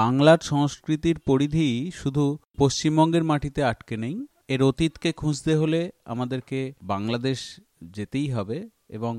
বাংলার 0.00 0.40
সংস্কৃতির 0.42 1.18
পরিধি 1.18 1.68
শুধু 1.94 2.24
পশ্চিমবঙ্গের 2.58 3.24
মাটিতে 3.24 3.60
আটকে 3.64 3.96
নেই, 3.96 4.16
এর 4.48 4.60
অতীতকে 4.62 5.10
খুঁজতে 5.12 5.52
হলে 5.56 5.80
আমাদেরকে 6.04 6.60
বাংলাদেশ 6.82 7.38
যেতেই 7.82 8.28
হবে 8.32 8.58
এবং 8.88 9.14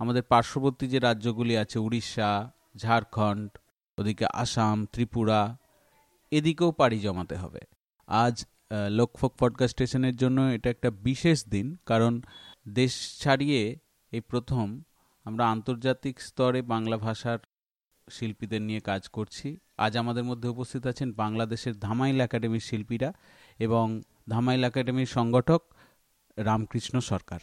আমাদের 0.00 0.22
পার্শ্ববর্তী 0.22 0.86
যে 0.88 0.98
রাজ্যগুলি 0.98 1.54
আছে, 1.56 1.76
উড়িষ্যা, 1.78 2.30
ঝাড়খণ্ড, 2.76 3.50
ওদিকে 3.98 4.26
আসাম, 4.34 4.78
ত্রিপুরা, 4.86 5.40
এদিকেও 6.32 6.70
পাড়ি 6.72 6.98
জমাতে 7.00 7.36
হবে। 7.36 7.62
আজ 8.08 8.36
লোকফোক 8.90 9.32
পডকাস্ট 9.38 9.74
স্টেশনের 9.76 10.16
জন্য 10.16 10.38
এটা 10.56 10.68
একটা 10.70 10.90
বিশেষ 11.08 11.38
দিন, 11.48 11.66
কারণ 11.86 12.12
দেশ 12.68 12.92
ছাড়িয়ে 13.20 13.62
এই 14.12 14.22
প্রথম 14.30 14.66
আমরা 15.26 15.44
আন্তর্জাতিক 15.50 16.14
স্তরে 16.20 16.60
বাংলা 16.62 16.96
ভাষার 16.96 17.40
শিল্পীদের 18.10 18.62
নিয়ে 18.62 18.80
কাজ 18.80 19.08
করছি। 19.08 19.58
আজ 19.76 19.96
আমাদের 19.96 20.24
মধ্যে 20.24 20.48
উপস্থিত 20.48 20.86
আছেন 20.86 21.12
বাংলাদেশের 21.12 21.78
ধামাইল 21.78 22.20
একাডেমির 22.20 22.60
শিল্পীরা 22.60 23.12
এবং 23.58 24.02
ধামাইল 24.28 24.64
একাডেমির 24.64 25.06
সংগঠক 25.06 25.62
রামকৃষ্ণ 26.36 27.00
সরকার। 27.00 27.40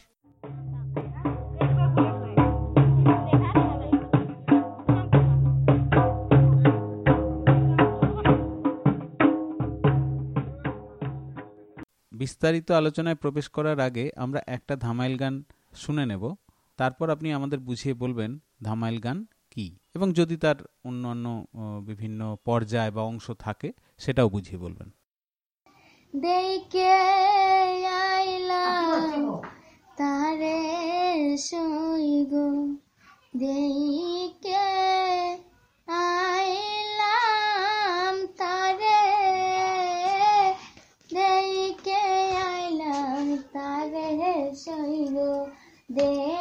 বিস্তারিত 12.12 12.70
আলোচনায় 12.70 13.14
প্রবেশ 13.14 13.48
করার 13.48 13.80
আগে 13.80 14.10
আমরা 14.16 14.40
একটা 14.46 14.76
ধামাইল 14.76 15.16
গান 15.16 15.44
শুনে 15.74 16.06
নেব। 16.06 16.34
তারপর 16.76 17.10
আপনি 17.10 17.32
আমাদের 17.32 17.58
বুঝিয়ে 17.58 17.94
বলবেন 17.94 18.38
ধামাইল 18.62 18.98
গান 18.98 19.26
কি? 19.50 19.78
এবং 19.94 20.12
যদি 20.12 20.36
তার 20.36 20.54
অন্যান্য 20.84 21.44
বিভিন্ন 21.86 22.36
পর্যায় 22.44 22.90
বা 22.90 23.02
অংশ 23.02 23.30
থাকে, 23.38 23.72
সেটাও 23.98 24.28
বুঝিয়ে 24.28 24.58
বলবেন। 24.58 24.90
দেখে 26.20 26.96
আইলাম 27.86 29.40
তারে 29.96 31.36
সইগ 31.36 32.32
দেখে 33.36 34.56
আইলাম 35.88 38.26
তারে। 38.26 39.00
দেখে 41.14 42.02
আইলাম 42.50 43.42
তারে 43.52 44.56
সইগ 44.56 45.50
দেখে 45.92 46.39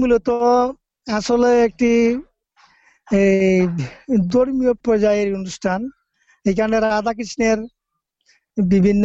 মূলত 0.00 0.28
আসলে 1.06 1.50
একটি 1.66 1.90
এই 3.08 3.58
ধর্মীয় 4.32 4.72
পর্যায়ের 4.86 5.28
অনুষ্ঠান। 5.34 5.80
এখানে 6.44 6.76
রাধা 6.80 7.12
কৃষ্ণের 7.18 7.58
বিভিন্ন 8.56 9.04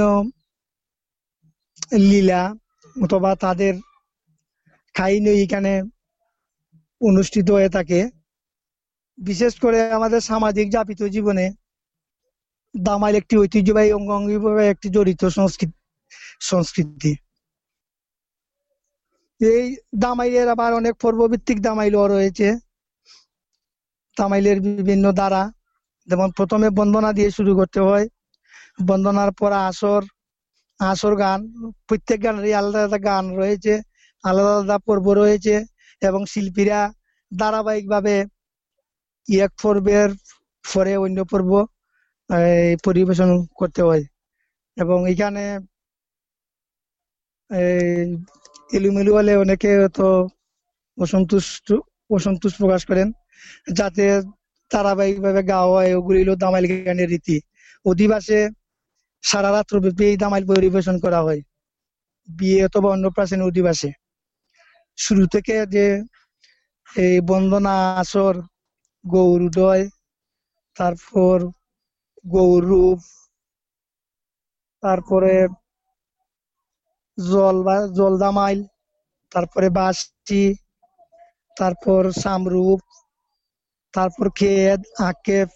লীলা 2.10 2.44
অথবা 2.96 3.32
তাদের 3.36 3.74
কাহিনী 4.96 5.32
এখানে 5.46 5.74
অনুষ্ঠিত 7.02 7.48
হয়ে 7.56 7.70
থাকে। 7.70 8.00
বিশেষ 9.18 9.54
করে 9.64 9.80
আমাদের 9.98 10.22
সামাজিক 10.30 10.68
যাপিত 10.76 11.02
জীবনে 11.16 11.46
দামাইল 12.76 13.16
একটি 13.22 13.36
ঐতিহ্যবাহী, 13.38 13.90
অঙ্গাঙ্গিভাবে 13.92 14.64
একটি 14.74 14.88
জড়িত 14.96 15.22
সংস্কৃতি 15.38 15.76
সংস্কৃতি। 16.50 17.12
এই 19.44 19.66
দামাইলের 20.04 20.48
আবার 20.56 20.72
অনেক 20.80 20.94
পর্বভিত্তিক 21.04 21.58
দামাইলও 21.68 22.06
রয়েছে। 22.08 22.48
দামাইলের 24.18 24.58
বিভিন্ন 24.80 25.06
দ্বারা। 25.20 25.42
যেমন 26.08 26.30
প্রথমে 26.38 26.68
বন্দনা 26.80 27.10
দিয়ে 27.18 27.30
শুরু 27.38 27.52
করতে 27.60 27.80
হয়। 27.88 28.06
বন্দনার 28.90 29.32
পর 29.40 29.52
আসর 29.70 30.02
আসর 30.80 31.14
গান, 31.16 31.40
প্রত্যেক 31.88 32.20
গানেরই 32.26 32.54
আলাদা 32.60 32.80
আলাদা 32.82 33.00
গান 33.10 33.26
রয়েছে, 33.40 33.74
আলাদা 34.24 34.52
আলাদা 34.56 34.78
পর্ব 34.88 35.06
রয়েছে 35.22 35.56
এবং 36.02 36.22
শিল্পীরা 36.34 36.80
ধারাবাহিক 37.32 37.86
ভাবে 37.94 38.16
এক 39.28 39.52
পর্বের 39.64 40.10
পরে 40.66 40.94
অন্য 41.06 41.20
পর্ব 41.32 41.52
পরিবেশন 42.86 43.30
করতে 43.60 43.82
হয়। 43.88 44.04
এবং 44.78 45.00
এখানে 45.14 45.44
এলুমেলু 48.74 49.12
হলে 49.18 49.34
অনেকে 49.44 49.72
তো 49.98 50.08
অসন্তুষ্ট 50.98 51.68
অসন্তোষ 52.10 52.54
প্রকাশ 52.62 52.82
করেন। 52.90 53.08
যাতে 53.78 54.06
ধারাবাহিক 54.72 55.18
ভাবে 55.22 55.42
গাওয়া 55.44 55.74
হয়, 55.74 55.92
ওগুলি 55.98 56.20
হলো 56.24 56.34
দামাইল 56.36 56.66
গানের 56.88 57.10
রীতি। 57.10 57.38
অধিবাসে 57.86 58.40
সারা 59.24 59.50
রাত্র 59.52 59.76
ব্যাপী 59.80 60.04
এই 60.10 60.18
দামাইল 60.18 60.44
পরিবেশন 60.52 60.96
করা 61.00 61.20
হয়। 61.26 61.42
বিয়ে 62.30 62.60
অথবা 62.66 62.88
অন্নপ্রাশন 62.90 63.40
অধিবাসে। 63.42 63.90
শুরু 64.98 65.24
থেকে 65.34 65.56
যে 65.76 65.86
এই 66.90 67.16
বন্দনা, 67.32 67.76
আসর 68.02 68.36
গৌরুদয় 69.06 69.84
তারপর 70.78 71.38
গৌরূপ 72.26 73.00
তারপরে 74.84 75.34
জল 77.18 77.58
বা 77.66 77.76
জলদামাইল 77.98 78.60
তারপরে 79.32 79.68
বাসটি 79.78 80.44
তারপর 81.58 82.02
সামরূপ, 82.24 82.82
তারপর 83.94 84.26
খেদ 84.40 84.80
আকেফ 85.10 85.50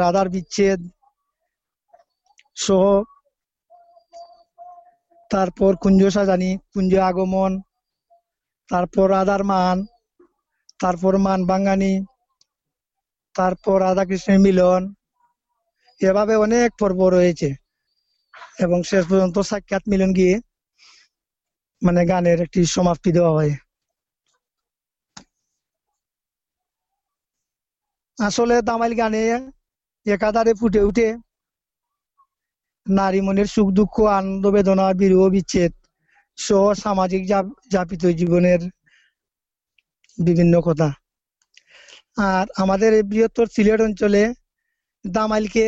রাধার 0.00 0.26
বিচ্ছেদ 0.34 0.80
সহ 2.56 2.84
তারপর 5.30 5.72
কুঞ্জ 5.82 6.02
সাজানি, 6.16 6.50
কুঞ্জ 6.72 6.92
আগমন, 7.08 7.52
তারপর 8.70 9.06
রাধার 9.16 9.42
মান, 9.50 9.76
তারপর 10.80 11.12
মান 11.26 11.40
বাঙ্গানি 11.50 11.94
তারপর 13.34 13.76
রাধা 13.86 14.04
কৃষ্ণের 14.08 14.40
মিলন, 14.46 14.82
এভাবে 16.00 16.34
অনেক 16.44 16.68
পর্ব 16.80 17.00
রয়েছে 17.16 17.48
এবং 18.64 18.78
শেষ 18.90 19.02
পর্যন্ত 19.10 19.36
সাক্ষাৎ 19.50 19.82
মিলন 19.92 20.10
গিয়ে 20.18 20.34
মানে 21.82 22.00
গানের 22.08 22.38
একটি 22.40 22.60
সমাপ্তি 22.74 23.10
দেওয়া 23.16 23.32
হয়। 23.32 23.52
আসলে 28.18 28.54
দামাইল 28.68 28.92
গানে 28.94 29.22
একাধারে 30.06 30.52
ফুটে 30.60 30.80
উঠে 30.88 31.08
নারী 32.86 33.20
মনের 33.26 33.48
সুখ, 33.54 33.68
দুঃখ, 33.70 33.94
আনন্দ, 34.18 34.44
বেদনা, 34.54 34.86
বিরহ, 35.00 35.22
বিচ্ছেদ 35.34 35.72
সহ 36.38 36.64
সামাজিক 36.84 37.22
যাপিত 37.70 38.02
জীবনের 38.20 38.60
বিভিন্ন 40.18 40.54
কথা। 40.68 40.88
আর 42.30 42.44
আমাদের 42.62 42.90
এই 42.98 43.04
বৃহত্তর 43.10 43.46
সিলেট 43.54 43.80
অঞ্চলে 43.80 44.22
দামাইলকে 45.04 45.66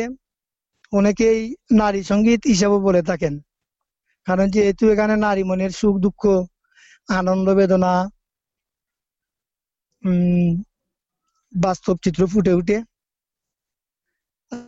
অনেকেই 0.93 1.39
নারী 1.71 2.01
সংগীত 2.03 2.41
হিসাবে 2.47 2.77
বলে 2.87 3.01
থাকেন। 3.09 3.33
কারণ 4.29 4.47
যেহেতু 4.49 4.83
এখানে 4.89 5.15
নারী 5.15 5.43
মনের 5.43 5.69
সুখ, 5.69 5.95
দুঃখ, 5.97 6.21
আনন্দ, 7.09 7.49
বেদনা, 7.49 7.93
উম, 10.03 10.63
বাস্তব 11.53 11.95
চিত্র 12.03 12.27
ফুটে 12.27 12.53
উঠে। 12.53 12.77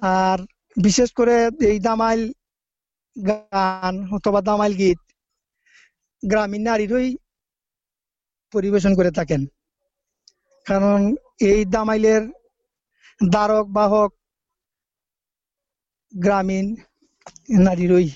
আর 0.02 0.38
বিশেষ 0.84 1.14
করে 1.14 1.36
এই 1.48 1.80
দামাইল 1.80 2.22
গান 3.28 4.14
অথবা 4.14 4.42
দামাইল 4.42 4.74
গীত 4.74 5.00
গ্রামীণ 6.24 6.62
নারীরই 6.64 7.18
পরিবেশন 8.54 8.96
করে 8.96 9.12
থাকেন। 9.12 9.46
কারণ 10.66 11.00
এই 11.42 11.66
দামাইলের 11.66 12.24
দ্বারক, 13.30 13.66
বাহক 13.68 14.12
গ্রামীণ 16.14 16.76
নারীরই 17.60 18.10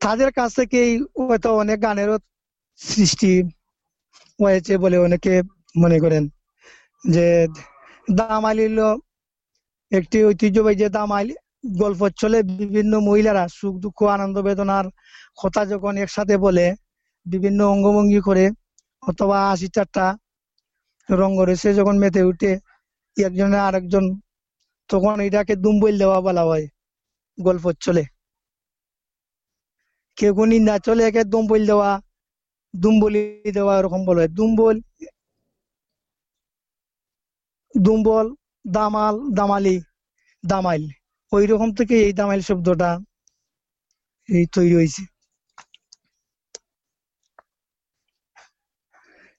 তাদের 0.00 0.30
কাছ 0.32 0.50
থেকেই 0.54 0.90
হয়তো 1.18 1.48
অনেক 1.56 1.78
গানেরও 1.82 2.16
সৃষ্টি 2.80 3.32
হয়েছে 4.38 4.72
বলে 4.78 4.96
অনেকে 4.98 5.32
মনে 5.76 5.98
করেন 6.00 6.24
যে 7.04 7.26
দামাইল 8.10 8.58
হলো 8.60 8.88
একটি 9.92 10.18
ঐতিহ্যবাহী 10.24 10.76
যে 10.76 10.88
দামাইল 10.88 11.28
গল্প 11.82 12.00
চলে, 12.16 12.38
বিভিন্ন 12.60 12.92
মহিলারা 13.00 13.44
সুখ, 13.48 13.74
দুঃখ, 13.78 13.98
আনন্দ, 14.16 14.36
বেদনার 14.38 14.86
কথা 15.38 15.62
যখন 15.66 15.92
একসাথে 15.96 16.34
বলে, 16.36 16.66
বিভিন্ন 17.26 17.60
অঙ্গভঙ্গি 17.64 18.20
করে, 18.20 18.44
অথবা 19.02 19.36
হাসি 19.48 19.68
ঠাট্টা 19.68 20.06
রঙ্গরসে 21.08 21.70
যখন 21.74 21.94
মেতে 21.98 22.22
উঠে, 22.22 22.52
একজনের 23.16 23.60
আরেকজন, 23.60 24.04
তখন 24.90 25.14
এটাকে 25.20 25.54
দুম্বইল 25.56 25.96
দেওয়া 25.98 26.18
বলা 26.20 26.42
হয় 26.44 26.66
গল্প 27.38 27.64
চলে। 27.80 28.04
কেউ 30.18 30.32
কেউ 30.36 30.46
নিন্দা 30.52 30.74
চলে 30.86 31.02
একে 31.08 31.22
দুম্বইল 31.32 31.62
দেওয়া, 31.70 31.90
দুম্বলি 32.74 33.22
দেওয়া 33.56 33.72
এরকম 33.78 34.00
বলা। 34.08 34.22
দুম্বল 34.38 34.76
দুম্বল, 37.74 38.26
দামাল, 38.64 39.14
দামালি, 39.38 39.76
দামাইল। 40.44 40.82
ওই 41.32 41.44
রকম 41.50 41.68
থেকে 41.78 41.94
এই 42.06 42.12
দামাইল 42.18 42.42
শব্দটা 42.48 42.90
এই 44.28 44.44
তৈরি 44.54 44.74
হয়েছে। 44.78 45.02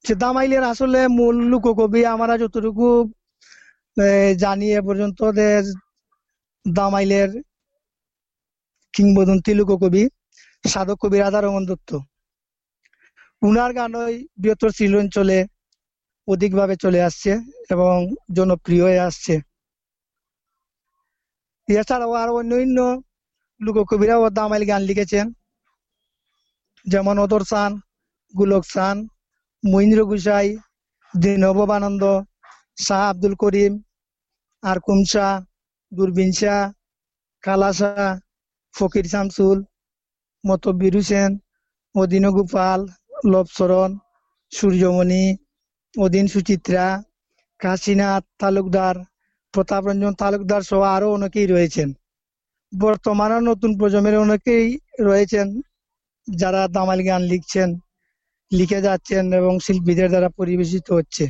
দামাইলের 0.06 0.64
আসলে 0.72 1.00
মূল 1.18 1.36
লোককবি 1.52 2.02
আমরা 2.14 2.34
যতটুকু 2.44 2.88
জানি 4.44 4.68
এ 4.78 4.80
পর্যন্ত 4.88 5.20
দামাইলের 6.66 7.30
কিংবদন্তি 8.94 9.52
লোককবি 9.60 10.04
সাধক 10.64 10.98
কবি 11.02 11.18
রাধারমন 11.20 11.64
দত্ত। 11.70 11.90
উনার 13.42 13.72
গান 13.78 13.92
ওই 14.04 14.16
বৃহত্তর 14.42 14.72
সিল 14.78 14.94
অঞ্চলে 15.02 15.40
অধিকভাবে 16.28 16.76
চলে 16.84 17.00
আসছে 17.08 17.32
এবং 17.74 17.96
জনপ্রিয় 18.38 18.84
হয়ে 18.88 19.06
আসছে। 19.10 19.36
এছাড়াও 21.68 22.14
আরও 22.22 22.34
অন্যান্য 22.40 22.78
লোককবিরাও 23.62 24.28
দামাইল 24.38 24.64
গান 24.70 24.82
লিখেছেন। 24.90 25.26
যেমন 26.86 27.16
অদর 27.26 27.44
সান 27.52 27.72
গুলক 28.34 28.64
সান 28.74 28.98
মহিন্দ্র 29.64 30.00
গুসাই 30.10 30.48
দীনবানন্দ 31.14 32.04
শাহ 32.86 33.02
আব্দুল 33.12 33.34
করিম 33.42 33.74
আরকুম 34.64 35.00
শাহ 35.12 35.34
দূরবীন 35.92 36.32
শাহ 36.40 36.62
কালা 37.44 37.70
শাহ, 37.80 38.12
ফকির 38.76 39.06
শামসুল 39.14 39.58
মতব্বির 40.44 40.94
হোসেন 40.98 41.32
অদিন 41.96 42.26
গোপাল 42.38 42.80
লবচরণ 43.32 43.90
সূর্যমণি 44.52 45.24
অদিন 45.96 46.26
সুচিত্রা, 46.34 46.86
কাশীনাথ 47.60 48.24
তালুকদার, 48.42 48.96
প্রতাপ 49.54 49.84
রঞ্জন 49.88 50.14
তালুকদার 50.22 50.62
সহ 50.70 50.82
আরও 50.96 51.08
অনেকেই 51.18 51.48
রয়েছেন। 51.54 51.90
বর্তমানে 52.74 53.38
নতুন 53.50 53.72
প্রজন্মের 53.80 54.16
অনেকেই 54.26 54.66
রয়েছেন 55.10 55.48
যারা 56.28 56.62
দামাল 56.68 57.00
গান 57.08 57.22
লিখছেন, 57.32 57.70
লিখে 58.52 58.80
যাচ্ছেন 58.88 59.24
এবং 59.40 59.54
শিল্পীদের 59.66 60.10
দ্বারা 60.10 60.30
পরিবেশিত 60.40 60.86
হচ্ছে। 60.98 61.26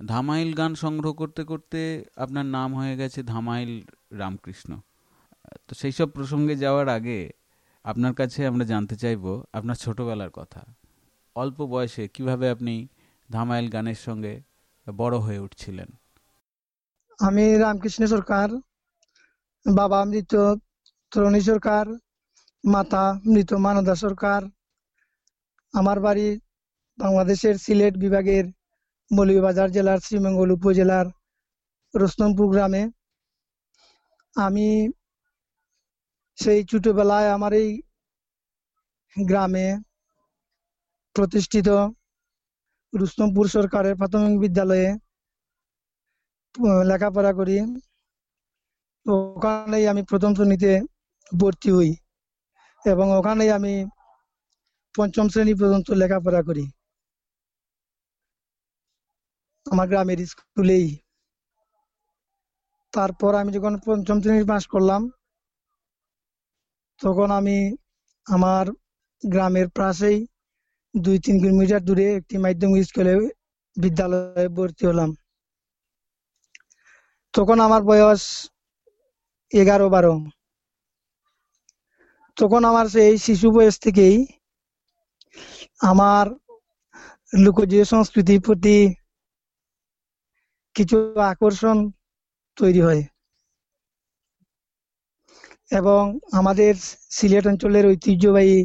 ধামাইল 0.00 0.50
গান 0.60 0.72
সংগ্রহ 0.74 1.12
করতে 1.12 1.42
করতে 1.50 1.80
আপনার 2.16 2.46
নাম 2.56 2.70
হয়ে 2.78 2.94
গেছে 3.00 3.20
ধামাইল 3.32 3.72
রামকৃষ্ণ। 4.20 4.70
তো 5.66 5.72
সেই 5.80 5.92
সব 5.98 6.08
প্রসঙ্গে 6.16 6.54
যাওয়ার 6.64 6.88
আগে 6.88 7.18
আপনার 7.84 8.14
কাছে 8.14 8.40
আমরা 8.46 8.64
জানতে 8.64 8.96
চাইব 8.96 9.24
আপনার 9.52 9.76
ছোটবেলার 9.76 10.30
কথা। 10.30 10.62
অল্প 11.36 11.58
বয়সে 11.66 12.08
কীভাবে 12.08 12.46
আপনি 12.50 12.88
ধামাইল 13.30 13.66
গানের 13.68 13.94
সঙ্গে 13.94 14.42
বড় 14.96 15.16
হয়ে 15.18 15.38
উঠছিলেন? 15.38 15.88
আমি 17.18 17.44
রামকৃষ্ণ 17.58 18.06
সরকার, 18.06 18.48
বাবা 19.74 20.04
মৃত 20.04 20.32
তরুণী 21.12 21.40
সরকার, 21.40 21.86
মাতা 22.64 23.04
মৃত 23.26 23.52
মানদা 23.52 23.94
সরকার। 23.94 24.42
আমার 25.74 26.00
বাড়ি 26.00 26.40
বাংলাদেশের 26.98 27.54
সিলেট 27.58 27.94
বিভাগের 27.96 28.44
মৌলভীবাজার 29.10 29.70
জেলার 29.70 29.98
শ্রীমঙ্গল 29.98 30.50
উপজেলার 30.50 31.06
রস্তমপুর 31.94 32.46
গ্রামে। 32.52 32.82
আমি 34.36 34.66
সেই 36.38 36.60
ছোটবেলায় 36.70 37.28
আমার 37.36 37.52
এই 37.52 37.68
গ্রামে 39.16 39.66
প্রতিষ্ঠিত 41.16 41.68
রুস্তমপুর 42.92 43.44
সরকারের 43.56 43.94
প্রাথমিক 44.00 44.34
বিদ্যালয়ে 44.44 44.88
লেখাপড়া 46.90 47.32
করি। 47.38 47.56
ওখানেই 49.06 49.84
আমি 49.92 50.02
প্রথম 50.10 50.30
শ্রেণীতে 50.36 50.72
ভর্তি 51.32 51.70
হই 51.76 51.90
এবং 52.84 53.06
ওখানেই 53.18 53.50
আমি 53.58 53.74
পঞ্চম 54.94 55.26
শ্রেণি 55.32 55.52
পর্যন্ত 55.60 55.88
লেখাপড়া 56.02 56.40
করি। 56.48 56.64
আমার 59.66 59.86
গ্রামের 59.90 60.18
স্কুলেই। 60.30 60.86
তারপর 62.92 63.32
আমি 63.40 63.50
যখন 63.56 63.74
পঞ্চম 63.86 64.16
শ্রেণি 64.22 64.44
পাশ 64.52 64.64
করলাম 64.74 65.02
তখন 67.02 67.28
আমি 67.30 67.58
আমার 68.26 68.64
গ্রামের 69.22 69.68
পাশেই 69.70 70.18
দুই 70.94 71.16
তিন 71.18 71.36
কিলোমিটার 71.40 71.82
দূরে 71.84 72.06
একটি 72.14 72.36
মাধ্যমিক 72.38 72.82
স্কুলে 72.84 73.14
বিদ্যালয়ে 73.76 74.46
ভর্তি 74.48 74.82
হলাম। 74.86 75.10
তখন 77.34 77.58
আমার 77.60 77.82
বয়স 77.82 78.22
এগারো 79.52 79.86
বারো। 79.88 80.14
তখন 82.36 82.60
আমার 82.64 82.86
সেই 82.88 83.14
শিশু 83.18 83.48
বয়স 83.50 83.76
থেকেই 83.78 84.16
আমার 85.84 86.26
লোকজীয় 87.32 87.84
সংস্কৃতির 87.84 88.40
প্রতি 88.40 88.76
কিছু 90.76 90.96
আকর্ষণ 91.30 91.76
তৈরি 92.56 92.80
হয়। 92.80 93.02
এবং 95.72 96.02
আমাদের 96.32 96.72
সিলেট 97.10 97.44
অঞ্চলের 97.46 97.84
ঐতিহ্যবাহী 97.86 98.58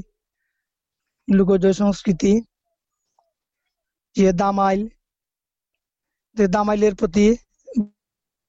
লোকজ 1.28 1.64
সংস্কৃতি, 1.72 2.34
যে 4.16 4.28
দামাইল, 4.34 4.82
যে 6.38 6.46
দামাইলের 6.48 6.94
প্রতি 6.96 7.28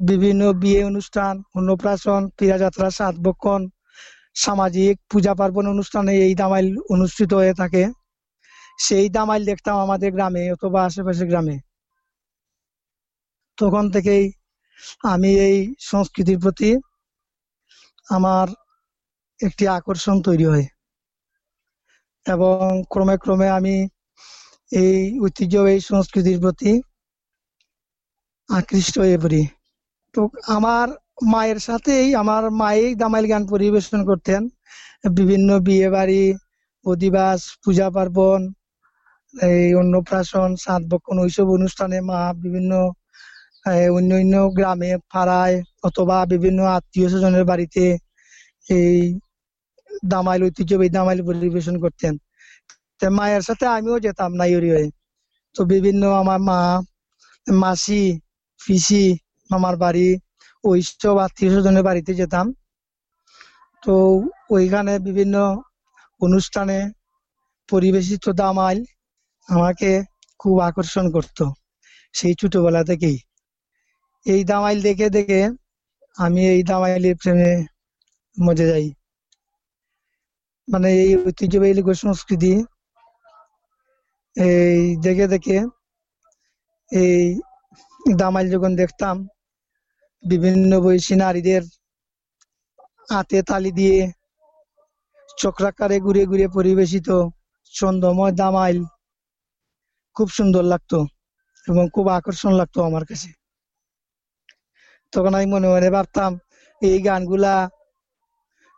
বিভিন্ন 0.01 0.43
বিয়ে 0.53 0.81
অনুষ্ঠান, 0.85 1.35
অন্নপ্রাশন, 1.55 2.21
পীড়াযাত্রা, 2.39 2.89
সাত 2.91 3.15
বক্ষণ, 3.17 3.63
সামাজিক 4.35 4.95
পূজা 5.11 5.33
পার্বণ 5.35 5.65
অনুষ্ঠানে 5.67 6.13
এই 6.27 6.35
দামাইল 6.35 6.69
অনুষ্ঠিত 6.91 7.31
হয়ে 7.35 7.55
থাকে। 7.55 7.83
সেই 8.79 9.07
দামাইল 9.09 9.43
দেখতাম 9.45 9.77
আমাদের 9.79 10.11
গ্রামে 10.13 10.43
অথবা 10.53 10.81
আশেপাশে 10.85 11.25
গ্রামে। 11.27 11.57
তখন 13.59 13.85
থেকেই 13.91 14.25
আমি 15.05 15.31
এই 15.39 15.57
সংস্কৃতির 15.81 16.39
প্রতি 16.39 16.71
আমার 18.09 18.47
একটি 19.41 19.65
আকর্ষণ 19.69 20.17
তৈরি 20.23 20.45
হয়। 20.45 20.67
এবং 22.27 22.59
ক্রমে 22.91 23.17
ক্রমে 23.19 23.49
আমি 23.49 23.77
এই 24.73 24.99
ঐতিহ্যবাহী 25.23 25.79
সংস্কৃতির 25.81 26.39
প্রতি 26.41 26.71
আকৃষ্ট 28.49 28.95
হয়ে 28.99 29.19
পড়ি। 29.19 29.43
তো 30.15 30.21
আমার 30.49 30.87
মায়ের 31.33 31.59
সাথেই 31.59 32.07
আমার 32.15 32.43
মাই 32.53 32.81
দামাইল 32.95 33.27
গান 33.27 33.43
পরিবেশন 33.47 34.01
করতেন। 34.05 34.43
বিভিন্ন 35.11 35.49
বিয়ে 35.59 35.89
বাড়ি 35.91 36.23
অধিবাস, 36.87 37.41
পূজা 37.65 37.89
পার্বণ, 37.91 38.41
এই 39.35 39.69
অন্নপ্রাশন, 39.75 40.51
সাত 40.57 40.83
বক্ষণ, 40.89 41.17
ওইসব 41.19 41.47
অনুষ্ঠানে 41.51 41.99
মা 42.01 42.21
বিভিন্ন 42.43 42.73
অন্য 43.93 44.11
অন্য 44.21 44.35
গ্রামে, 44.57 44.91
পাড়ায় 45.13 45.57
অথবা 45.85 46.17
বিভিন্ন 46.33 46.61
আত্মীয় 46.77 47.09
স্বজনের 47.13 47.45
বাড়িতে 47.45 47.85
এই 48.71 48.99
দামাইল 50.13 50.41
ঐতিহ্যবাহী 50.45 50.91
দামাইল 50.97 51.21
পরিবেশন 51.29 51.77
করতেন। 51.85 52.15
তো 53.01 53.07
মায়ের 53.19 53.43
সাথে 53.49 53.65
আমিও 53.77 53.97
যেতাম 54.07 54.31
নাইরি 54.41 54.69
হয়ে। 54.75 54.89
তো 55.57 55.61
বিভিন্ন 55.73 56.03
আমার 56.21 56.41
মা, 56.41 56.61
মাসি, 57.47 58.05
পিসি, 58.61 59.05
মামার 59.51 59.77
বাড়ি 59.77 60.09
ওইসব 60.65 61.17
আত্মীয় 61.27 61.51
স্বজনের 61.55 61.85
বাড়িতে 61.89 62.13
যেতাম। 62.21 62.47
তো 63.83 63.95
ওইখানে 64.51 64.93
বিভিন্ন 65.09 65.37
অনুষ্ঠানে 66.21 66.79
পরিবেশিত 67.69 68.25
দামাইল 68.41 68.79
আমাকে 69.49 69.91
খুব 70.41 70.55
আকর্ষণ 70.61 71.07
করত, 71.15 71.39
সেই 72.15 72.35
ছোটবেলা 72.41 72.83
থেকেই। 72.85 73.17
এই 74.27 74.41
দামাইল 74.51 74.79
দেখে 74.87 75.09
দেখে 75.17 75.41
আমি 76.17 76.43
এই 76.55 76.61
দামাইলের 76.71 77.17
প্রেমে 77.21 77.51
মজে 78.37 78.67
যাই। 78.71 78.87
মানে 80.69 80.89
এই 81.03 81.11
ঐতিহ্যবাহী 81.21 81.73
সংস্কৃতি, 82.05 82.53
এই 84.37 84.81
দেখে 85.05 85.27
দেখে 85.35 85.59
এই 86.93 87.23
দামাইল 88.19 88.47
যখন 88.55 88.73
দেখতাম, 88.83 89.17
বিভিন্ন 90.25 90.71
বয়সী 90.85 91.15
নারীদের 91.23 91.63
হাতে 93.09 93.39
তালি 93.49 93.71
দিয়ে 93.79 93.99
চক্রাকারে 95.39 95.97
ঘুরে 96.07 96.23
ঘুরে 96.31 96.47
পরিবেশিত 96.57 97.09
ছন্দময় 97.75 98.35
দামাইল 98.41 98.79
খুব 100.17 100.29
সুন্দর 100.39 100.65
লাগতো 100.73 100.99
এবং 101.67 101.85
খুব 101.95 102.07
আকর্ষণ 102.19 102.53
লাগতো 102.61 102.79
আমার 102.89 103.05
কাছে। 103.11 103.29
তখন 105.13 105.33
আমি 105.35 105.47
মনে 105.47 105.69
মনে 105.69 105.89
ভাবতাম, 105.91 106.33
এই 106.83 106.99
গানগুলা 107.03 107.55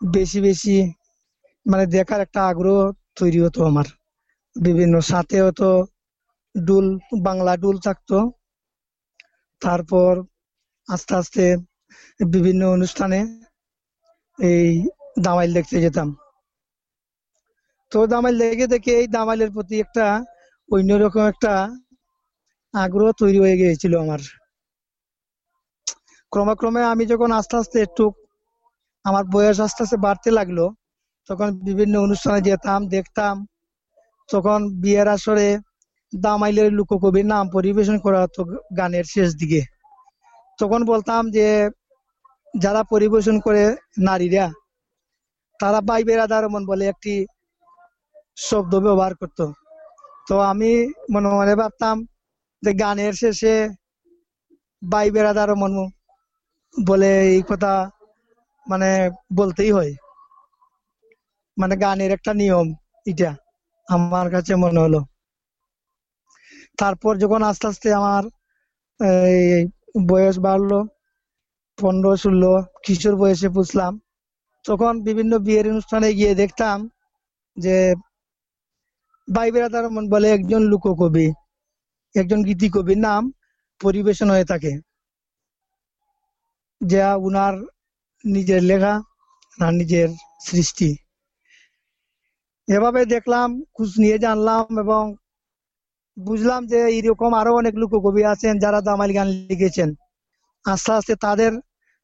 বেশি 0.00 0.38
বেশি 0.40 0.76
মানে 1.66 1.84
দেখার 1.86 2.20
একটা 2.20 2.40
আগ্রহ 2.46 2.78
তৈরি 3.16 3.40
হতো 3.44 3.60
আমার। 3.66 3.86
বিভিন্ন 4.56 4.94
সাথে 5.02 5.38
হতো 5.42 5.68
ডুল, 6.54 6.86
বাংলা 7.22 7.52
ডুল 7.56 7.76
থাকতো। 7.78 8.16
তারপর 9.62 10.12
আস্তে 10.88 11.12
আস্তে 11.14 11.44
বিভিন্ন 12.30 12.62
অনুষ্ঠানে 12.66 13.18
এই 14.38 14.68
দামাইল 15.22 15.50
দেখতে 15.54 15.76
যেতাম। 15.80 16.08
তো 17.92 17.98
দামাইল 18.06 18.36
দেখে 18.42 18.66
দেখে 18.66 18.92
এই 19.00 19.06
দামাইলের 19.06 19.50
প্রতি 19.50 19.74
একটা 19.80 20.06
অন্যরকম 20.68 21.22
একটা 21.26 21.52
আগ্রহ 22.74 23.08
তৈরি 23.12 23.38
হয়ে 23.38 23.56
গিয়েছিল 23.56 23.92
আমার। 24.00 24.20
ক্রমে 26.32 26.54
ক্রমে 26.54 26.82
আমি 26.84 27.04
যখন 27.06 27.30
আস্তে 27.32 27.54
আস্তে 27.56 27.78
একটু 27.82 28.04
আমার 29.04 29.24
বয়স 29.24 29.56
আস্তে 29.60 29.80
আস্তে 29.82 29.96
বাড়তে 29.96 30.30
লাগল, 30.30 30.58
তখন 31.30 31.48
বিভিন্ন 31.64 31.94
অনুষ্ঠানে 32.00 32.40
যেতাম, 32.40 32.80
দেখতাম। 32.88 33.34
তখন 34.28 34.58
বিয়ের 34.80 35.08
আসরে 35.08 35.48
দামাইলের 36.12 36.70
লোককবির 36.72 37.26
নাম 37.26 37.44
পরিবেশন 37.52 37.96
করা 37.98 38.18
হতো 38.22 38.40
গানের 38.78 39.04
শেষ 39.04 39.28
দিকে। 39.34 39.60
তখন 40.58 40.80
বলতাম 40.84 41.22
যে, 41.30 41.46
যারা 42.54 42.82
পরিবেশন 42.82 43.36
করে 43.40 43.62
নারীরা, 43.98 44.46
তারা 45.60 45.78
বাই 45.80 46.02
বেড়াদার 46.04 46.44
মন 46.48 46.62
বলে 46.66 46.84
একটি 46.88 47.14
শব্দ 48.38 48.72
ব্যবহার 48.80 49.12
করতো। 49.14 49.44
তো 50.26 50.34
আমি 50.50 50.72
মনে 51.12 51.28
মনে 51.30 51.54
ভাবতাম 51.56 51.96
যে 52.62 52.70
গানের 52.74 53.12
শেষে 53.12 53.54
বাই 54.82 55.06
বেড়াদার 55.10 55.50
মন 55.54 55.72
বলে 56.74 57.10
এই 57.34 57.42
কথা 57.50 57.72
মানে 58.66 58.88
বলতেই 59.38 59.70
হয়। 59.76 59.92
মানে 61.56 61.74
গানের 61.82 62.10
একটা 62.16 62.32
নিয়ম 62.40 62.66
এটা, 63.06 63.30
আমার 63.88 64.26
কাছে 64.34 64.52
মনে 64.62 64.78
হলো। 64.84 65.00
তারপর 66.78 67.12
যখন 67.22 67.40
আস্তে 67.50 67.66
আস্তে 67.70 67.88
আমার, 68.00 68.22
এই 69.30 69.44
বয়স 70.10 70.36
বাড়লো, 70.46 70.78
পনেরো, 71.78 72.12
ষোলো, 72.22 72.52
কিশোর 72.84 73.14
বয়সে 73.20 73.48
পুষলাম 73.56 73.92
তখন 74.64 74.94
বিভিন্ন 75.06 75.32
বিয়ের 75.46 75.66
অনুষ্ঠানে 75.72 76.08
গিয়ে 76.18 76.32
দেখতাম 76.34 76.78
যে 77.56 77.76
বেড়াদার 79.28 79.84
মন 79.94 80.04
বলে 80.14 80.28
একজন 80.36 80.62
লোককবি, 80.72 81.26
একজন 82.14 82.40
গীতি 82.48 82.68
কবির 82.74 83.00
নাম 83.06 83.22
পরিবেশন 83.80 84.28
হয়ে 84.34 84.50
থাকে। 84.52 84.72
যা 86.86 87.16
উনার 87.16 87.54
নিজের 88.24 88.62
লেখা 88.62 89.02
না 89.60 89.70
নিজের 89.70 90.08
সৃষ্টি। 90.40 90.96
এভাবে 92.68 93.06
দেখলাম, 93.06 93.62
খোঁজ 93.74 93.88
নিয়ে 93.98 94.18
জানলাম 94.18 94.78
এবং 94.78 95.14
বুঝলাম 96.24 96.66
যে 96.66 96.76
এরকম 96.76 97.34
আরও 97.34 97.54
অনেক 97.54 97.74
লোককবি 97.74 98.24
আছেন 98.24 98.58
যারা 98.58 98.80
দামাইল 98.80 99.14
গান 99.14 99.26
লিখেছেন। 99.26 99.94
আস্তে 100.64 100.92
আস্তে 100.92 101.16
তাদের 101.16 101.52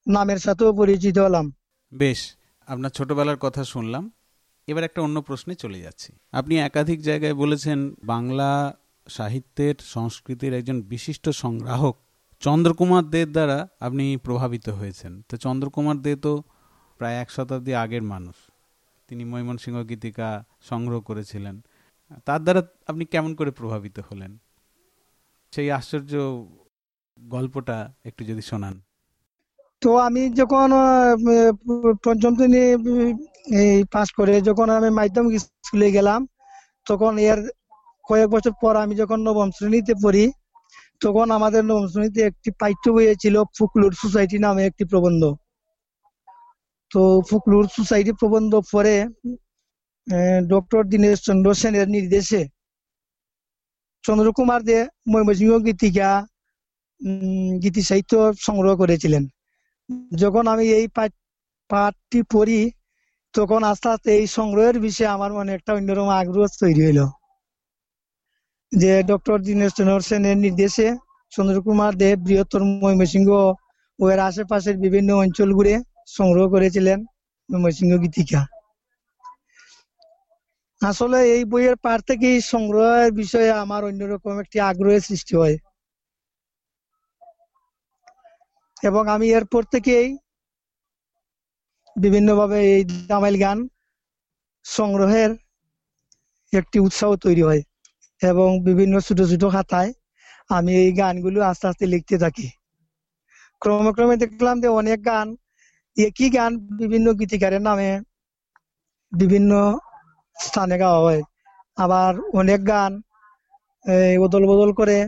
নামের 0.09 0.38
সাথেও 0.38 0.73
পরিচিত 0.73 1.18
হলাম। 1.18 1.52
বেশ, 1.95 2.37
আপনার 2.66 2.90
ছোটবেলার 2.90 3.37
কথা 3.37 3.64
শুনলাম। 3.64 4.12
এবার 4.66 4.85
একটা 4.85 5.02
অন্য 5.02 5.23
প্রশ্নে 5.23 5.54
চলে 5.54 5.80
যাচ্ছি। 5.80 6.12
আপনি 6.33 6.59
একাধিক 6.59 7.02
জায়গায় 7.02 7.35
বলেছেন, 7.35 7.95
বাংলা 8.04 8.76
সাহিত্যের, 9.09 9.75
সংস্কৃতির 9.80 10.54
একজন 10.54 10.83
বিশিষ্ট 10.83 11.28
সংগ্রাহক 11.28 12.05
চন্দ্রকুমার 12.43 13.05
দের 13.14 13.28
দ্বারা 13.37 13.59
আপনি 13.87 14.05
প্রভাবিত 14.26 14.66
হয়েছেন। 14.78 15.12
তো 15.28 15.35
চন্দ্রকুমার 15.45 15.99
দে 16.05 16.12
তো 16.25 16.33
প্রায় 16.99 17.16
এক 17.23 17.28
শতাব্দী 17.35 17.73
আগের 17.83 18.05
মানুষ। 18.12 18.37
তিনি 19.09 19.23
ময়মনসিংহ 19.31 19.76
গীতিকা 19.90 20.28
সংগ্রহ 20.71 20.99
করেছিলেন। 21.09 21.57
তার 22.26 22.40
দ্বারা 22.45 22.62
আপনি 22.90 23.05
কেমন 23.12 23.31
করে 23.38 23.50
প্রভাবিত 23.61 23.97
হলেন? 24.09 24.33
সেই 25.52 25.69
আশ্চর্য 25.78 26.12
গল্পটা 27.19 27.78
একটু 28.09 28.23
যদি 28.31 28.43
শোনান। 28.50 28.75
তো 29.83 29.90
আমি 30.07 30.23
যখন 30.40 30.69
পঞ্চম 32.05 32.33
শ্রেণি 32.38 32.62
এই 33.61 33.85
করে 34.19 34.35
যখন 34.49 34.66
আমি 34.78 34.90
মাধ্যমিক 34.99 35.35
স্কুলে 35.45 35.88
গেলাম, 35.97 36.21
তখন 36.87 37.12
এর 37.31 37.38
কয়েক 38.09 38.28
বছর 38.35 38.55
পর 38.62 38.75
আমি 38.85 38.95
যখন 39.02 39.19
নবম 39.26 39.49
শ্রেণীতে 39.57 39.95
পড়ি 40.05 40.25
তখন 41.00 41.30
আমাদের 41.30 41.64
নবম 41.64 41.88
শ্রেণীতে 41.88 42.20
একটি 42.22 42.50
পাঠ্য 42.50 42.90
বইয়ে 42.90 43.14
ছিল 43.20 43.42
ফুকলুর 43.58 43.92
সোসাইটি 43.92 44.38
নামে 44.38 44.64
একটি 44.64 44.84
প্রবন্ধ। 44.84 45.36
তো 46.92 47.20
ফুকলুর 47.30 47.68
সোসাইটি 47.76 48.12
প্রবন্ধ 48.12 48.60
পড়ে 48.72 49.06
ডক্টর 50.48 50.84
দীনেশ 50.84 51.20
চন্দ্র 51.20 51.54
সেনের 51.54 51.88
নির্দেশে। 51.88 52.48
চন্দ্রকুমার 54.02 54.62
দে 54.62 54.86
ময়মনসিংহ 55.08 55.58
গীতিকা 55.58 56.26
গীতি 57.62 57.82
সাহিত্য 57.82 58.32
সংগ্রহ 58.38 58.76
করেছিলেন। 58.76 59.26
যখন 60.14 60.46
আমি 60.46 60.68
এই 60.68 60.88
পাঠ- 60.88 61.20
পাঠটি 61.68 62.22
পড়ি, 62.22 62.70
তখন 63.32 63.62
আস্তে 63.62 63.88
আস্তে 63.88 64.16
এই 64.16 64.26
সংগ্রহের 64.26 64.80
বিষয়ে 64.80 65.06
আমার 65.06 65.32
মনে 65.32 65.54
একটা 65.54 65.72
অন্যরকম 65.72 66.08
আগ্রহ 66.08 66.46
তৈরি 66.60 66.86
হলো 66.86 67.10
যে 68.73 68.92
ডক্টর 69.02 69.37
দীনেশ 69.38 69.70
চন্দ্র 69.73 70.00
সেনের 70.00 70.38
নির্দেশে 70.38 70.87
চন্দ্রকুমার 71.32 71.92
দেব 71.94 72.16
বৃহত্তর 72.23 72.62
ময়মনসিংহ 72.80 73.30
ও 73.99 74.04
এর 74.11 74.20
আশেপাশের 74.20 74.76
বিভিন্ন 74.76 75.11
অঞ্চল 75.14 75.50
ঘুরে 75.52 75.75
সংগ্রহ 76.08 76.44
করেছিলেন 76.49 76.99
ময়মনসিংহ 77.49 77.92
গীতিকা। 78.02 78.40
আসলে 80.80 81.18
এই 81.35 81.42
বইয়ের 81.44 81.76
পার 81.76 82.00
থেকেই 82.00 82.37
সংগ্রহের 82.52 83.11
বিষয়ে 83.12 83.50
আমার 83.62 83.82
অন্যরকম 83.85 84.35
একটি 84.40 84.56
আগ্রহের 84.61 85.02
সৃষ্টি 85.02 85.35
হয়। 85.37 85.56
এবং 88.82 89.02
আমি 89.08 89.26
এরপর 89.32 89.62
থেকেই 89.73 90.06
বিভিন্নভাবে 91.96 92.58
এই 92.75 92.82
দামাইল 93.08 93.37
গান 93.40 93.58
সংগ্রহের 94.64 95.30
একটি 96.52 96.78
উৎসাহ 96.80 97.11
তৈরি 97.16 97.42
হয়। 97.42 97.62
এবং 98.23 98.49
বিভিন্ন 98.64 98.94
ছোট 99.00 99.18
ছোট 99.30 99.42
খাতায় 99.52 99.90
আমি 100.50 100.73
এই 100.76 100.90
গানগুলো 100.92 101.38
আস্তে 101.42 101.64
আস্তে 101.68 101.85
লিখতে 101.87 102.16
থাকি। 102.18 102.46
ক্রমে 103.62 103.90
ক্রমে 103.92 104.16
দেখলাম 104.16 104.56
যে 104.61 104.68
অনেক 104.80 104.99
গান 105.04 105.26
একই 105.96 106.28
গান 106.30 106.50
বিভিন্ন 106.80 107.06
গীতিকারের 107.20 107.62
নামে 107.62 107.90
বিভিন্ন 109.12 109.52
স্থানে 110.37 110.76
গাওয়া 110.78 111.00
হয়। 111.00 111.23
আবার 111.78 112.12
অনেক 112.32 112.61
গান 112.66 112.92
বদল 114.18 114.42
বদল 114.46 114.70
করে 114.73 114.99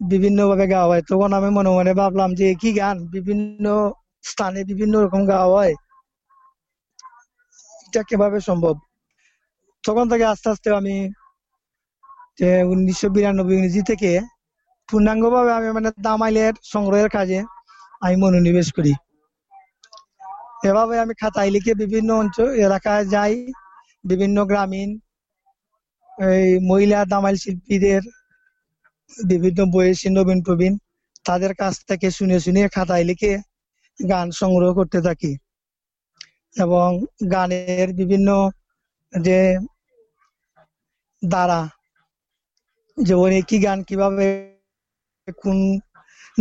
বিভিন্ন 0.00 0.38
ভাবে 0.48 0.66
গাওয়া 0.66 0.88
হয়। 0.88 1.02
তখন 1.02 1.30
আমি 1.32 1.48
মনে 1.50 1.70
মনে 1.70 1.92
ভাবলাম 1.94 2.30
যে 2.34 2.44
একই 2.50 2.72
গান 2.72 2.96
বিভিন্ন 3.14 3.66
স্থানে 4.24 4.60
বিভিন্ন 4.64 4.94
রকম 5.04 5.22
গাওয়া 5.26 5.48
হয়। 5.54 5.74
এটা 7.86 8.00
কীভাবে 8.02 8.38
সম্ভব? 8.40 8.74
তখন 9.84 10.04
থেকে 10.08 10.24
আস্তে 10.24 10.48
আস্তে 10.50 10.68
আমি 10.72 10.94
যে 12.38 12.48
উনিশশো 12.62 13.08
বিরানব্বই 13.14 13.56
ইংরেজি 13.58 13.82
থেকে 13.90 14.10
পূর্ণাঙ্গভাবে 14.88 15.50
আমি 15.58 15.68
মানে 15.76 15.90
দামাইলের 16.06 16.54
সংগ্রহের 16.72 17.10
কাজে 17.16 17.38
আমি 18.02 18.16
মনোনিবেশ 18.22 18.68
করি। 18.76 18.92
এভাবে 20.68 20.94
আমি 20.98 21.14
খাতায় 21.20 21.50
লিখে 21.50 21.72
বিভিন্ন 21.82 22.10
অঞ্চল 22.22 22.48
এলাকায় 22.66 23.04
যাই, 23.14 23.34
বিভিন্ন 24.04 24.36
গ্রামীণ, 24.50 24.90
এই 26.10 26.48
মহিলা 26.70 26.98
দামাইল 27.12 27.36
শিল্পীদের 27.36 28.02
বিভিন্ন 29.32 29.60
বয়সী 29.74 30.08
নবীন 30.08 30.38
প্রবীণ 30.46 30.74
তাদের 31.24 31.52
কাছ 31.54 31.74
থেকে 31.88 32.08
শুনে 32.10 32.36
শুনে 32.44 32.62
খাতায় 32.68 33.04
লিখে 33.04 33.32
গান 34.00 34.26
সংগ্রহ 34.40 34.70
করতে 34.78 34.98
থাকি। 35.06 35.32
এবং 36.56 36.88
গানের 37.32 37.88
বিভিন্ন 38.00 38.28
যে 39.12 39.40
দ্বারা 41.22 41.60
যেমন 42.98 43.30
একই 43.32 43.58
গান 43.58 43.78
কীভাবে, 43.82 44.26
কোন 45.38 45.58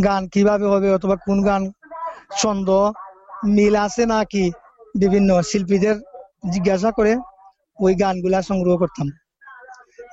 গান 0.06 0.22
কীভাবে 0.28 0.66
হবে 0.66 0.88
অথবা 0.92 1.16
কোন 1.26 1.38
গান 1.44 1.62
ছন্দ 2.38 2.70
মিল 3.56 3.76
আছে 3.86 4.04
নাকি? 4.06 4.46
বিভিন্ন 4.96 5.30
শিল্পীদের 5.42 5.96
জিজ্ঞাসা 6.54 6.90
করে 6.92 7.14
ওই 7.80 7.94
গানগুলা 7.96 8.40
সংগ্রহ 8.42 8.76
করতাম। 8.78 9.08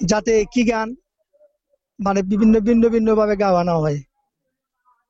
যাতে 0.04 0.30
একই 0.40 0.64
গান 0.64 0.88
মানে 1.98 2.20
বিভিন্ন, 2.22 2.54
ভিন্ন 2.58 2.84
ভিন্ন 2.88 3.08
ভাবে 3.14 3.34
গাওয়ানো 3.36 3.74
হয়। 3.80 3.98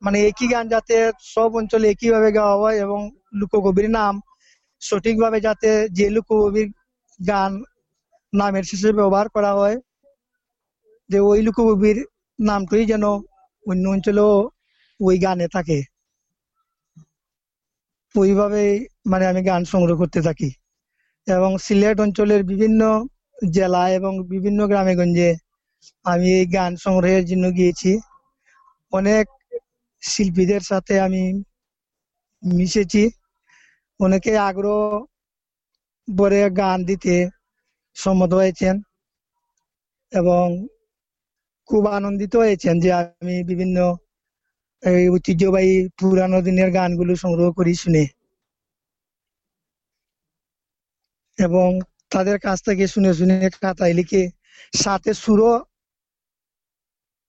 মানে 0.03 0.19
একই 0.21 0.47
গান 0.49 0.65
যাতে 0.69 0.97
সব 1.35 1.51
অঞ্চলে 1.57 1.87
একই 1.91 2.09
ভাবে 2.11 2.31
গাওয়া 2.33 2.57
হয় 2.63 2.77
এবং 2.77 3.01
লোককবির 3.41 3.89
নাম 3.91 4.15
সঠিকভাবে 4.83 5.39
যাতে 5.41 5.71
যে 5.89 6.07
লোককবির 6.11 6.69
গান 7.21 7.51
নামের 8.33 8.65
শেষে 8.65 8.91
ব্যবহার 8.93 9.27
করা 9.29 9.53
হয় 9.53 9.77
যে 11.13 11.19
ওই 11.23 11.41
লোককবির 11.43 11.97
নামটাই 12.39 12.85
যেন 12.87 13.05
অন্য 13.67 13.85
অঞ্চলেও 13.89 14.33
ওই 15.01 15.17
গানে 15.19 15.47
থাকে। 15.49 15.79
ওইভাবে 18.15 18.63
মানে 19.07 19.25
আমি 19.27 19.41
গান 19.43 19.63
সংগ্রহ 19.65 19.97
করতে 19.99 20.21
থাকি। 20.23 20.49
এবং 21.27 21.51
সিলেট 21.59 21.97
অঞ্চলের 22.01 22.43
বিভিন্ন 22.45 22.81
জেলা 23.53 23.83
এবং 23.91 24.13
বিভিন্ন 24.31 24.61
গ্রামে 24.67 24.95
গঞ্জে 24.97 25.31
আমি 26.05 26.29
এই 26.39 26.47
গান 26.55 26.73
সংগ্রহের 26.77 27.25
জন্য 27.27 27.45
গিয়েছি। 27.57 27.91
অনেক 28.93 29.25
শিল্পীদের 30.03 30.63
সাথে 30.63 30.95
আমি 31.01 31.23
মিশেছি। 32.43 33.03
অনেকে 34.01 34.33
আগ্রহ 34.41 34.81
ভরে 36.09 36.43
গান 36.57 36.79
দিতে 36.85 37.15
সম্মত 37.97 38.31
হয়েছেন। 38.35 38.75
এবং 40.13 40.45
খুব 41.73 41.85
আনন্দিত 41.99 42.33
হয়েছেন 42.37 42.75
যে 42.85 42.91
আমি 42.95 43.37
বিভিন্ন, 43.51 43.77
এই 44.83 45.05
ঐতিহ্যবাহী 45.09 45.75
পুরানো 45.99 46.39
দিনের 46.43 46.71
গানগুলো 46.71 47.13
সংগ্রহ 47.15 47.49
করি 47.59 47.73
শুনে। 47.75 48.05
এবং 51.39 51.69
তাদের 52.11 52.37
কাছ 52.39 52.59
থেকে 52.69 52.85
শুনে 52.95 53.13
শুনে 53.15 53.37
খাতায় 53.55 53.95
লিখে 53.95 54.23
সাথে 54.75 55.11
সুরও 55.15 55.53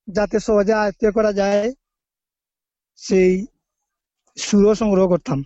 যাতে 0.08 0.38
সহজে 0.40 0.74
আয়ত্ত 0.74 1.04
করা 1.18 1.32
যায়, 1.32 1.64
সেই 3.00 3.32
সুরও 4.38 4.74
সংগ্রহ 4.82 5.06
করতাম। 5.08 5.40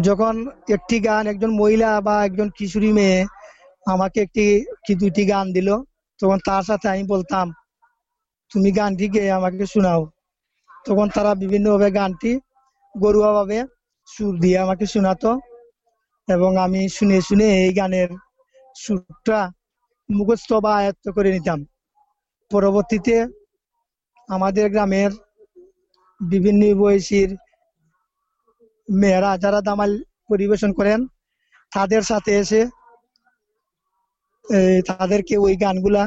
যখন 0.00 0.34
একটি 0.76 0.96
গান 1.00 1.24
একজন 1.26 1.50
মহিলা 1.60 1.90
বা 2.00 2.14
একজন 2.24 2.48
কিশোরী 2.58 2.90
মেয়ে 2.92 3.18
আমাকে 3.86 4.18
একটি 4.26 4.44
কি 4.84 4.92
দুটি 4.94 5.24
গান 5.32 5.46
দিল, 5.52 5.68
তখন 6.20 6.38
তার 6.48 6.62
সাথে 6.62 6.86
আমি 6.94 7.04
বলতাম 7.14 7.46
তুমি 8.50 8.68
গানটি 8.78 9.06
গেয়ে 9.14 9.30
আমাকে 9.38 9.64
শোনাও। 9.74 10.02
তখন 10.86 11.06
তারা 11.16 11.32
বিভিন্নভাবে 11.42 11.88
গানটি 11.98 12.30
গরুয়া 12.94 13.30
ভাবে 13.36 13.58
সুর 14.08 14.32
দিয়ে 14.42 14.56
আমাকে 14.64 14.84
শোনাতো 14.92 15.30
এবং 16.28 16.50
আমি 16.64 16.80
শুনে 16.96 17.18
শুনে 17.28 17.46
এই 17.64 17.72
গানের 17.78 18.10
সুরটা 18.76 19.40
মুখস্থ 20.08 20.50
বা 20.64 20.72
আয়ত্ত 20.80 21.04
করে 21.16 21.30
নিতাম। 21.36 21.58
পরবর্তীতে 22.50 23.16
আমাদের 24.28 24.66
গ্রামের 24.74 25.10
বিভিন্ন 26.20 26.62
বয়সীর 26.80 27.30
মেয়েরা 28.88 29.30
যারা 29.42 29.60
দামাল 29.68 29.92
পরিবেশন 30.30 30.70
করেন, 30.78 31.00
তাদের 31.72 32.02
সাথে 32.10 32.32
এসে 32.42 32.60
তাদেরকে 34.90 35.34
ওই 35.44 35.54
গানগুলা 35.62 36.04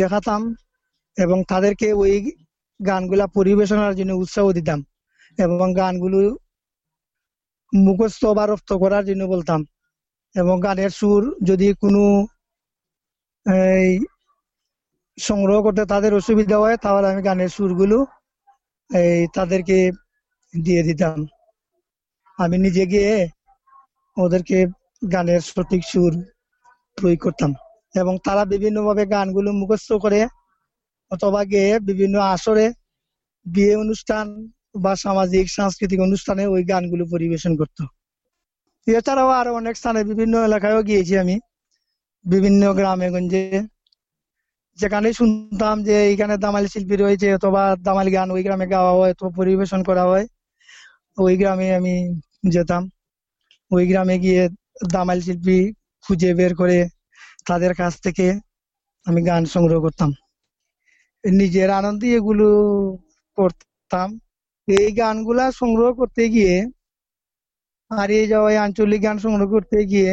দেখাতাম। 0.00 0.40
এবং 1.16 1.38
তাদেরকে 1.48 1.88
ওই 1.92 2.12
গানগুলা 2.80 3.26
পরিবেশনার 3.36 3.94
জন্য 3.96 4.12
উৎসাহ 4.12 4.46
দিতাম 4.52 4.80
এবং 5.38 5.68
গানগুলো 5.76 6.18
মুখস্থ 7.72 8.22
বা 8.36 8.44
রপ্ত 8.46 8.70
করার 8.72 9.04
জন্য 9.06 9.22
বলতাম 9.24 9.60
এবং 10.34 10.56
গানের 10.62 10.90
সুর 10.90 11.22
যদি 11.42 11.66
কোনো, 11.74 12.02
এই, 13.46 13.90
সংগ্রহ 15.18 15.58
করতে 15.62 15.82
তাদের 15.84 16.12
অসুবিধা 16.14 16.56
হয়, 16.58 16.76
তাহলে 16.76 17.06
আমি 17.08 17.22
গানের 17.22 17.48
সুরগুলো, 17.48 17.98
এই, 18.90 19.20
তাদেরকে 19.34 19.78
দিয়ে 20.54 20.82
দিতাম। 20.82 21.18
আমি 22.38 22.56
নিজে 22.58 22.84
গিয়ে 22.86 23.12
ওদেরকে 24.16 24.58
গানের 25.12 25.42
সঠিক 25.48 25.82
সুর 25.84 26.12
প্রয়োগ 26.98 27.20
করতাম 27.22 27.50
এবং 27.94 28.14
তারা 28.24 28.42
বিভিন্নভাবে 28.44 29.02
গানগুলো 29.06 29.50
মুখস্থ 29.52 29.90
করে 30.04 30.20
অথবা 31.12 31.40
গেয়ে 31.44 31.72
বিভিন্ন 31.80 32.16
আসরে 32.18 32.66
বিয়ে 33.46 33.76
অনুষ্ঠান 33.76 34.26
বা 34.74 34.96
সামাজিক, 34.96 35.44
সাংস্কৃতিক 35.50 36.00
অনুষ্ঠানে 36.00 36.46
ওই 36.46 36.62
গানগুলো 36.64 37.04
পরিবেশন 37.10 37.56
করত। 37.56 37.78
এছাড়াও 38.86 39.28
আরও 39.30 39.54
অনেক 39.54 39.76
স্থানে 39.76 40.04
বিভিন্ন 40.04 40.34
এলাকায়ও 40.44 40.82
গিয়েছি 40.82 41.18
আমি। 41.18 41.36
বিভিন্ন 42.24 42.62
গ্রামে, 42.74 43.10
গঞ্জে। 43.10 43.62
যেখানে 44.78 45.12
শুনতাম 45.12 45.76
যে 45.84 45.94
এইখানে 46.06 46.34
দামালি 46.36 46.68
শিল্পী 46.68 46.96
রয়েছে 46.96 47.34
অথবা 47.34 47.62
দামালি 47.82 48.10
গান 48.10 48.30
ওই 48.30 48.42
গ্রামে 48.42 48.66
গাওয়া 48.66 48.92
হয়, 48.92 49.10
অথবা 49.10 49.30
পরিবেশন 49.36 49.82
করা 49.82 50.04
হয়, 50.04 50.26
ওই 51.18 51.34
গ্রামে 51.36 51.74
আমি 51.74 51.94
যেতাম। 52.48 52.82
ওই 53.70 53.84
গ্রামে 53.88 54.16
গিয়ে 54.18 54.42
দামাল 54.92 55.20
শিল্পী 55.20 55.58
খুঁজে 56.04 56.30
বের 56.34 56.54
করে 56.54 56.78
তাদের 57.46 57.74
কাছ 57.74 57.92
থেকে 58.00 58.26
আমি 59.06 59.20
গান 59.22 59.42
সংগ্রহ 59.44 59.80
করতাম। 59.80 60.10
নিজের 61.24 61.68
আনন্দে 61.70 62.08
এগুলো 62.18 62.48
করতাম। 63.38 64.08
এই 64.68 64.88
গানগুলা 64.98 65.44
সংগ্রহ 65.60 65.88
করতে 66.00 66.22
গিয়ে, 66.28 66.54
হারিয়ে 67.90 68.24
যাওয়া 68.26 68.50
আঞ্চলিক 68.64 69.00
গান 69.02 69.16
সংগ্রহ 69.18 69.48
করতে 69.50 69.78
গিয়ে 69.84 70.10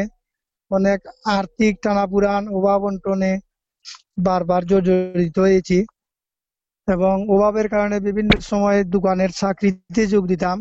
অনেক 0.72 1.00
আর্থিক 1.38 1.74
টানাপুরান 1.84 2.44
অভাব 2.58 2.80
অন্টনে 2.84 3.32
বারবার 4.28 4.62
জর্জরিত 4.66 5.36
হয়েছি 5.40 5.78
এবং 6.88 7.16
অভাবের 7.34 7.68
কারণে 7.74 7.98
বিভিন্ন 8.00 8.32
সময় 8.42 8.80
দোকানের 8.96 9.32
চাকরিতে 9.32 10.04
যোগ 10.08 10.24
দিতাম। 10.28 10.58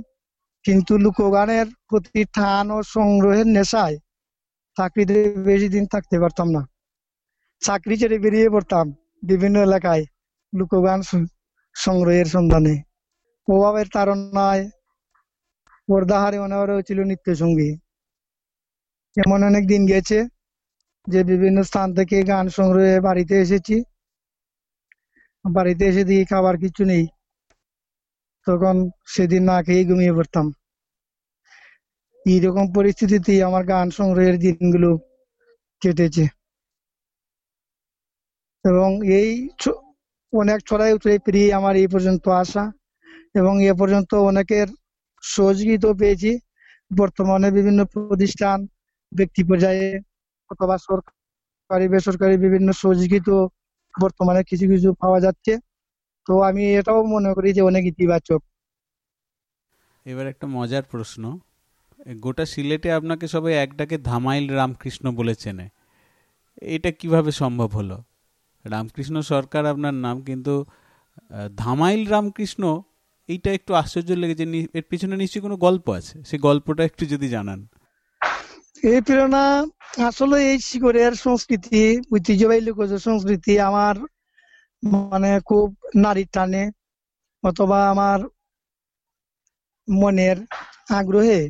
কিন্তু 0.64 0.92
লোকগানের 0.98 1.66
প্রতি 1.88 2.22
টান 2.36 2.66
ও 2.70 2.78
সংগ্রহের 2.94 3.48
নেশায় 3.56 3.96
চাকরিতে 4.76 5.14
বেশি 5.48 5.68
দিন 5.68 5.84
থাকতে 5.86 6.16
পারতাম 6.22 6.48
না। 6.56 6.62
চাকরি 7.62 7.94
ছেড়ে 8.00 8.16
বেরিয়ে 8.18 8.48
পড়তাম 8.50 8.86
বিভিন্ন 9.22 9.56
এলাকায়। 9.60 10.04
লোকগান 10.52 11.00
সংগ্রহের 11.76 12.28
সন্ধানে। 12.34 12.74
অভাবের 13.48 13.86
তাড়নায় 13.94 14.64
পর্দাহারে 15.88 16.38
অনাহারে 16.38 16.74
ছিল 16.88 16.98
নিত্য 17.10 17.26
সঙ্গী 17.34 17.70
এমন 19.16 19.40
অনেক 19.42 19.64
দিন 19.66 19.82
গেছে 19.86 20.18
যে 21.06 21.20
বিভিন্ন 21.30 21.58
স্থান 21.68 21.88
থেকে 21.98 22.16
গান 22.30 22.46
সংগ্রহে 22.48 22.96
বাড়িতে 23.00 23.34
এসেছি। 23.40 23.76
বাড়িতে 25.44 25.84
এসে 25.90 26.02
দিয়ে 26.04 26.22
খাবার 26.24 26.54
কিছু 26.56 26.82
নেই। 26.84 27.04
তখন 28.46 28.76
সেদিন 29.06 29.42
না 29.50 29.56
খেয়ে 29.62 29.82
ঘুমিয়ে 29.84 30.12
পড়তাম। 30.12 30.46
এইরকম 32.26 32.64
পরিস্থিতিতে 32.76 33.32
আমার 33.44 33.62
গান 33.64 33.86
সংগ্রহের 33.90 34.36
দিনগুলো 34.38 34.90
কেটেছে। 35.82 36.24
এবং 38.64 38.90
এই 39.18 39.30
অনেক 40.32 40.58
ছড়াই 40.68 40.92
উতরে 40.92 41.14
পেরিয়ে 41.18 41.48
আমার 41.54 41.74
এই 41.76 41.86
পর্যন্ত 41.86 42.24
আসা 42.42 42.64
এবং 43.34 43.54
এ 43.64 43.72
পর্যন্ত 43.72 44.10
অনেকের 44.30 44.68
সহযোগিতা 45.22 45.90
পেয়েছি। 46.00 46.30
বর্তমানে 46.96 47.50
বিভিন্ন 47.50 47.80
প্রতিষ্ঠান, 47.84 48.58
ব্যক্তি 49.12 49.42
পর্যায়ে 49.44 49.86
অথবা 50.50 50.76
সরকারি, 50.78 51.86
বেসরকারি 51.88 52.36
বিভিন্ন 52.36 52.68
সহযোগিতা 52.72 53.36
বর্তমানে 53.94 54.42
কিছু 54.44 54.66
কিছু 54.68 54.88
পাওয়া 54.92 55.18
যাচ্ছে। 55.20 55.52
তো 56.26 56.32
আমি 56.42 56.62
এটাও 56.80 57.00
মনে 57.04 57.30
করি 57.34 57.48
যে 57.52 57.62
অনেক 57.62 57.84
ইতিবাচক। 57.86 58.40
এবার 60.06 60.26
একটা 60.26 60.46
মজার 60.46 60.82
প্রশ্ন। 60.82 61.22
গোটা 62.20 62.44
সিলেটে 62.46 62.88
আপনাকে 62.92 63.26
সবাই 63.28 63.52
এক 63.54 63.70
ডাকে 63.76 63.96
ধামাইল 63.98 64.44
রামকৃষ্ণ 64.50 65.04
বলে 65.10 65.34
চেনে। 65.34 65.66
এটা 66.74 66.90
কীভাবে 66.90 67.30
সম্ভব 67.32 67.68
হলো? 67.68 67.96
রামকৃষ্ণ 68.64 69.16
সরকার 69.32 69.62
আপনার 69.72 69.94
নাম 70.04 70.16
কিন্তু 70.28 70.54
ধামাইল 71.56 72.02
রামকৃষ্ণ, 72.14 72.62
এইটা 73.28 73.50
একটু 73.58 73.72
আশ্চর্য 73.80 74.10
লেগেছে। 74.22 74.44
এর 74.78 74.84
পিছনে 74.90 75.14
নিশ্চয়ই 75.22 75.44
কোনো 75.46 75.56
গল্প 75.66 75.86
আছে? 75.98 76.16
সেই 76.28 76.40
গল্পটা 76.48 76.82
একটু 76.84 77.04
যদি 77.12 77.26
জানান। 77.36 77.60
এই 78.90 79.00
প্রেরণা 79.06 79.44
আসলে 80.08 80.36
এই 80.50 80.58
শিকড়ের 80.68 81.12
সংস্কৃতি, 81.24 81.82
ঐতিহ্যবাহী 82.14 82.60
লোকজ 82.68 82.90
সংস্কৃতি 83.06 83.52
আমার 83.68 83.96
মানে 85.12 85.30
খুব 85.48 85.66
নারীর 86.04 86.28
টানে 86.34 86.64
অথবা 87.44 87.78
আমার 87.92 88.20
মনের 89.88 90.38
আগ্রহে 90.98 91.40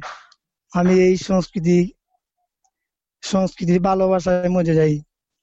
আমি 0.72 0.94
এই 1.06 1.14
সংস্কৃতি, 1.28 1.78
সংস্কৃতির 3.22 3.80
ভালোবাসায় 3.88 4.50
মজে 4.56 4.74
যাই 4.80 4.94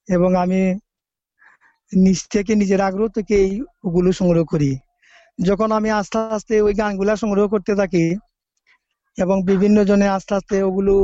এবং 0.10 0.30
আমি 0.43 0.62
নিজ 1.96 2.20
থেকে 2.34 2.52
নিজের 2.62 2.82
আগ্রহ 2.88 3.08
থেকে 3.18 3.38
ওগুলো 3.88 4.10
সংগ্রহ 4.20 4.44
করি। 4.54 4.72
যখন 5.40 5.70
আমি 5.78 5.90
আস্তে 6.00 6.20
আস্তে 6.38 6.56
ওই 6.66 6.74
গানগুলা 6.82 7.14
সংগ্রহ 7.24 7.46
করতে 7.54 7.74
থাকি 7.82 8.06
এবং 9.18 9.38
বিভিন্ন 9.50 9.78
জনে 9.90 10.08
আস্তে 10.18 10.34
আস্তে 10.40 10.56
ওগুলো 10.70 10.96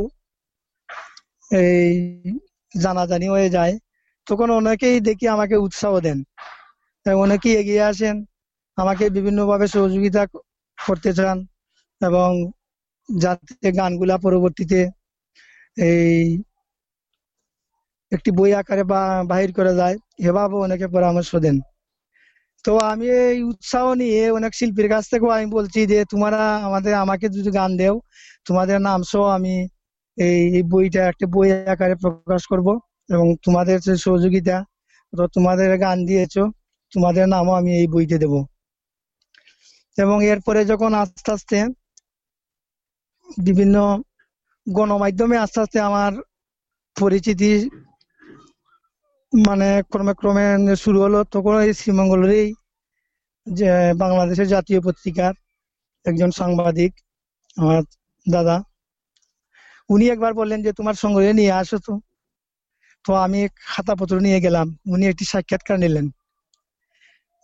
এই 1.52 1.92
জানাজানি 2.74 3.28
হয়ে 3.34 3.50
যায়, 3.56 3.74
তখন 4.28 4.48
অনেকেই 4.60 4.98
দেখি 5.08 5.26
আমাকে 5.36 5.56
উৎসাহ 5.66 5.94
দেন। 6.06 6.20
অনেকেই 7.06 7.54
এগিয়ে 7.62 7.84
আসেন, 7.92 8.16
আমাকে 8.78 9.06
বিভিন্নভাবে 9.16 9.66
সহযোগিতা 9.76 10.22
করতে 10.78 11.12
চান 11.18 11.38
এবং 12.02 12.30
যাতে 13.10 13.70
গানগুলা 13.80 14.16
পরবর্তীতে 14.26 14.80
এই 15.78 16.22
একটি 18.12 18.30
বই 18.39 18.52
আকারে 18.62 18.84
বা 18.91 19.02
বাহির 19.32 19.52
করা 19.58 19.74
যায়, 19.82 19.95
এভাবে 20.30 20.56
অনেকে 20.65 20.86
পরামর্শ 20.95 21.32
দেন। 21.45 21.58
তো 22.65 22.71
আমি 22.91 23.08
এই 23.26 23.38
উৎসাহ 23.52 23.86
নিয়ে 24.02 24.21
অনেক 24.38 24.52
শিল্পীর 24.60 24.88
কাছ 24.93 25.04
থেকেও 25.12 25.30
আমি 25.38 25.47
বলছি 25.58 25.80
যে, 25.91 25.97
তোমরা 26.12 26.41
আমাদের, 26.67 26.93
আমাকে 27.04 27.26
যদি 27.36 27.50
গান 27.60 27.71
দেও, 27.82 27.95
তোমাদের 28.47 28.78
নাম 28.88 29.00
সহ 29.12 29.24
আমি 29.38 29.54
এই 30.58 30.63
বইটা 30.71 31.02
একটা 31.12 31.26
বই 31.36 31.47
আকারে 31.74 31.95
প্রকাশ 32.04 32.41
করব 32.52 32.67
এবং 33.10 33.28
তোমাদের 33.45 33.78
যে 33.86 33.93
সহযোগিতা 34.06 34.58
তো 35.13 35.24
তোমাদের 35.36 35.69
গান 35.86 35.97
দিয়েছ, 36.10 36.36
তোমাদের 36.93 37.26
নামও 37.34 37.54
আমি 37.60 37.71
এই 37.82 37.88
বইতে 37.93 38.17
দেব। 38.24 38.34
এবং 39.97 40.17
এরপরে 40.34 40.62
যখন 40.71 40.91
আস্তে 41.02 41.30
আস্তে 41.36 41.58
বিভিন্ন 43.39 43.76
গণমাধ্যমে 44.67 45.36
আস্তে 45.43 45.60
আস্তে 45.63 45.80
আমার 45.89 46.12
পরিচিতি 46.95 47.52
মানে 49.34 49.67
ক্রমে 49.91 50.13
ক্রমে 50.13 50.46
শুরু 50.84 50.98
হলো 51.00 51.20
তখন 51.34 51.56
এই 51.65 51.72
শ্রীমঙ্গলেরই 51.74 52.46
যে 53.48 53.70
বাংলাদেশের 53.96 54.48
জাতীয় 54.48 54.80
পত্রিকার 54.82 55.34
একজন 56.06 56.30
সাংবাদিক, 56.32 56.91
আমার 57.58 57.82
দাদা। 58.26 58.58
উনি 59.89 60.06
একবার 60.10 60.34
বললেন 60.34 60.60
যে, 60.65 60.72
তোমার 60.74 60.96
সংগ্রহে 60.96 61.34
নিয়ে 61.34 61.54
আসো 61.54 61.78
তো। 61.80 61.94
তো 63.06 63.12
আমি 63.26 63.39
খাতাপত্র 63.65 64.15
নিয়ে 64.20 64.39
গেলাম। 64.46 64.67
উনি 64.88 65.04
একটি 65.08 65.26
সাক্ষাৎকার 65.26 65.78
নিলেন। 65.80 66.06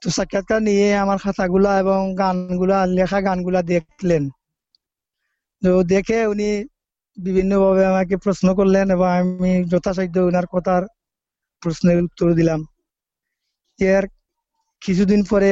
তো 0.02 0.08
সাক্ষাৎকার 0.12 0.62
নিয়ে 0.64 0.88
আমার 1.04 1.18
খাতাগুলা 1.18 1.72
এবং 1.80 2.00
গানগুলা, 2.20 2.80
লেখা 2.98 3.20
গানগুলা 3.22 3.62
দেখলেন। 3.74 4.24
তো 5.62 5.72
দেখে 5.94 6.18
উনি 6.28 6.48
বিভিন্নভাবে 7.18 7.84
আমাকে 7.86 8.16
প্রশ্ন 8.26 8.48
করলেন 8.60 8.86
এবং 8.92 9.08
আমি 9.16 9.52
যথাসাধ্য 9.72 10.18
ওনার 10.22 10.48
কথার 10.54 10.84
প্রশ্নের 11.62 11.98
উত্তর 12.04 12.28
দিলাম। 12.34 12.60
এর 13.80 14.04
কিছুদিন 14.82 15.22
পরে 15.30 15.52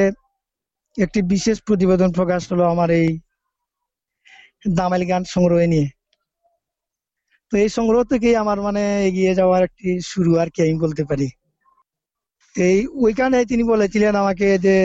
একটি 0.96 1.20
বিশেষ 1.32 1.56
প্রতিবেদন 1.66 2.10
প্রকাশ 2.12 2.42
হলো 2.52 2.64
আমার 2.68 2.88
এই 3.00 3.08
দামাইল 4.76 5.04
গান 5.08 5.22
সংগ্রহ 5.24 5.60
নিয়ে। 5.66 5.88
তো 7.52 7.54
এই 7.56 7.68
সংগ্রহ 7.68 8.00
থেকেই 8.04 8.36
আমার 8.42 8.58
মানে 8.60 8.82
এগিয়ে 9.08 9.32
যাওয়ার 9.34 9.62
একটি 9.62 9.88
শুরু 10.10 10.30
আর 10.36 10.48
কি 10.50 10.58
আমি 10.62 10.76
বলতে 10.78 11.02
পারি। 11.04 11.28
এই 12.54 12.78
ওইখানে 13.04 13.38
তিনি 13.44 13.62
বলেছিলেন 13.62 14.12
আমাকে 14.14 14.46
যে 14.58 14.76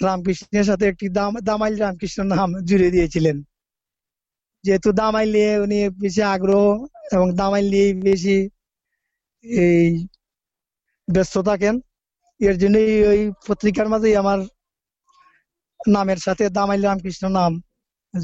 রামকৃষ্ণের 0.00 0.64
সাথে 0.64 0.84
একটি 0.88 1.06
দাম, 1.08 1.32
দামাইল 1.48 1.74
রামকৃষ্ণ 1.76 2.20
নাম 2.32 2.50
জুড়ে 2.68 2.88
দিয়েছিলেন। 2.90 3.36
যেহেতু 4.64 4.88
দামাইল 4.92 5.28
নিয়ে 5.32 5.52
উনি 5.58 5.78
বেশি 6.04 6.22
আগ্রহ 6.34 6.64
এবং 7.12 7.26
দামাইল 7.36 7.66
নিয়ে 7.70 7.88
বেশি 8.08 8.36
এই 9.46 10.06
ব্যস্ত 11.12 11.38
থাকেন 11.38 11.80
এর 12.40 12.58
জন্যই 12.58 13.06
ওই 13.06 13.32
পত্রিকার 13.46 13.88
মাঝেই 13.88 14.16
আমার 14.16 14.38
নামের 15.88 16.16
সাথে 16.16 16.50
দামাইল 16.50 16.82
রামকৃষ্ণ 16.82 17.28
নাম 17.28 17.62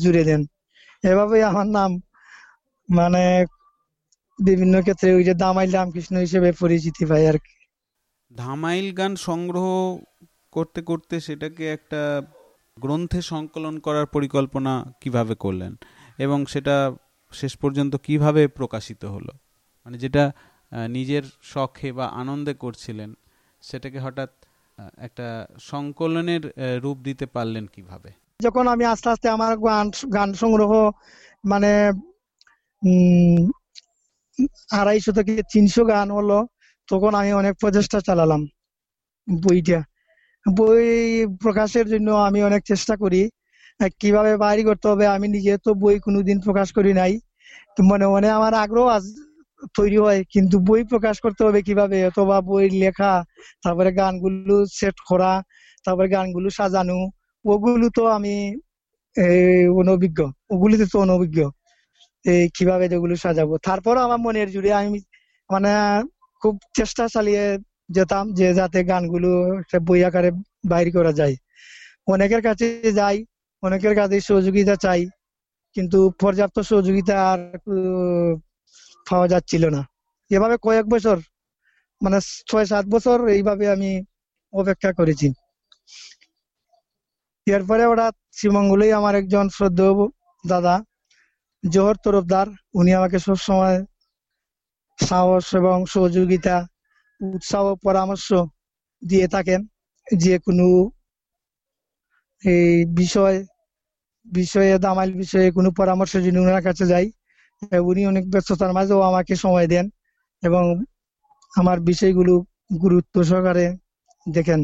জুড়ে 0.03 0.25
দেন। 0.25 0.45
এভাবে 1.05 1.45
আমার 1.45 1.67
নাম 1.67 2.01
মানে 2.95 3.47
বিভিন্ন 4.45 4.81
ক্ষেত্রে 4.81 5.15
ওই 5.15 5.25
যে 5.25 5.35
দামাইল 5.35 5.71
রামকৃষ্ণ 5.71 6.17
হিসেবে 6.17 6.53
পরিচিতি 6.53 7.07
পাই 7.07 7.27
আর 7.27 7.39
কি। 7.39 7.67
ধামাইল 8.37 8.95
গান 8.95 9.17
সংগ্রহ 9.17 9.99
করতে 10.51 10.83
করতে 10.83 11.21
সেটাকে 11.21 11.73
একটা 11.73 12.23
গ্রন্থে 12.81 13.23
সংকলন 13.23 13.79
করার 13.79 14.07
পরিকল্পনা 14.07 14.93
কীভাবে 15.01 15.35
করলেন? 15.35 15.77
এবং 16.19 16.47
সেটা 16.47 16.93
শেষ 17.33 17.57
পর্যন্ত 17.57 17.97
কীভাবে 17.97 18.49
প্রকাশিত 18.49 19.05
হলো? 19.05 19.33
মানে 19.85 19.99
যেটা 19.99 20.33
নিজের 20.97 21.25
শখে 21.53 21.89
বা 21.99 22.07
আনন্দে 22.23 22.55
করছিলেন, 22.63 23.11
সেটাকে 23.63 23.99
হঠাৎ 24.07 24.31
একটা 25.07 25.27
সংকলনের 25.71 26.43
রূপ 26.85 26.99
দিতে 27.09 27.27
পারলেন 27.35 27.65
কীভাবে? 27.75 28.11
যখন 28.41 28.65
আমি 28.75 28.85
আস্তে 28.93 29.09
আস্তে 29.15 29.29
আমার 29.37 29.53
গান 29.69 29.87
গান 30.17 30.31
সংগ্রহ 30.43 30.73
মানে 31.53 31.73
আড়াইশো 34.81 35.13
থেকে 35.19 35.33
তিনশো 35.53 35.83
গান 35.93 36.09
হলো, 36.19 36.39
তখন 36.89 37.13
আমি 37.21 37.31
অনেক 37.41 37.55
প্রচেষ্টা 37.63 37.99
চালালাম 38.07 38.43
বইটা। 39.29 39.81
বই 40.47 40.87
প্রকাশের 41.45 41.87
জন্য 41.93 42.09
আমি 42.29 42.41
অনেক 42.49 42.63
চেষ্টা 42.71 42.95
করি, 43.03 43.23
কীভাবে 44.01 44.33
বাইরে 44.45 44.63
করতে 44.69 44.87
হবে, 44.93 45.05
আমি 45.15 45.27
নিজে 45.35 45.53
তো 45.67 45.71
বই 45.83 45.97
কোনোদিন 46.07 46.37
প্রকাশ 46.47 46.69
করি 46.79 46.93
নাই। 47.01 47.13
মনে 47.91 48.07
মনে 48.15 48.29
আমার 48.39 48.53
আগ্রহ 48.65 48.87
তৈরি 49.79 49.99
হয়, 50.05 50.21
কিন্তু 50.35 50.57
বই 50.69 50.83
প্রকাশ 50.93 51.17
করতে 51.25 51.43
হবে 51.47 51.61
কীভাবে? 51.69 51.99
অথবা 52.11 52.37
বই 52.51 52.65
লেখা, 52.85 53.13
তারপরে 53.65 53.91
গানগুলো 54.01 54.57
সেট 54.79 54.97
করা, 55.11 55.33
তারপরে 55.85 56.09
গানগুলো 56.17 56.49
সাজানো, 56.59 56.99
ওগুলো 57.45 57.87
তো 57.99 58.03
আমি 58.17 58.35
অনভিজ্ঞ। 59.81 60.19
ওগুলিতে 60.55 60.87
তো 60.93 60.97
অনভিজ্ঞ। 61.07 61.39
এই 62.25 62.45
কীভাবে 62.57 62.85
যেগুলো 62.93 63.15
সাজাবো? 63.25 63.55
তারপর 63.69 63.95
আমার 64.07 64.21
মনের 64.27 64.49
জুড়ে 64.55 64.71
আমি 64.81 64.99
মানে 65.51 65.73
খুব 66.43 66.55
চেষ্টা 66.79 67.05
চালিয়ে 67.15 67.45
যেতাম 67.97 68.25
যে 68.39 68.47
যাতে 68.61 68.79
গানগুলো 68.91 69.31
একটা 69.63 69.79
বই 69.89 70.01
আকারে 70.09 70.31
বাইর 70.71 70.89
করা 70.97 71.13
যায়। 71.21 71.35
অনেকের 72.15 72.43
কাছে 72.49 72.67
যাই, 72.99 73.17
অনেকের 73.63 73.95
কাছে 74.01 74.17
সহযোগিতা 74.29 74.75
চাই, 74.85 75.03
কিন্তু 75.77 75.99
পর্যাপ্ত 76.23 76.57
সহযোগিতা 76.71 77.17
আর 77.33 77.41
পাওয়া 79.07 79.27
যাচ্ছিল 79.29 79.65
না। 79.77 79.83
এভাবে 80.31 80.57
কয়েক 80.63 80.87
বছর 80.95 81.17
মানে 82.01 82.19
ছয় 82.49 82.67
সাত 82.67 82.85
বছর 82.95 83.19
এইভাবে 83.29 83.65
আমি 83.75 83.91
অপেক্ষা 84.53 84.91
করেছি। 84.99 85.29
এরপরে 87.47 87.85
ওরা 87.87 88.07
শ্রীমঙ্গলেই 88.37 88.93
আমার 88.93 89.15
একজন 89.15 89.47
শ্রদ্ধেয় 89.49 89.95
দাদা, 90.45 90.75
জোহর 91.65 91.97
তরফদার, 92.05 92.47
উনি 92.75 92.91
আমাকে 92.95 93.19
সবসময় 93.19 93.77
সাহস 94.99 95.45
এবং 95.55 95.77
সহযোগিতা, 95.87 96.57
উৎসাহ, 97.21 97.65
পরামর্শ 97.87 98.29
দিয়ে 99.03 99.27
থাকেন 99.29 99.61
যে 100.07 100.35
কোনো 100.39 100.67
এই 102.43 102.75
বিষয়, 102.95 103.37
বিষয়ে, 104.27 104.73
দামাইল 104.79 105.11
বিষয়ে 105.15 105.49
কোনো 105.51 105.69
পরামর্শ 105.81 106.13
যদি 106.17 106.39
ওনার 106.39 106.63
কাছে 106.63 106.85
যাই 106.87 107.07
উনি 107.63 108.07
অনেক 108.07 108.25
ব্যস্ততার 108.31 108.73
মাঝেও 108.73 109.01
আমাকে 109.01 109.37
সময় 109.37 109.67
দেন 109.67 109.87
এবং 110.43 110.65
আমার 111.55 111.81
বিষয়গুলো 111.81 112.45
গুরুত্ব 112.83 113.23
সহকারে 113.25 113.67
দেখেন। 114.35 114.61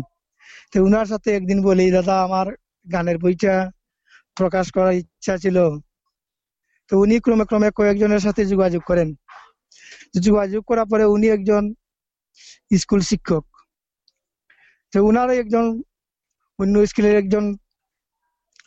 তো 0.72 0.84
উনার 0.84 1.06
সাথে 1.06 1.28
একদিন 1.37 1.62
বলি, 1.62 1.90
দাদা, 1.90 2.22
আমার 2.22 2.46
গানের 2.92 3.18
বইটা 3.18 3.70
প্রকাশ 4.34 4.66
করার 4.72 4.94
ইচ্ছা 4.94 5.38
ছিল। 5.38 5.56
তো 6.90 6.98
উনি 6.98 7.20
ক্রমে 7.20 7.44
ক্রমে 7.44 7.70
কয়েকজনের 7.70 8.20
সাথে 8.20 8.42
যোগাযোগ 8.46 8.82
করেন। 8.87 9.08
যোগাযোগ 10.20 10.64
করার 10.64 10.87
পরে 10.87 11.04
উনি 11.04 11.26
একজন 11.28 11.74
স্কুল 12.76 13.00
শিক্ষক। 13.00 13.44
তো 14.92 15.04
উনারও 15.04 15.32
একজন 15.32 15.82
অন্য 16.58 16.87
স্কুলের 16.87 17.14
একজন 17.16 17.44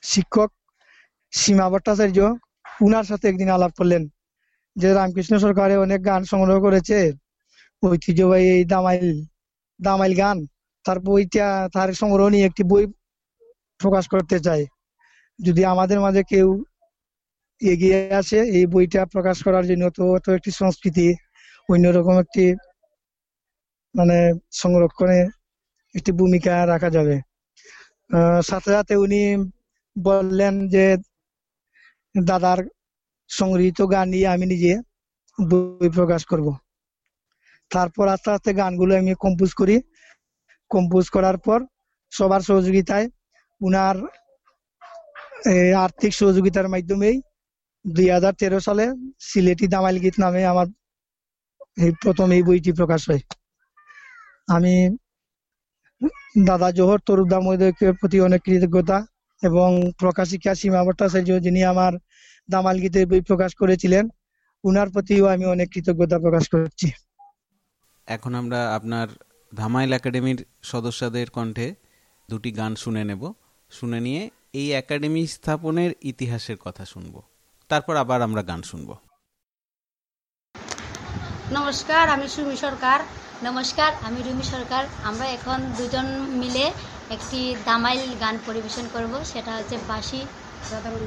শিক্ষক, 0.03 0.49
সীমা 1.31 1.69
ভট্টাচার্য, 1.69 2.19
উনার 2.81 3.03
সাথে 3.03 3.29
একদিন 3.29 3.49
আলাপ 3.49 3.71
করলেন। 3.77 4.09
যে 4.75 4.89
রামকৃষ্ণ 4.91 5.33
সরকারে 5.37 5.75
অনেক 5.77 5.99
গান 6.05 6.21
সংগ্রহ 6.31 6.57
করেছে। 6.65 6.99
ঐতিহ্যবাহী 7.83 8.45
এই 8.55 8.63
দামাইল 8.65 9.07
দামাইল 9.79 10.13
গান। 10.17 10.37
তার 10.85 10.97
বইটা, 11.07 11.47
তার 11.75 11.89
সংগ্রহ 11.93 12.27
নিয়ে 12.33 12.47
একটি 12.49 12.63
বই 12.71 12.83
প্রকাশ 13.79 14.05
করতে 14.13 14.37
চায়। 14.45 14.63
যদি 15.39 15.61
আমাদের 15.73 15.99
মাঝে 16.05 16.21
কেউ 16.31 16.47
এগিয়ে 17.61 17.99
আসে, 18.21 18.39
এই 18.57 18.65
বইটা 18.73 19.01
প্রকাশ 19.13 19.37
করার 19.45 19.65
জন্য 19.69 19.83
তো 19.97 20.03
তো 20.25 20.29
একটি 20.37 20.51
সংস্কৃতি 20.61 21.07
অন্যরকম 21.69 22.15
একটি 22.23 22.45
মানে 23.95 24.17
সংরক্ষণে 24.61 25.19
একটি 25.95 26.11
ভূমিকা 26.19 26.53
রাখা 26.73 26.89
যাবে। 26.97 27.15
সাথে 28.49 28.69
সাথে 28.77 28.93
উনি 28.97 29.21
বললেন 29.95 30.53
যে, 30.73 30.85
দাদার 32.15 32.59
সংগৃহীত 33.31 33.79
গান 33.93 34.07
নিয়ে 34.13 34.27
আমি 34.33 34.45
নিজে 34.53 34.73
বই 35.39 35.89
প্রকাশ 35.97 36.21
করব। 36.31 36.47
তারপর 37.71 38.05
আস্তে 38.15 38.29
আস্তে 38.35 38.51
গানগুলো 38.59 38.93
আমি 39.01 39.13
কম্পোজ 39.23 39.51
করি। 39.59 39.75
কম্পোজ 40.71 41.05
করার 41.15 41.37
পর 41.45 41.59
সবার 42.11 42.41
সহযোগিতায় 42.49 43.07
উনার 43.61 43.97
আর্থিক 45.85 46.11
সহযোগিতার 46.19 46.67
মাধ্যমেই 46.73 47.17
দুই 47.85 48.07
হাজার 48.15 48.33
তেরো 48.41 48.59
সালে 48.67 48.85
সিলেটি 49.29 49.65
দামাইল 49.73 49.97
গীত 50.03 50.15
নামে 50.23 50.41
আমার 50.51 50.67
এই 51.77 51.91
প্রথম 52.03 52.27
এই 52.37 52.43
বইটি 52.47 52.71
প্রকাশ 52.79 53.01
হয়। 53.09 53.23
আমি 54.55 54.73
দাদা 56.49 56.69
জোহর 56.77 56.99
তরুদা 57.07 57.37
মহোদয়কে 57.45 57.87
প্রতি 57.99 58.17
অনেক 58.27 58.41
কৃতজ্ঞতা 58.45 58.97
এবং 59.41 59.69
প্রকাশিকা 60.01 60.51
সীমা 60.59 60.81
ভট্টাচার্য 60.87 61.29
যিনি 61.45 61.61
আমার 61.71 61.93
দামাল 62.49 62.77
গীতের 62.79 63.05
বই 63.05 63.21
প্রকাশ 63.21 63.51
করেছিলেন। 63.55 64.09
উনার 64.63 64.89
প্রতিও 64.89 65.25
আমি 65.25 65.45
অনেক 65.45 65.67
কৃতজ্ঞতা 65.73 66.17
প্রকাশ 66.19 66.45
করছি। 66.49 66.87
এখন 68.07 68.31
আমরা 68.35 68.59
আপনার 68.75 69.07
ধামাইল 69.55 69.93
একাডেমির 69.93 70.39
সদস্যদের 70.63 71.29
কণ্ঠে 71.29 71.67
দুটি 72.29 72.51
গান 72.51 72.75
শুনে 72.75 73.03
নেব। 73.03 73.33
শুনে 73.71 73.99
নিয়ে 73.99 74.29
এই 74.53 74.67
একাডেমি 74.71 75.27
স্থাপনের 75.27 75.91
ইতিহাসের 76.01 76.57
কথা 76.65 76.85
শুনব। 76.85 77.21
তারপর 77.69 77.95
আবার 77.95 78.19
আমরা 78.21 78.43
গান 78.43 78.61
শুনব। 78.61 78.89
নমস্কার 81.51 82.09
আমি 82.09 82.27
সুমি 82.27 82.55
সরকার। 82.57 82.99
নমস্কার 83.43 83.91
আমি 84.01 84.19
রুমি 84.21 84.43
সরকার। 84.43 84.83
আমরা 85.03 85.25
এখন 85.27 85.59
দুজন 85.77 86.07
মিলে 86.41 86.65
একটি 87.09 87.39
দামাইল 87.65 88.01
গান 88.19 88.35
পরিবেশন 88.45 88.85
করব। 88.93 89.13
সেটা 89.23 89.51
হচ্ছে 89.55 89.77
বাসি 89.87 90.21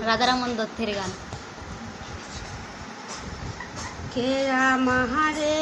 রাধারামন 0.06 0.50
দত্তের 0.56 0.90
গান। 0.94 1.10
কে 4.14 4.50
আমারে 4.50 5.58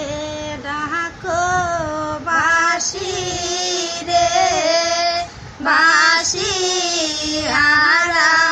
ডাকো 0.63 1.45
বাসি 2.25 3.13
রে 4.09 4.29
বাসি 5.61 6.51
আড়ালে 7.49 8.52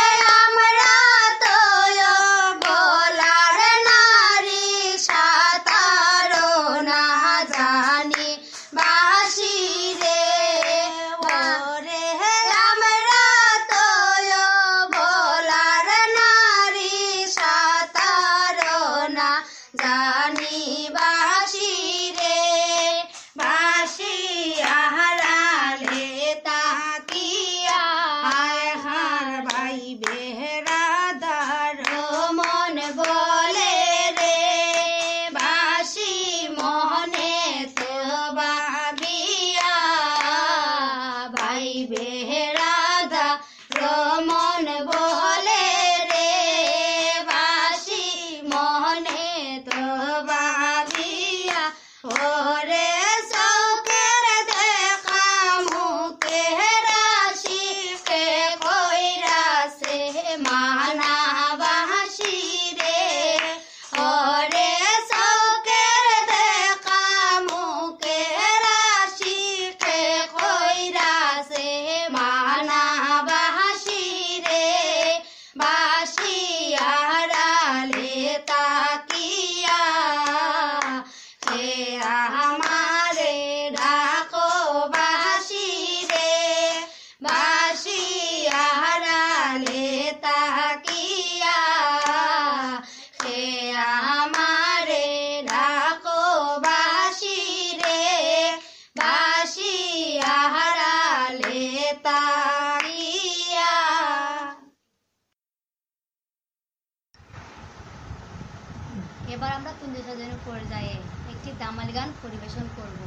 গান 111.98 112.12
পরিবেশন 112.24 112.66
করব। 112.78 113.00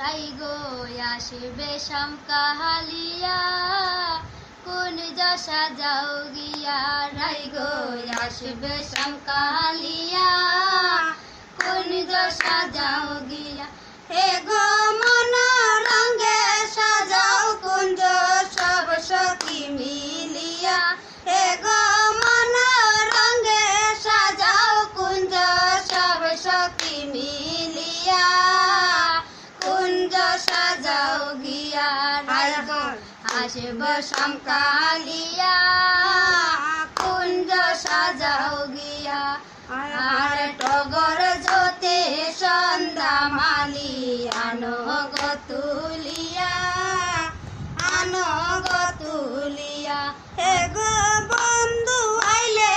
রাই 0.00 0.22
গো 0.40 0.56
কাহালিয়া, 2.28 3.40
কোন 4.64 4.96
যশা 5.20 5.62
যাও 5.80 6.12
গিয়া। 6.36 6.80
রাই 7.18 7.42
গো, 7.54 7.70
আসবে 8.24 8.74
কাহালিয়া, 9.26 10.30
কোন 11.58 11.90
যশা 12.12 12.58
যাও 12.76 13.10
গিয়া। 13.30 13.66
হে 14.10 14.28
গো 14.48 14.66
মন 15.00 15.34
রঙে 15.86 16.40
সাজাও 16.76 17.46
কুঞ্জ 17.64 18.00
আসব 33.54 33.82
সমকালিয়া 34.10 35.56
কুঞ্জ 36.98 37.50
সাজাও 37.84 38.58
গিয়া। 38.74 39.22
আর 39.80 40.38
টগর 40.60 41.20
জ্যোতি 41.44 41.98
সন্ধ্যা 42.40 43.14
মালি 43.36 43.94
আনো 44.46 44.78
গতুলিয়া 45.14 46.54
আনো 47.94 48.28
গতুলিয়া 48.66 50.00
হে 50.38 50.54
গো 50.76 50.92
বন্ধু, 51.30 52.00
আইলে 52.34 52.74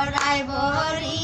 ফটোরাই 0.00 0.38
ভরিয়া 0.50 1.19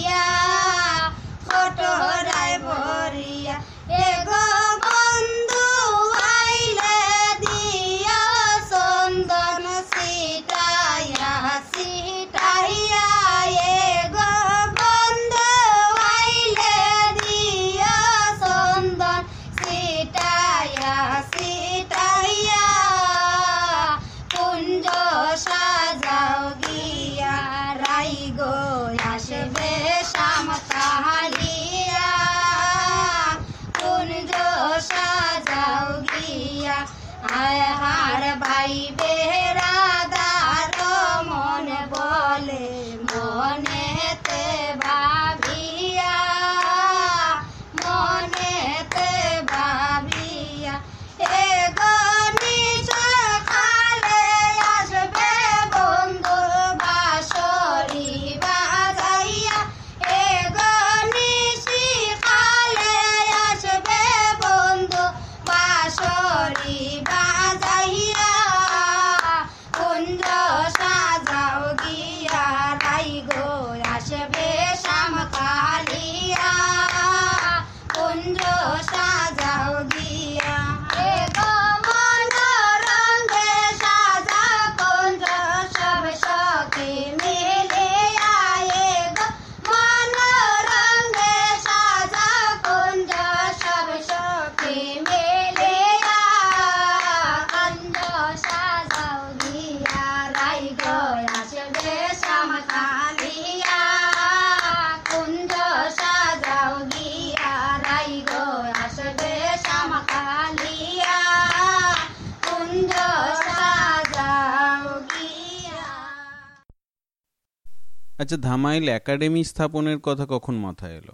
আচ্ছা 118.28 118.42
ধামাইল 118.50 118.86
একাডেমি 119.00 119.42
স্থাপনের 119.52 120.00
কথা 120.08 120.26
কখন 120.34 120.56
মাথায় 120.66 120.96
এলো? 121.00 121.14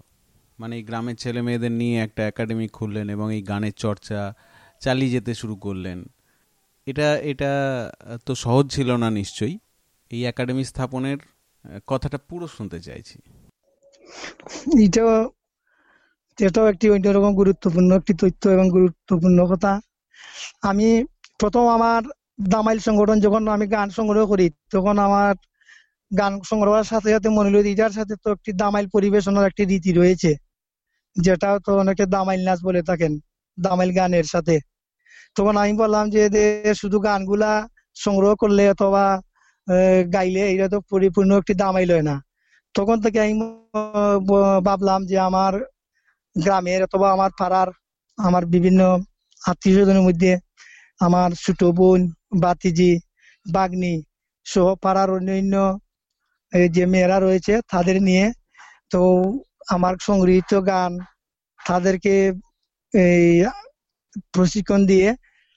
মানে 0.60 0.74
এই 0.80 0.84
গ্রামের 0.84 1.16
ছেলে 1.16 1.42
মেয়েদের 1.48 1.74
নিয়ে 1.82 1.96
একটা 2.02 2.22
একাডেমি 2.32 2.68
খুললেন 2.68 3.08
এবং 3.16 3.28
এই 3.38 3.42
গানের 3.42 3.76
চর্চা 3.84 4.20
চালিয়ে 4.82 5.12
যেতে 5.16 5.32
শুরু 5.42 5.56
করলেন। 5.56 6.00
এটা 6.88 7.08
এটা 7.32 7.52
তো 8.26 8.32
সহজ 8.36 8.66
ছিল 8.76 8.90
না 9.04 9.08
নিশ্চয়ই? 9.20 9.56
এই 10.12 10.22
একাডেমি 10.32 10.64
স্থাপনের 10.72 11.20
কথাটা 11.88 12.18
পুরো 12.30 12.46
শুনতে 12.56 12.78
চাইছি। 12.88 13.18
এটাও 14.86 15.12
এটাও 16.38 16.66
একটি 16.72 16.86
অন্যরকম 16.96 17.32
গুরুত্বপূর্ণ 17.42 17.90
একটি 18.00 18.14
তথ্য 18.22 18.44
এবং 18.56 18.66
গুরুত্বপূর্ণ 18.78 19.40
কথা। 19.52 19.72
আমি 20.70 20.88
প্রথম 21.40 21.64
আমার 21.78 22.02
দামাইল 22.52 22.80
সংগঠন 22.88 23.18
যখন 23.26 23.42
আমি 23.56 23.66
গান 23.76 23.88
সংগ্রহ 23.98 24.24
করি, 24.32 24.48
তখন 24.76 24.98
আমার 25.10 25.34
গান 26.20 26.34
সংগ্রহের 26.50 26.88
সাথে 26.92 27.10
সাথে 27.16 27.30
মনে 27.38 27.48
হলো 27.50 27.60
যে 27.66 27.70
এটার 27.76 27.94
সাথে 27.98 28.14
তো 28.24 28.28
একটি 28.36 28.52
দামাইল 28.62 28.86
পরিবেশনার 28.96 29.46
একটি 29.50 29.64
রীতি 29.72 29.92
রয়েছে। 30.00 30.32
যেটা 31.16 31.50
তো 31.66 31.72
অনেকে 31.84 32.04
দামাইল 32.16 32.42
নাচ 32.48 32.60
বলে 32.68 32.82
থাকেন, 32.90 33.14
দামাইল 33.58 33.92
গানের 33.98 34.28
সাথে। 34.34 34.56
তখন 35.36 35.56
আমি 35.64 35.74
বললাম 35.82 36.06
যে 36.16 36.22
শুধু 36.82 36.98
গানগুলা 37.08 37.52
সংগ্রহ 37.98 38.32
করলে 38.42 38.64
অথবা 38.74 39.04
গাইলে 40.16 40.44
এটা 40.54 40.68
তো 40.74 40.78
পরিপূর্ণ 40.92 41.32
একটি 41.42 41.54
দামাইল 41.64 41.90
হয় 41.96 42.06
না। 42.10 42.16
তখন 42.76 42.98
থেকে 43.04 43.18
আমি 43.24 43.34
ভাবলাম 44.68 45.00
যে 45.12 45.18
আমার 45.30 45.54
গ্রামের 46.36 46.80
অথবা 46.88 47.08
আমার 47.16 47.32
পাড়ার, 47.40 47.70
আমার 48.18 48.44
বিভিন্ন 48.54 48.82
আত্মীয় 49.42 49.74
স্বজনের 49.78 50.06
মধ্যে 50.08 50.32
আমার 51.06 51.30
ছোট 51.44 51.62
বোন, 51.78 52.00
বাতিজি, 52.44 52.92
বাগনি 53.46 53.94
সহ 54.46 54.68
পাড়ার 54.84 55.10
অন্যান্য 55.18 55.56
যে 56.76 56.84
মেয়েরা 56.86 57.18
রয়েছে 57.20 57.54
তাদের 57.72 57.98
নিয়ে 58.02 58.26
তো 58.92 59.02
আমার 59.70 59.94
সংগৃহীত 60.00 60.52
গান 60.68 60.92
তাদেরকে 61.60 62.14
এই 62.94 63.28
প্রশিক্ষণ 64.34 64.82
দিয়ে 64.86 65.08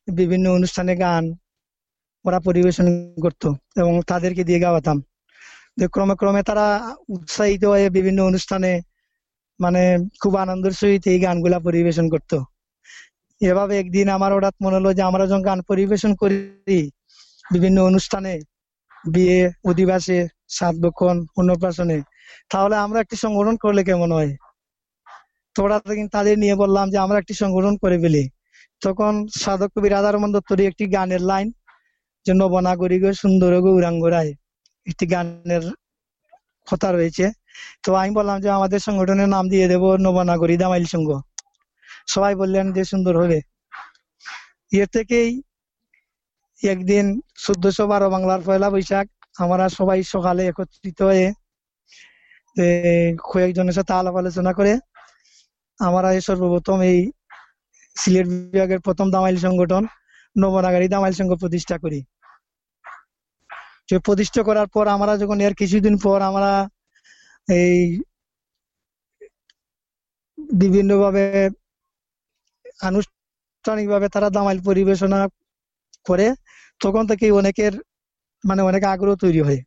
বিভিন্ন 0.09 0.47
অনুষ্ঠানে 0.51 0.93
গান 0.97 1.25
ওরা 2.25 2.39
পরিবেশন 2.41 2.87
করতো 3.25 3.49
এবং 3.77 3.93
তাদেরকে 4.09 4.43
দিয়ে 4.49 4.61
গাওয়াতাম। 4.61 4.99
ক্রমে 5.95 6.15
ক্রমে 6.21 6.43
তারা 6.43 6.67
উৎসাহিত 7.09 7.63
হয়ে 7.65 7.87
বিভিন্ন 7.97 8.21
অনুষ্ঠানে 8.23 8.73
মানে 9.61 9.83
খুব 10.23 10.33
আনন্দের 10.37 10.75
সহিত 10.81 11.05
এই 11.07 11.19
গানগুলা 11.25 11.59
পরিবেশন 11.59 12.07
করতো। 12.15 12.37
এভাবে 13.41 13.75
একদিন 13.79 14.07
আমার 14.17 14.31
হঠাৎ 14.37 14.55
মনে 14.65 14.77
হলো 14.79 14.91
যে 14.99 15.03
আমরা 15.03 15.25
যখন 15.27 15.43
গান 15.49 15.59
পরিবেশন 15.71 16.13
করি 16.23 16.39
বিভিন্ন 17.45 17.79
অনুষ্ঠানে 17.91 18.33
বিয়ে, 19.07 19.51
অধিবাসে, 19.65 20.29
সাত 20.49 20.75
বক্ষণ, 20.75 21.17
অন্নপ্রাশনে। 21.37 21.99
তাহলে 22.51 22.77
আমরা 22.77 23.01
একটি 23.01 23.17
সংগঠন 23.17 23.57
করলে 23.57 23.85
কেমন 23.85 24.13
হয়? 24.13 24.37
তোরা 25.55 25.81
কিন্তু 25.81 26.13
তাদের 26.13 26.39
নিয়ে 26.39 26.55
বললাম 26.55 26.91
যে, 26.91 26.99
আমরা 26.99 27.19
একটি 27.19 27.35
সংগঠন 27.35 27.77
করে 27.77 27.99
ফেলি। 27.99 28.25
তখন 28.83 29.13
সাধক 29.43 29.71
কবি 29.75 29.89
রাধারমন 29.89 30.33
দত্তর 30.33 30.61
একটি 30.61 30.87
গানের 30.87 31.21
লাইন, 31.21 31.53
যে 32.27 32.33
নবনাগরিক 32.35 33.03
সুন্দর 33.15 33.61
গৌরাঙ্গরায় 33.61 34.33
একটি 34.87 35.07
গানের 35.07 35.65
কথা 36.67 36.93
রয়েছে। 36.93 37.27
তো 37.83 37.95
আমি 37.95 38.11
বললাম 38.11 38.41
যে, 38.41 38.49
আমাদের 38.51 38.79
সংগঠনের 38.79 39.29
নাম 39.29 39.49
দিয়ে 39.49 39.67
দেব 39.69 39.85
নবনাগরী 39.97 40.57
দামাইল 40.57 40.85
সংঘ। 40.85 41.09
সবাই 42.07 42.35
বললেন 42.35 42.73
যে, 42.73 42.85
সুন্দর 42.85 43.15
হবে। 43.23 43.41
এর 44.73 44.87
থেকেই 44.87 45.43
একদিন 46.63 47.05
চোদ্দশো 47.45 47.85
বারো 47.93 48.07
বাংলার 48.15 48.41
পয়লা 48.47 48.69
বৈশাখ, 48.75 49.07
আমরা 49.43 49.65
সবাই 49.79 50.01
সকালে 50.15 50.43
একত্রিত 50.51 50.99
হয়ে 51.09 51.27
কয়েকজনের 53.33 53.75
সাথে 53.79 53.93
আলাপ 54.01 54.15
আলোচনা 54.23 54.53
করে, 54.59 54.73
আমরা 55.81 56.09
এই 56.17 56.23
সর্বপ্রথম 56.29 56.79
এই 56.91 56.99
সিলেট 57.97 58.27
বিভাগের 58.33 58.81
প্রথম 58.87 59.07
দামাইল 59.15 59.37
সংগঠন 59.47 59.83
নবনাগারী 60.37 60.87
দামাইল 60.95 61.15
সংঘ 61.21 61.33
প্রতিষ্ঠা 61.43 61.77
করি। 61.85 62.01
প্রতিষ্ঠা 64.07 64.43
করার 64.49 64.69
পর 64.75 64.85
আমরা 64.97 65.13
যখন 65.23 65.39
এর 65.47 65.55
কিছুদিন 65.61 65.95
পর 66.05 66.19
আমরা 66.31 66.51
এই 67.49 67.79
বিভিন্ন 70.63 70.91
ভাবে 71.03 71.25
আনুষ্ঠানিক 72.89 73.87
ভাবে 73.93 74.07
তারা 74.15 74.29
দামাইল 74.37 74.59
পরিবেশনা 74.69 75.21
করে 76.07 76.27
তখন 76.81 77.03
থেকে 77.11 77.27
অনেকের 77.33 77.73
মানে 78.45 78.63
অনেক 78.63 78.83
আগ্রহ 78.93 79.15
তৈরি 79.25 79.41
হয়। 79.43 79.61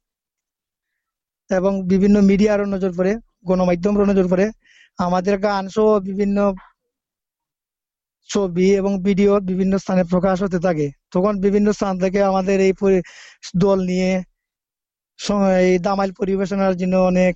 এবং 1.49 1.71
বিভিন্ন 1.91 2.17
মিডিয়ারও 2.29 2.65
নজর 2.73 2.91
পড়ে, 2.97 3.13
গণমাধ্যমেরও 3.47 4.05
নজর 4.11 4.25
পড়ে। 4.31 4.45
আমাদের 4.99 5.35
গান 5.45 5.63
সহ 5.75 5.87
বিভিন্ন 6.09 6.37
ছবি 8.29 8.67
এবং 8.75 8.91
ভিডিও 9.03 9.31
বিভিন্ন 9.49 9.73
স্থানে 9.83 10.03
প্রকাশ 10.13 10.37
হতে 10.45 10.59
থাকে। 10.67 10.87
তখন 11.13 11.33
বিভিন্ন 11.45 11.67
স্থান 11.71 11.93
থেকে 12.03 12.19
আমাদের 12.31 12.57
এই 12.67 12.73
দল 13.63 13.79
নিয়ে 13.89 14.11
এই 15.63 15.73
দামাইল 15.87 16.11
পরিবেশনার 16.19 16.73
জন্য 16.81 16.95
অনেক 17.11 17.33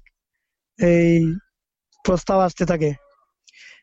এই 0.80 1.14
প্রস্তাব 2.06 2.40
আসতে 2.48 2.64
থাকে। 2.72 2.90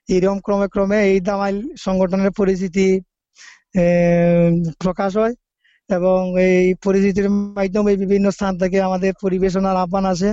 এরকম 0.09 0.39
ক্রমে 0.47 0.67
ক্রমে 0.75 0.99
এই 1.11 1.19
দামাইল 1.29 1.57
সংগঠনের 1.77 2.33
পরিচিতি 2.39 2.87
প্রকাশ 4.85 5.11
হয়। 5.17 5.35
এবং 5.91 6.19
এই 6.47 6.67
পরিচিতির 6.85 7.29
মাধ্যমে 7.57 7.93
বিভিন্ন 8.03 8.27
স্থান 8.31 8.53
থেকে 8.63 8.79
আমাদের 8.89 9.13
পরিবেশনার 9.23 9.77
আহ্বান 9.77 10.05
আসে 10.13 10.31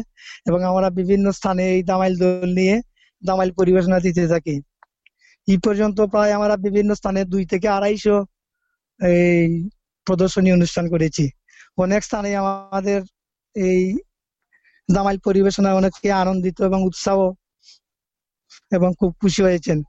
এবং 0.48 0.60
আমরা 0.70 0.88
বিভিন্ন 1.00 1.26
স্থানে 1.32 1.64
এই 1.76 1.82
দামাইল 1.84 2.14
দল 2.22 2.50
নিয়ে 2.60 2.76
দামাইল 3.24 3.52
পরিবেশনা 3.52 3.98
দিতে 4.00 4.24
থাকি। 4.28 4.56
এই 5.48 5.58
পর্যন্ত 5.66 5.98
প্রায় 6.14 6.32
আমরা 6.34 6.56
বিভিন্ন 6.58 6.92
স্থানে 6.94 7.22
দুই 7.26 7.44
থেকে 7.46 7.68
আড়াইশো 7.68 8.16
এই 9.00 9.48
প্রদর্শনী 10.08 10.50
অনুষ্ঠান 10.52 10.86
করেছি। 10.90 11.26
অনেক 11.78 12.02
স্থানে 12.04 12.30
আমাদের 12.42 13.00
এই 13.56 13.82
দামাইল 14.90 15.18
পরিবেশনা 15.26 15.70
অনেকে 15.74 16.10
আনন্দিত 16.24 16.58
এবং 16.62 16.80
উৎসাহ 16.84 17.18
এবং 18.72 18.90
খুব 19.00 19.12
খুশি 19.22 19.42
হয়েছেন। 19.44 19.80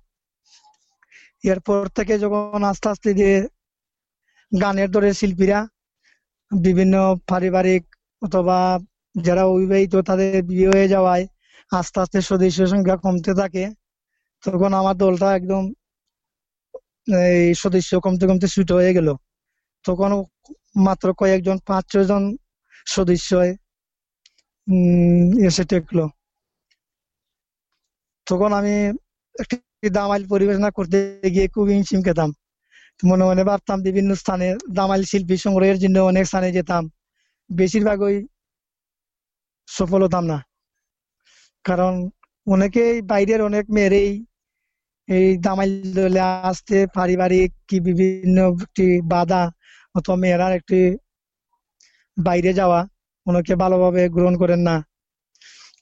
এরপর 1.45 1.81
থেকে 1.97 2.15
যখন 2.19 2.61
আস্তে 2.65 2.87
আস্তে 2.89 3.11
যে 3.15 3.31
গানের 4.53 4.89
দলের 4.91 5.15
শিল্পীরা 5.15 5.59
বিভিন্ন 6.51 6.95
পারিবারিক 7.31 7.83
অথবা 8.23 8.59
যারা 9.15 9.43
অবিবাহিত 9.47 9.95
তাদের 10.09 10.31
বিয়ে 10.49 10.69
হয়ে 10.73 10.89
যাওয়ায় 10.89 11.25
আস্তে 11.73 11.97
আস্তে 12.03 12.19
সদস্য 12.23 12.59
সংখ্যা 12.73 12.97
কমতে 12.97 13.33
থাকে। 13.41 13.65
তখন 14.45 14.71
আমার 14.81 14.97
দলটা 14.97 15.29
একদম 15.35 15.63
এই 17.29 17.47
সদস্য 17.55 17.91
কমতে 18.05 18.25
কমতে 18.29 18.47
ছুট 18.55 18.69
হয়ে 18.73 18.93
গেল। 18.97 19.09
তখন 19.85 20.11
মাত্র 20.87 21.07
কয়েকজন 21.21 21.57
পাঁচ 21.69 21.85
ছজন 21.93 22.07
জন 22.11 22.23
সদস্য 22.87 23.31
এসে 25.49 25.65
টেকলো 25.71 26.05
তখন 28.27 28.51
আমি 28.53 28.75
একটি 29.35 29.57
দামাইল 29.91 30.23
পরিবেশনা 30.31 30.71
করতে 30.71 30.99
গিয়ে 31.35 31.47
খুব 31.49 31.65
হিমশিম 31.69 32.01
খেতাম। 32.03 32.31
মনে 33.01 33.25
মনে 33.25 33.43
ভাবতাম 33.45 33.79
বিভিন্ন 33.83 34.11
স্থানে 34.15 34.47
দামাইল 34.73 35.03
শিল্পী 35.05 35.37
সংগ্রহের 35.37 35.79
জন্য 35.79 35.97
অনেক 36.11 36.25
স্থানে 36.27 36.49
যেতাম। 36.53 36.83
বেশিরভাগই 37.51 38.17
সফল 39.69 40.01
হতাম 40.03 40.25
না। 40.27 40.39
কারণ 41.65 41.93
অনেকেই 42.47 42.95
বাইরের 43.03 43.41
অনেক 43.43 43.65
মেয়েরেই 43.71 44.11
এই 45.09 45.27
দামাইল 45.39 45.73
দলে 45.95 46.21
আসতে 46.43 46.79
পারিবারিক 46.95 47.51
কি 47.69 47.77
বিভিন্ন 47.81 48.37
একটি 48.57 48.87
বাধা 49.11 49.43
অথবা 49.95 50.17
মেয়েরার 50.17 50.53
একটি 50.53 50.81
বাইরে 52.17 52.51
যাওয়া 52.53 52.81
অনেকে 53.27 53.55
ভালোভাবে 53.55 54.03
গ্রহণ 54.09 54.35
করেন 54.37 54.61
না। 54.61 54.77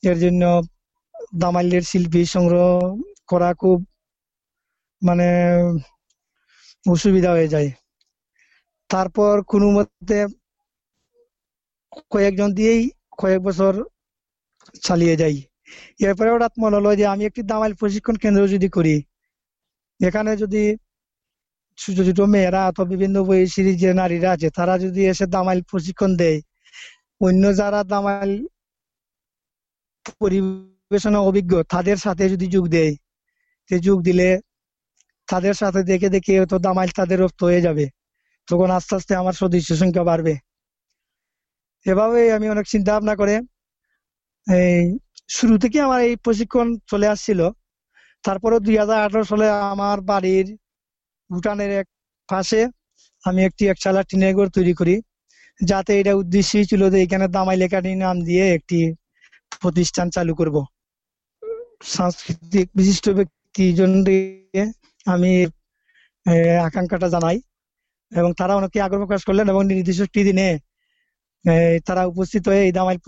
এর 0.03 0.17
জন্য 0.19 0.43
দামাইলের 1.35 1.83
শিল্পী 1.83 2.23
সংগ্রহ 2.27 2.67
করা 3.29 3.51
খুব 3.55 3.79
মানে 5.03 5.29
অসুবিধা 6.87 7.31
হয়ে 7.37 7.53
যায়। 7.55 7.69
তারপর 8.91 9.35
কোনো 9.53 9.67
মতে 9.77 10.19
কয়েকজন 12.13 12.49
দিয়েই 12.59 12.83
কয়েক 13.21 13.41
বছর 13.49 13.73
চালিয়ে 14.87 15.15
যাই। 15.23 15.37
এরপরে 16.07 16.29
হঠাৎ 16.35 16.53
মনে 16.63 16.77
হলো 16.79 16.91
যে 17.01 17.05
আমি 17.15 17.23
একটি 17.31 17.43
দামাইল 17.51 17.73
প্রশিক্ষণ 17.81 18.17
কেন্দ্র 18.23 18.43
যদি 18.55 18.69
করি, 18.77 18.97
এখানে 20.01 20.31
যদি 20.43 20.63
ছোট 21.79 21.97
ছোট 22.09 22.21
মেয়েরা 22.35 22.61
অথবা 22.71 22.87
বিভিন্ন 22.95 23.17
বয়সী 23.29 23.61
যে 23.83 23.91
নারীরা 24.01 24.29
আছে, 24.37 24.49
তারা 24.59 24.75
যদি 24.85 25.01
এসে 25.13 25.27
দামাইল 25.35 25.61
প্রশিক্ষণ 25.71 26.11
দেয়, 26.23 26.39
অন্য 27.21 27.45
যারা 27.61 27.81
দামাইল 27.93 28.33
পরিবেশনা 30.21 31.21
অভিজ্ঞ, 31.29 31.53
তাদের 31.73 31.99
সাথে 32.05 32.25
যদি 32.35 32.47
যোগ 32.55 32.65
দেয় 32.77 32.93
যোগ 33.71 33.99
দিলে 34.09 34.29
তাদের 35.29 35.55
সাথে 35.61 35.81
দেখে 35.91 36.09
দেখে 36.15 36.33
হয়তো 36.41 36.57
দামাইল 36.67 36.91
তাদের 36.99 37.19
রপ্ত 37.25 37.41
হয়ে 37.49 37.65
যাবে। 37.67 37.85
তখন 38.49 38.69
আস্তে 38.79 38.93
আস্তে 38.99 39.13
আমার 39.23 39.35
সদস্য 39.43 39.71
সংখ্যা 39.83 40.05
বাড়বে। 40.11 40.35
এভাবে 41.87 42.21
আমি 42.37 42.47
অনেক 42.55 42.67
চিন্তা 42.73 42.91
ভাবনা 42.95 43.15
করে 43.21 43.35
এই 44.47 44.83
শুরু 45.37 45.55
থেকে 45.63 45.79
আমার 45.87 46.01
এই 46.09 46.15
প্রশিক্ষণ 46.25 46.67
চলে 46.91 47.07
আসছিল। 47.15 47.41
তারপরে 48.25 48.57
দুই 48.67 48.77
হাজার 48.83 48.99
আঠারো 49.07 49.25
সালে 49.33 49.47
আমার 49.73 49.99
বাড়ির 50.11 50.47
ভুটানের 51.31 51.71
এক 51.81 51.87
পাশে 52.29 52.61
আমি 53.25 53.41
একটি 53.49 53.63
একচালা 53.73 54.03
টিনের 54.09 54.33
ঘর 54.37 54.49
তৈরি 54.57 54.75
করি। 54.81 54.97
যাতে 55.61 55.93
এটা 56.01 56.13
উদ্দেশ্যই 56.23 56.67
ছিল 56.71 56.83
যে 56.93 56.99
এখানে 57.07 57.27
দামাইল 57.37 57.61
একাডেমি 57.67 57.99
নাম 58.05 58.17
দিয়ে 58.29 58.45
একটি 58.59 58.79
প্রতিষ্ঠান 59.63 60.07
চালু 60.17 60.33
করব। 60.41 60.57
সাংস্কৃতিক 61.95 62.67
বিশিষ্ট 62.79 63.07
ব্যক্তিজনকে 63.19 64.19
আমি 65.07 65.33
আকাঙ্ক্ষাটা 66.67 67.09
জানাই 67.15 67.37
এবং 68.13 68.31
তারা 68.41 68.53
অনেকে 68.59 68.79
আগ্রহ 68.87 69.01
প্রকাশ 69.05 69.23
করলেন 69.29 69.47
এবং 69.53 69.63
নির্দিষ্ট 69.71 70.01
একটি 70.07 70.21
দিনে 70.29 70.49
তারা 71.87 72.03
উপস্থিত 72.13 72.43
হয়ে 72.51 72.63
এই 72.67 72.73
দামাইল 72.77 72.99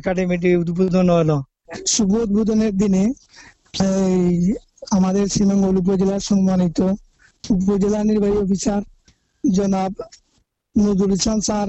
একাডেমিটি 0.00 0.50
উদ্বোধন 0.62 1.06
হলো। 1.18 1.36
শুভ 1.94 2.10
উদ্বোধনের 2.24 2.72
দিনে 2.80 3.04
এই 3.86 4.26
আমাদের 4.96 5.24
শ্রীমঙ্গল 5.32 5.74
উপজেলার 5.82 6.22
সম্মানিত 6.30 6.78
উপজেলা 7.44 8.00
নির্বাহী 8.08 8.36
অফিসার 8.44 8.82
জনাব 9.44 9.92
নজরুল 10.76 11.12
ইসলাম 11.16 11.40
স্যার 11.48 11.68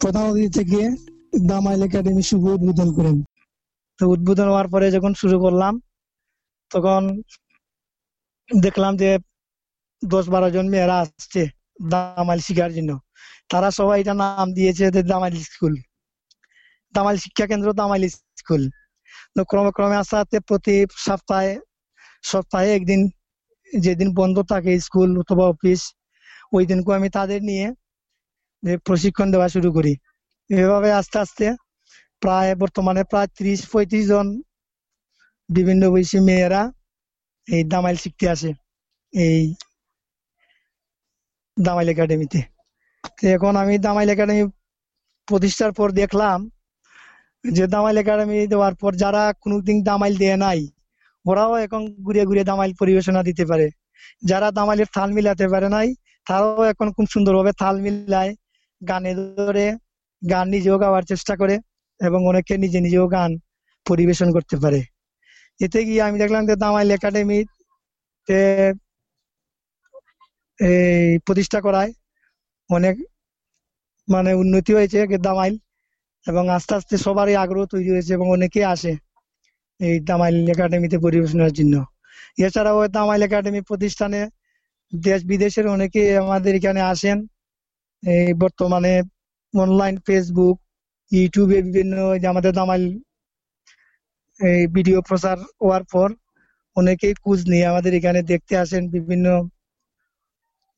প্রধান 0.00 0.24
অতিথি 0.30 0.50
থেকে 0.58 0.80
দামাইল 1.50 1.80
একাডেমি 1.86 2.22
শুভ 2.30 2.42
উদ্বোধন 2.56 2.88
করেন। 2.96 3.16
তো 4.00 4.02
উদ্বোধন 4.14 4.46
হওয়ার 4.50 4.68
পরে 4.72 4.86
যখন 4.96 5.12
শুরু 5.20 5.36
করলাম 5.44 5.74
তখন 6.70 7.02
দেখলাম 8.48 8.92
যে 8.96 9.10
দশ 10.02 10.24
বারো 10.28 10.48
জন 10.50 10.66
মেয়েরা 10.72 10.96
আসছে 11.02 11.42
দামাইল 11.90 12.40
শিখার 12.46 12.70
জন্য। 12.76 12.90
তারা 13.50 13.68
সবাই 13.78 13.98
এটা 14.02 14.14
নাম 14.14 14.46
দিয়েছে 14.52 14.84
যে 14.94 15.00
দামাইল 15.02 15.34
স্কুল। 15.46 15.74
দামাল 16.94 17.16
শিক্ষা 17.16 17.46
কেন্দ্র 17.50 17.68
দামাইল 17.80 18.04
স্কুল। 18.38 18.62
তো 19.34 19.40
ক্রমে 19.44 19.70
ক্রমে 19.76 19.96
আস্তে 20.02 20.38
প্রতি 20.48 20.74
সপ্তাহে 21.06 21.52
সপ্তাহে 22.24 22.68
একদিন 22.74 23.00
যেদিন 23.72 24.08
বন্ধ 24.20 24.36
থাকে 24.52 24.72
স্কুল 24.80 25.10
অথবা 25.22 25.44
অফিস 25.48 25.80
ওই 26.56 26.64
দিনকে 26.66 26.90
আমি 26.98 27.08
তাদের 27.18 27.40
নিয়ে 27.42 27.66
প্রশিক্ষণ 28.86 29.28
দেওয়া 29.34 29.48
শুরু 29.54 29.68
করি। 29.76 29.92
এভাবে 30.50 30.88
আস্তে 30.92 31.16
আস্তে 31.24 31.46
প্রায় 32.22 32.50
বর্তমানে 32.62 33.02
প্রায় 33.10 33.28
ত্রিশ 33.36 33.60
পঁয়ত্রিশ 33.72 34.04
জন 34.08 34.26
বিভিন্ন 35.48 35.82
বয়সী 35.90 36.18
মেয়েরা 36.28 36.62
এই 37.48 37.62
দামাইল 37.72 37.96
শিখতে 38.02 38.24
আসে, 38.34 38.50
এই 39.12 39.42
দামাইল 41.56 41.88
একাডেমিতে। 41.94 42.40
এখন 43.34 43.52
আমি 43.62 43.74
দামাইল 43.86 44.10
একাডেমি 44.14 44.44
প্রতিষ্ঠার 45.28 45.72
পর 45.78 45.88
দেখলাম 46.00 46.38
যে 47.44 47.64
দামাইল 47.74 47.96
একাডেমি 48.02 48.38
দেওয়ার 48.52 48.74
পর 48.80 48.92
যারা 49.02 49.22
কোনোদিন 49.42 49.76
দামাইল 49.88 50.14
দেয় 50.22 50.38
নাই, 50.44 50.60
ওরাও 51.24 51.52
এখন 51.66 51.82
ঘুরে 52.06 52.22
ঘুরে 52.28 52.42
দামাইল 52.50 52.72
পরিবেশনা 52.80 53.20
দিতে 53.28 53.44
পারে। 53.50 53.66
যারা 54.30 54.48
দামাইলের 54.58 54.88
তাল 54.96 55.08
মিলাতে 55.16 55.46
পারে 55.52 55.68
নাই, 55.76 55.88
তারাও 56.26 56.62
এখন 56.72 56.86
খুব 56.96 57.06
সুন্দরভাবে 57.14 57.52
তাল 57.62 57.74
মিলায়, 57.84 58.32
গানে 58.82 59.12
ধরে 59.38 59.66
গান 60.22 60.46
নিজেও 60.54 60.76
গাওয়ার 60.82 61.04
চেষ্টা 61.10 61.34
করে 61.40 61.54
এবং 62.00 62.20
অনেকে 62.30 62.54
নিজে 62.64 62.78
নিজেও 62.86 63.06
গান 63.16 63.30
পরিবেশন 63.86 64.28
করতে 64.36 64.56
পারে। 64.62 64.80
এতে 65.60 65.78
গিয়ে 65.86 66.02
আমি 66.06 66.16
দেখলাম 66.22 66.42
যে 66.48 66.54
দামাইল 66.64 66.88
একাডেমি 66.96 67.38
এই 70.58 71.10
প্রতিষ্ঠা 71.26 71.58
করায়। 71.66 71.90
অনেক 72.70 72.94
মানে 74.08 74.30
উন্নতি 74.42 74.72
হয়েছে 74.76 74.98
দামাইল 75.28 75.54
এবং 76.26 76.44
আস্তে 76.56 76.72
আস্তে 76.78 76.94
সবারই 77.06 77.34
আগ্রহ 77.44 77.62
তৈরি 77.72 77.90
হয়েছে 77.94 78.12
এবং 78.18 78.26
অনেকে 78.36 78.60
আসে 78.74 78.92
এই 79.80 79.96
দামাইল 80.08 80.36
একাডেমিতে 80.54 80.96
পরিবেশনার 81.04 81.52
জন্য। 81.58 81.74
এছাড়াও 82.46 82.78
দামাইল 82.96 83.22
একাডেমি 83.28 83.60
প্রতিষ্ঠানে 83.70 84.20
দেশ 84.92 85.20
বিদেশের 85.30 85.66
অনেকে 85.74 86.02
আমাদের 86.24 86.52
এখানে 86.58 86.80
আসেন। 86.92 87.18
এই 88.02 88.28
বর্তমানে 88.42 88.92
অনলাইন 89.54 89.96
ফেসবুক 90.06 90.56
ইউটিউবে 91.12 91.58
বিভিন্ন 91.66 91.94
আমাদের 92.32 92.52
দামাইল 92.58 92.84
এই 94.40 94.60
ভিডিও 94.76 94.98
প্রচার 95.08 95.36
হওয়ার 95.62 95.84
পর 95.92 96.08
অনেকেই 96.76 97.14
কুজ 97.24 97.38
নিয়ে 97.50 97.66
আমাদের 97.72 97.92
এখানে 97.98 98.20
দেখতে 98.32 98.54
আসেন, 98.62 98.82
বিভিন্ন 98.96 99.26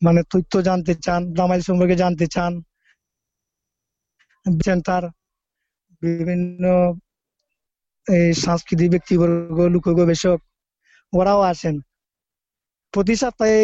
মানে 0.02 0.20
তথ্য 0.32 0.52
জানতে 0.68 0.92
চান, 1.04 1.20
দামাইল 1.38 1.62
সম্পর্কে 1.68 1.96
জানতে 2.02 2.26
চান। 2.34 2.52
তার 4.88 5.04
বিভিন্ন 6.02 6.64
এই 8.06 8.28
সাংস্কৃতিক 8.44 8.88
ব্যক্তিবর্গ 8.94 9.58
লোক 9.74 9.86
গবেষক 10.00 10.38
ওরাও 11.12 11.40
আসেন। 11.52 11.76
প্রতি 12.94 13.14
সপ্তাহে 13.22 13.62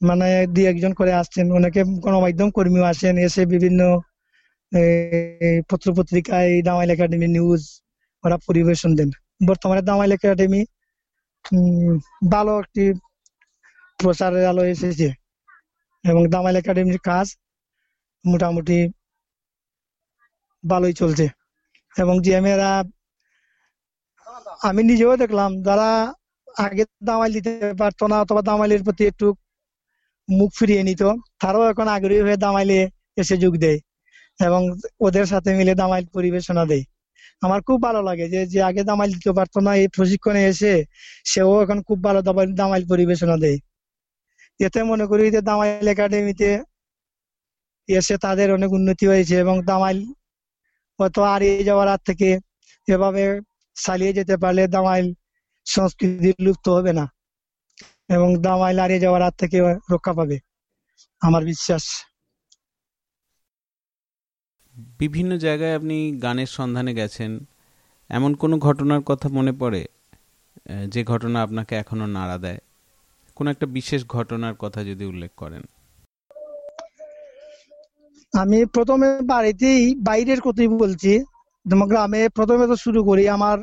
মানে 0.00 0.28
দুই 0.54 0.64
একজন 0.72 0.92
করে 1.00 1.12
আসছেন। 1.20 1.46
অনেকে 1.58 1.80
গণমাধ্যম 2.04 2.48
কর্মীও 2.56 2.84
আসেন, 2.92 3.14
এসে 3.26 3.42
বিভিন্ন 3.54 3.80
পত্র 5.70 5.86
পত্রিকায় 5.98 6.52
দামাইল 6.66 6.90
একাডেমি 6.94 7.28
নিউজ 7.36 7.62
ওরা 8.24 8.36
পরিবেশন 8.46 8.90
দেন। 8.98 9.10
বর্তমানে 9.48 9.82
দামাইল 9.88 10.12
একাডেমি 10.16 10.60
ভালো 12.34 12.52
একটি 12.62 12.84
প্রচারের 13.98 14.44
আলো 14.50 14.62
এসেছে 14.74 15.08
এবং 16.04 16.22
দামাইল 16.34 16.56
একাডেমির 16.60 17.00
কাজ 17.10 17.26
মোটামুটি 18.24 18.78
ভালোই 20.64 20.94
চলছে 21.00 21.26
এবং 21.96 22.14
জিএমএরা, 22.24 22.70
আমি 24.68 24.80
নিজেও 24.90 25.14
দেখলাম 25.22 25.50
যারা 25.66 25.88
আগে 26.64 26.84
দামাইল 27.08 27.32
দিতে 27.36 27.52
পারতো 27.80 28.04
না 28.10 28.16
অথবা 28.24 28.42
দামাইলের 28.48 28.82
প্রতি 28.86 29.02
একটু 29.12 29.26
মুখ 30.28 30.50
ফিরিয়ে 30.58 30.82
নিত, 30.88 31.02
তারাও 31.40 31.64
এখন 31.72 31.86
আগ্রহী 31.96 32.20
হয়ে 32.26 32.38
দামাইলে 32.44 32.78
এসে 33.20 33.36
যোগ 33.42 33.54
দেয় 33.64 33.78
এবং 34.38 34.60
ওদের 35.06 35.26
সাথে 35.32 35.50
মিলে 35.58 35.72
দামাইল 35.80 36.04
পরিবেশনা 36.16 36.62
দেয়। 36.70 36.84
আমার 37.42 37.60
খুব 37.68 37.78
ভালো 37.86 38.00
লাগে 38.08 38.26
যে 38.32 38.40
যে 38.52 38.60
আগে 38.68 38.82
দামাইল 38.84 39.10
দিতে 39.16 39.32
পারতো 39.38 39.58
না, 39.66 39.72
এই 39.82 39.88
প্রশিক্ষণে 39.96 40.42
এসে 40.52 40.72
সেও 41.24 41.52
এখন 41.64 41.78
খুব 41.88 41.98
ভালো 42.06 42.20
দামাইল 42.58 42.82
পরিবেশনা 42.92 43.36
দেয়। 43.44 43.58
এতে 44.60 44.80
মনে 44.90 45.04
করি 45.10 45.24
যে 45.34 45.40
দামাইল 45.48 45.86
একাডেমিতে 45.94 46.50
এসে 47.88 48.14
তাদের 48.24 48.48
অনেক 48.56 48.70
উন্নতি 48.78 49.04
হয়েছে 49.12 49.34
এবং 49.44 49.56
দামাইল 49.70 49.98
হয়তো 50.98 51.20
হারিয়ে 51.30 51.62
যাওয়ার 51.68 51.88
হাত 51.92 52.00
থেকে 52.08 52.28
এভাবে 52.88 53.22
চালিয়ে 53.76 54.12
যেতে 54.18 54.34
পারলে 54.42 54.62
দামাইল 54.74 55.06
সংস্কৃতি 55.66 56.30
লুপ্ত 56.46 56.66
হবে 56.76 56.92
না 56.98 57.04
এবং 58.14 58.28
দামাইল 58.46 58.76
হারিয়ে 58.82 59.02
যাওয়ার 59.04 59.22
হাত 59.26 59.34
থেকে 59.42 59.58
রক্ষা 59.92 60.12
পাবে। 60.18 60.36
আমার 61.22 61.42
বিশ্বাস। 61.44 61.84
বিভিন্ন 64.76 65.38
জায়গায় 65.38 65.76
আপনি 65.76 66.16
গানের 66.22 66.46
সন্ধানে 66.46 66.94
গেছেন, 66.94 67.46
এমন 68.08 68.34
কোনো 68.34 68.58
ঘটনার 68.58 69.00
কথা 69.00 69.28
মনে 69.28 69.52
পড়ে? 69.52 69.86
যে 70.88 71.04
ঘটনা 71.04 71.42
আপনাকে 71.42 71.74
এখনও 71.74 72.06
নাড়া 72.06 72.38
দেয়? 72.38 72.58
কোন 73.34 73.46
একটা 73.48 73.66
বিশেষ 73.66 74.06
ঘটনার 74.06 74.54
কথা 74.54 74.84
যদি 74.84 75.04
উল্লেখ 75.04 75.30
করেন। 75.36 75.62
আমি 78.32 78.64
প্রথমে 78.64 79.20
বাড়িতেই, 79.20 79.94
বাইরের 79.94 80.40
কথাই 80.40 80.68
বলছি। 80.68 81.24
গ্রামে 81.88 82.28
প্রথমে 82.28 82.66
তো 82.66 82.76
শুরু 82.76 83.04
করি 83.04 83.28
আমার 83.28 83.58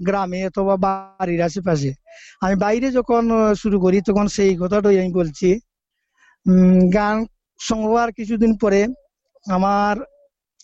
গ্রামে 0.00 0.46
অথবা 0.46 0.76
বাড়ির 0.76 1.42
আশেপাশে। 1.42 1.92
আমি 2.40 2.54
বাইরে 2.54 2.90
যখন 2.90 3.54
শুরু 3.54 3.80
করি 3.80 4.00
তখন 4.00 4.26
সেই 4.26 4.56
কথাটাই 4.56 5.00
আমি 5.00 5.12
বলছি। 5.12 5.60
গান 6.94 7.26
সংগ্রহ 7.58 8.10
কিছুদিন 8.10 8.56
পরে 8.56 8.86
আমার 9.46 9.96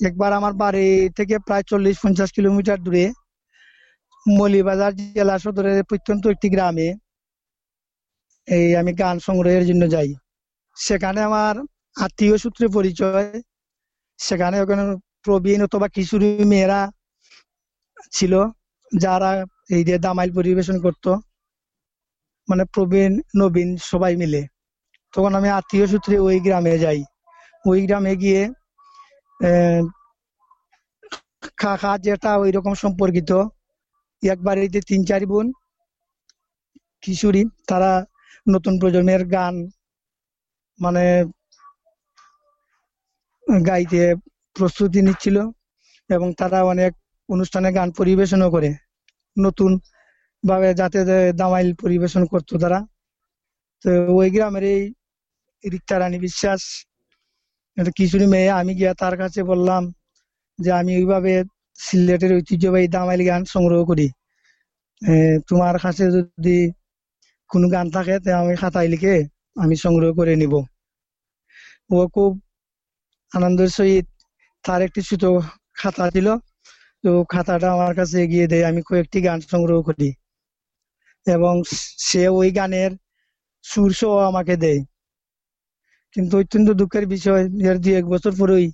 একবার 0.00 0.30
আমার 0.32 0.52
বাড়ি 0.54 0.86
থেকে 1.16 1.34
প্রায় 1.38 1.64
চল্লিশ 1.66 1.96
পঞ্চাশ 2.04 2.30
কিলোমিটার 2.32 2.78
দূরে 2.82 3.04
মলিবাজার 4.26 4.92
জেলা 4.98 5.36
সদরের 5.38 5.78
প্রত্যন্ত 5.84 6.22
একটি 6.26 6.48
গ্রামে 6.48 6.88
এই 8.48 8.66
আমি 8.76 8.92
গান 8.92 9.16
সংগ্রহের 9.18 9.64
জন্য 9.66 9.82
যাই। 9.90 10.10
সেখানে 10.76 11.20
আমার 11.22 11.54
আত্মীয় 11.96 12.36
সূত্রে 12.38 12.66
পরিচয়। 12.68 13.28
সেখানে 14.18 14.56
ওখানে 14.60 14.82
প্রবীণ 15.22 15.60
অথবা 15.62 15.86
কিশোরী 15.88 16.30
মেয়েরা 16.44 16.80
ছিল, 18.12 18.32
যারা 18.92 19.30
এই 19.70 19.82
যে 19.84 19.96
দামাইল 19.98 20.30
পরিবেশন 20.34 20.76
করত। 20.80 21.06
মানে 22.48 22.64
প্রবীণ, 22.74 23.12
নবীন 23.36 23.68
সবাই 23.82 24.14
মিলে। 24.16 24.42
তখন 25.14 25.32
আমি 25.34 25.48
আত্মীয় 25.48 25.86
সূত্রে 25.86 26.14
ওই 26.18 26.36
গ্রামে 26.40 26.74
যাই। 26.78 27.00
ওই 27.64 27.80
গ্রামে 27.86 28.12
গিয়ে 28.16 28.40
কাকা 31.60 31.92
যেটা 32.06 32.30
ওই 32.42 32.50
রকম 32.56 32.72
সম্পর্কিত, 32.74 33.30
এক 34.22 34.38
বাড়িতে 34.46 34.78
তিন, 34.88 35.00
চার 35.08 35.22
বোন, 35.26 35.46
কিশোরী, 37.02 37.42
তারা 37.68 37.92
নতুন 38.46 38.74
প্রজন্মের 38.80 39.22
গান 39.34 39.54
মানে 40.78 41.04
গাইতে 43.66 44.02
প্রস্তুতি 44.56 45.00
নিচ্ছিল 45.06 45.36
এবং 46.10 46.28
তারা 46.40 46.58
অনেক 46.72 46.92
অনুষ্ঠানে 47.28 47.68
গান 47.78 47.88
পরিবেশনও 47.98 48.48
করে। 48.54 48.70
নতুন 49.36 49.70
ভাবে 50.44 50.68
যাতে 50.80 50.98
দামাইল 51.40 51.68
পরিবেশন 51.82 52.22
করতো 52.32 52.54
তারা। 52.62 52.78
তো 53.84 53.90
ওই 54.20 54.28
গ্রামের 54.34 54.64
এই 54.74 54.82
রিক্তা 55.64 55.94
রানী 55.96 56.18
বিশ্বাস 56.26 56.60
কিশোরী 57.96 58.26
মেয়ে, 58.26 58.50
আমি 58.60 58.72
গিয়া 58.78 58.92
তার 59.02 59.14
কাছে 59.22 59.40
বললাম 59.50 59.82
যে 60.58 60.70
আমি 60.80 60.92
ওইভাবে 61.00 61.32
সিলেটের 61.78 62.32
ঐতিহ্যবাহী 62.38 62.86
দামাইল 62.94 63.22
গান 63.30 63.42
সংগ্রহ 63.54 63.80
করি। 63.90 64.06
তোমার 65.48 65.76
কাছে 65.84 66.04
যদি 66.16 66.56
কোনো 67.50 67.66
গান 67.74 67.86
থাকে, 67.96 68.14
তে 68.24 68.30
আমি 68.40 68.54
খাতায় 68.62 68.88
লিখে 68.92 69.14
আমি 69.62 69.74
সংগ্রহ 69.84 70.10
করে 70.18 70.32
নিব। 70.42 70.54
ও 71.90 71.98
খুব 72.14 72.30
আনন্দের 73.32 73.70
সহিত 73.76 74.06
তার 74.64 74.80
একটি 74.86 75.00
ছোট 75.08 75.22
খাতা 75.80 76.04
ছিল। 76.14 76.28
তো 77.04 77.10
খাতাটা 77.32 77.68
আমার 77.76 77.92
কাছে 77.98 78.16
এগিয়ে 78.24 78.46
দেয়, 78.52 78.64
আমি 78.70 78.80
কয়েকটি 78.88 79.18
গান 79.28 79.38
সংগ্রহ 79.52 79.78
করি। 79.88 80.08
এবং 81.26 81.54
সে 82.06 82.22
ওই 82.38 82.48
গানের 82.58 82.92
সুর 83.64 83.90
আমাকে 84.30 84.54
দেয়। 84.64 84.80
কিন্তু 86.16 86.34
অত্যন্ত 86.38 86.68
দুঃখের 86.70 87.04
বিষয়, 87.06 87.42
এর 87.68 87.76
দুই 87.78 87.92
এক 87.94 88.06
বছর 88.06 88.32
পরেই 88.38 88.66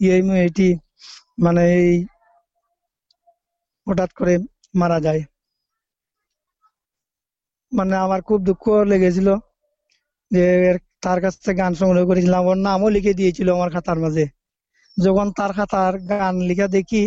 এই 0.00 0.22
মেয়েটি 0.22 0.68
মানে 1.42 1.62
এই 1.74 1.92
হঠাৎ 3.86 4.10
করে 4.12 4.34
মারা 4.74 4.98
যায়। 5.00 5.22
মানে 7.72 7.94
আমার 7.96 8.20
খুব 8.22 8.38
দুঃখ 8.44 8.64
লেগেছিল 8.86 9.28
যে 10.30 10.44
তার 11.02 11.18
কাছ 11.20 11.34
থেকে 11.38 11.58
গান 11.58 11.72
সংগ্রহ 11.74 12.04
করেছিলাম। 12.06 12.42
ওর 12.44 12.58
নামও 12.58 12.88
লিখে 12.88 13.12
দিয়েছিল 13.14 13.48
আমার 13.52 13.70
খাতার 13.70 13.98
মাঝে। 13.98 14.24
যখন 14.96 15.26
তার 15.36 15.50
খাতার 15.52 15.94
গান 16.10 16.34
লিখা 16.40 16.66
দেখি, 16.68 17.02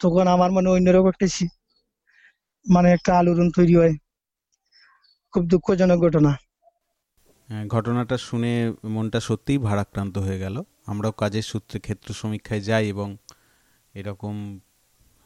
তখন 0.00 0.26
আমার 0.26 0.50
মনে 0.52 0.68
অন্যরকম 0.68 1.08
একটা 1.08 1.26
মানে 2.66 2.88
একটা 2.92 3.10
আলোড়ন 3.18 3.48
তৈরি 3.50 3.74
হয়। 3.76 3.94
খুব 5.34 5.42
দুঃখজনক 5.46 5.98
ঘটনা। 5.98 6.32
ঘটনাটা 7.68 8.18
শুনে 8.18 8.72
মনটা 8.84 9.20
সত্যিই 9.20 9.58
ভারাক্রান্ত 9.58 10.18
হয়ে 10.18 10.38
গেল। 10.38 10.62
আমরাও 10.86 11.12
কাজের 11.12 11.42
সূত্রে, 11.42 11.80
ক্ষেত্র 11.80 12.14
সমীক্ষায় 12.14 12.60
যাই 12.60 12.88
এবং 12.88 13.16
এরকম 13.94 14.58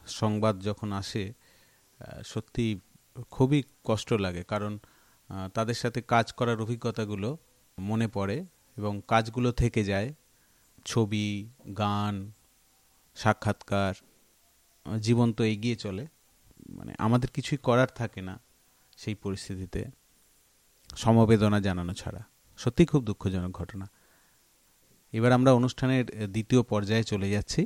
সংবাদ 0.07 0.61
যখন 0.61 0.91
আসে 0.91 1.33
সত্যি 2.25 2.79
খুবই 3.31 3.63
কষ্ট 3.83 4.13
লাগে। 4.13 4.43
কারণ 4.43 4.79
তাদের 5.53 5.73
সাথে 5.73 6.01
কাজ 6.01 6.33
করার 6.33 6.61
অভিজ্ঞতাগুলো 6.61 7.37
মনে 7.79 8.07
পড়ে 8.07 8.45
এবং 8.77 9.01
কাজগুলো 9.07 9.51
থেকে 9.51 9.83
যায়। 9.83 10.13
ছবি, 10.85 11.49
গান, 11.77 12.31
সাক্ষাৎকার, 13.15 13.93
জীবন 14.99 15.33
তো 15.33 15.43
এগিয়ে 15.43 15.75
চলে। 15.75 16.07
মানে 16.69 16.93
আমাদের 16.97 17.29
কিছুই 17.33 17.57
করার 17.57 17.87
থাকে 17.95 18.21
না 18.21 18.39
সেই 18.97 19.15
পরিস্থিতিতে। 19.15 19.85
সমবেদনা 21.03 21.59
জানানো 21.67 21.93
ছাড়া। 22.01 22.21
সত্যি 22.59 22.83
খুব 22.91 23.01
দুঃখজনক 23.09 23.51
ঘটনা। 23.51 23.85
এবার 25.13 25.31
আমরা 25.37 25.51
অনুষ্ঠানের 25.59 26.05
দ্বিতীয় 26.35 26.61
পর্যায়ে 26.71 27.05
চলে 27.11 27.27
যাচ্ছি। 27.35 27.61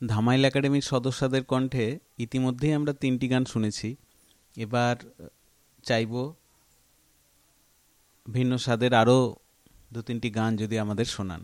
ধামাইল 0.00 0.42
একাডেমির 0.44 0.86
সদস্যদের 0.92 1.42
কণ্ঠে 1.44 1.86
ইতিমধ্যেই 2.24 2.72
আমরা 2.78 2.92
তিনটি 3.02 3.26
গান 3.32 3.44
শুনেছি। 3.52 3.88
এবার 4.56 4.96
চাইব 5.82 6.12
ভিন্ন 8.26 8.52
স্বাদের 8.64 8.92
আরও 8.94 9.18
দু 9.92 10.00
তিনটি 10.08 10.28
গান 10.38 10.52
যদি 10.62 10.76
আমাদের 10.84 11.06
শোনান। 11.14 11.42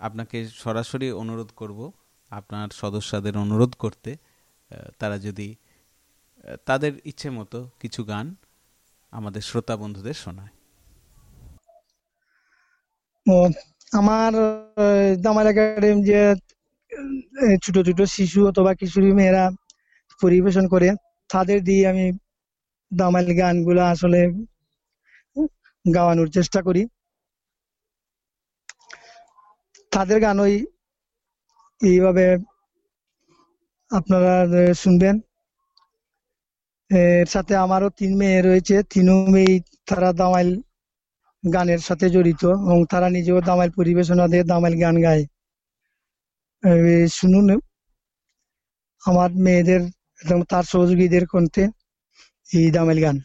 আপনাকে 0.00 0.38
সরাসরি 0.62 1.08
অনুরোধ 1.22 1.50
করব, 1.60 1.78
আপনার 2.30 2.68
সদস্যদের 2.80 3.34
অনুরোধ 3.44 3.72
করতে 3.82 4.10
তারা 4.98 5.16
যদি 5.18 5.48
তাদের 6.68 6.92
ইচ্ছে 7.10 7.28
মতো 7.38 7.58
কিছু 7.82 8.00
গান 8.10 8.26
আমাদের 9.12 9.42
শ্রোতা 9.48 9.74
বন্ধুদের 9.82 10.16
শোনায়। 10.24 10.54
আমার 14.00 14.32
দামাল 15.24 15.46
একাডেমি 15.52 16.02
যে 16.10 16.20
ছোট 17.64 17.76
ছোট 17.86 18.00
শিশু 18.16 18.40
অথবা 18.50 18.72
কিশোরী 18.80 19.10
মেয়েরা 19.18 19.44
পরিবেশন 20.22 20.64
করে, 20.72 20.88
তাদের 21.30 21.58
দিয়ে 21.68 21.84
আমি 21.92 22.06
দামাল 22.92 23.26
গানগুলো 23.40 23.82
আসলে 23.92 24.20
গাওয়ানোর 25.84 26.28
চেষ্টা 26.36 26.60
করি। 26.66 26.82
তাদের 29.92 30.18
গান 30.24 30.36
ওই 30.46 30.54
এইভাবে 31.80 32.26
আপনারা 33.90 34.34
শুনবেন। 34.82 35.16
এর 37.00 37.26
সাথে 37.34 37.54
আমারও 37.64 37.88
তিন 37.98 38.10
মেয়ে 38.20 38.40
রয়েছে। 38.48 38.76
তিনও 38.92 39.16
মেয়ে 39.34 39.54
তারা 39.88 40.10
দামাইল 40.20 40.50
গানের 41.44 41.80
সাথে 41.88 42.06
জড়িত 42.14 42.42
এবং 42.64 42.78
তারা 42.92 43.08
নিজেও 43.16 43.38
দামাইল 43.48 43.70
পরিবেশনা 43.78 44.24
দিয়ে 44.32 44.44
দামাইল 44.50 44.74
গান 44.82 44.96
গায়। 45.06 45.24
শুনুন, 47.18 47.48
আমার 49.02 49.30
মেয়েদের 49.44 49.82
এবং 50.24 50.38
তার 50.50 50.64
সহযোগীদের 50.72 51.24
কণ্ঠে 51.32 51.64
এই 52.50 52.68
দামাইল 52.76 53.00
গান। 53.06 53.16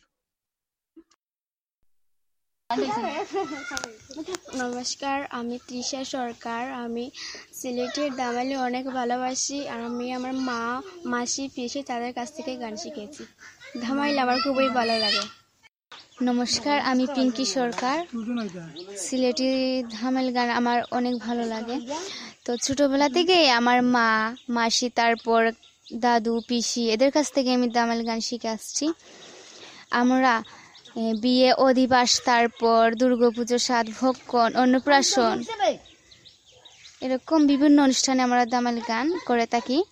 নমস্কার, 4.62 5.18
আমি 5.40 5.56
তৃষা 5.68 6.02
সরকার। 6.16 6.64
আমি 6.86 7.06
সিলেটের 7.60 8.12
দামালি 8.22 8.56
অনেক 8.68 8.86
ভালোবাসি। 8.98 9.60
আর 9.74 9.80
আমি 9.90 10.06
আমার 10.18 10.34
মা, 10.48 10.62
মাসি, 11.14 11.44
পিসি 11.56 11.82
তাদের 11.90 12.12
কাছ 12.18 12.28
থেকে 12.36 12.52
গান 12.64 12.74
শিখেছি। 12.84 13.24
ধামাইল 13.76 14.18
আমার 14.20 14.38
খুবই 14.44 14.70
ভালো 14.70 14.96
লাগে। 15.00 15.24
নমস্কার, 16.22 16.78
আমি 16.82 17.06
পিঙ্কি 17.16 17.46
সরকার। 17.46 17.98
সিলেটি 18.98 19.48
ধামাইল 19.92 20.30
গান 20.34 20.50
আমার 20.50 20.78
অনেক 20.92 21.18
ভালো 21.18 21.44
লাগে। 21.46 21.76
তো 22.46 22.52
ছোটোবেলা 22.58 23.10
থেকে 23.10 23.50
আমার 23.52 23.82
মা, 23.96 24.10
মাসি, 24.50 24.90
তারপর 24.90 25.42
দাদু, 26.00 26.34
পিসি, 26.48 26.84
এদের 26.92 27.12
কাছ 27.12 27.32
থেকে 27.32 27.50
আমি 27.54 27.68
দামেল 27.70 28.02
গান 28.06 28.20
শিখে 28.20 28.48
আসছি। 28.48 28.86
আমরা 29.92 30.44
বিয়ে, 31.22 31.50
অধিবাস, 31.54 32.22
তারপর 32.26 32.84
দুর্গাপুজো, 32.96 33.58
সাত 33.58 33.86
ভক্ষণ, 34.02 34.50
অন্নপ্রাশন, 34.56 35.36
এরকম 37.02 37.48
বিভিন্ন 37.48 37.78
অনুষ্ঠানে 37.84 38.22
আমরা 38.24 38.46
দামাল 38.46 38.78
গান 38.88 39.08
করে 39.26 39.46
থাকি। 39.46 39.84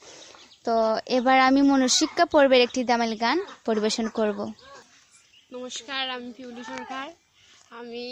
তো 0.66 0.76
এবার 1.06 1.38
আমি 1.40 1.62
মনশিক্ষা 1.62 2.26
পর্বের 2.26 2.62
একটি 2.62 2.84
দামাল 2.84 3.14
গান 3.16 3.38
পরিবেশন 3.66 4.08
করব। 4.10 4.40
নমস্কার, 5.52 6.10
আমি 6.10 6.34
পিউলি 6.38 6.64
সরকার। 6.64 7.08
আমি 7.70 8.06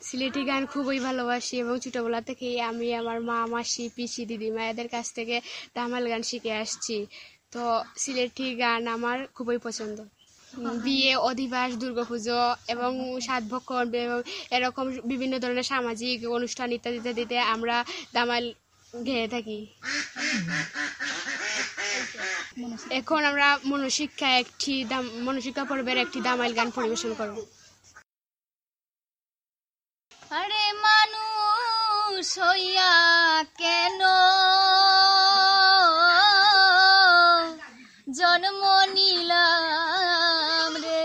সিলেটি 0.00 0.44
গান 0.44 0.66
খুবই 0.66 0.98
ভালোবাসি 1.00 1.54
এবং 1.58 1.74
ছোটবেলা 1.78 2.20
থেকেই 2.20 2.60
আমি 2.60 2.94
আমার 2.94 3.20
মা, 3.20 3.46
মাসি, 3.46 3.84
পিসি 3.96 4.22
দিদিমা 4.26 4.62
এদের 4.68 4.88
কাছ 4.88 5.06
থেকে 5.12 5.40
দামাল 5.74 6.08
গান 6.08 6.22
শিখে 6.22 6.52
আসছি। 6.52 7.06
তো 7.52 7.62
সিলেটি 7.96 8.46
গান 8.54 8.88
আমার 8.88 9.18
খুবই 9.34 9.58
পছন্দ। 9.58 9.98
বিয়ে, 10.84 11.12
অধিবাস, 11.30 11.70
দুর্গাপুজো 11.74 12.54
এবং 12.68 13.20
সাত 13.20 13.42
ভক্ষণ 13.42 13.94
এবং 13.94 14.22
এরকম 14.50 14.84
বিভিন্ন 15.04 15.34
ধরনের 15.38 15.62
সামাজিক 15.62 16.16
অনুষ্ঠান 16.28 16.72
ইত্যাদি 16.72 16.96
ইত্যাদিতে 16.96 17.38
আমরা 17.54 17.76
দামাল 18.12 18.44
গেয়ে 19.06 19.28
থাকি। 19.28 19.66
এখন 22.90 23.24
আমরা 23.24 23.58
মনশিক্ষা 23.64 24.28
একটি 24.38 24.84
দাম 24.84 25.04
মনশিক্ষা 25.24 25.64
পর্বের 25.64 25.98
একটি 25.98 26.20
দামাইল 26.20 26.52
গান 26.54 26.70
পরিবেশন 26.70 27.14
করব। 27.14 27.36
আরে 30.30 30.72
মানুষ 30.82 32.38
হইয়া 32.38 32.92
কেন? 33.58 34.00
জন্ম 38.18 38.62
নিলাম 38.94 40.76
রে। 40.76 41.04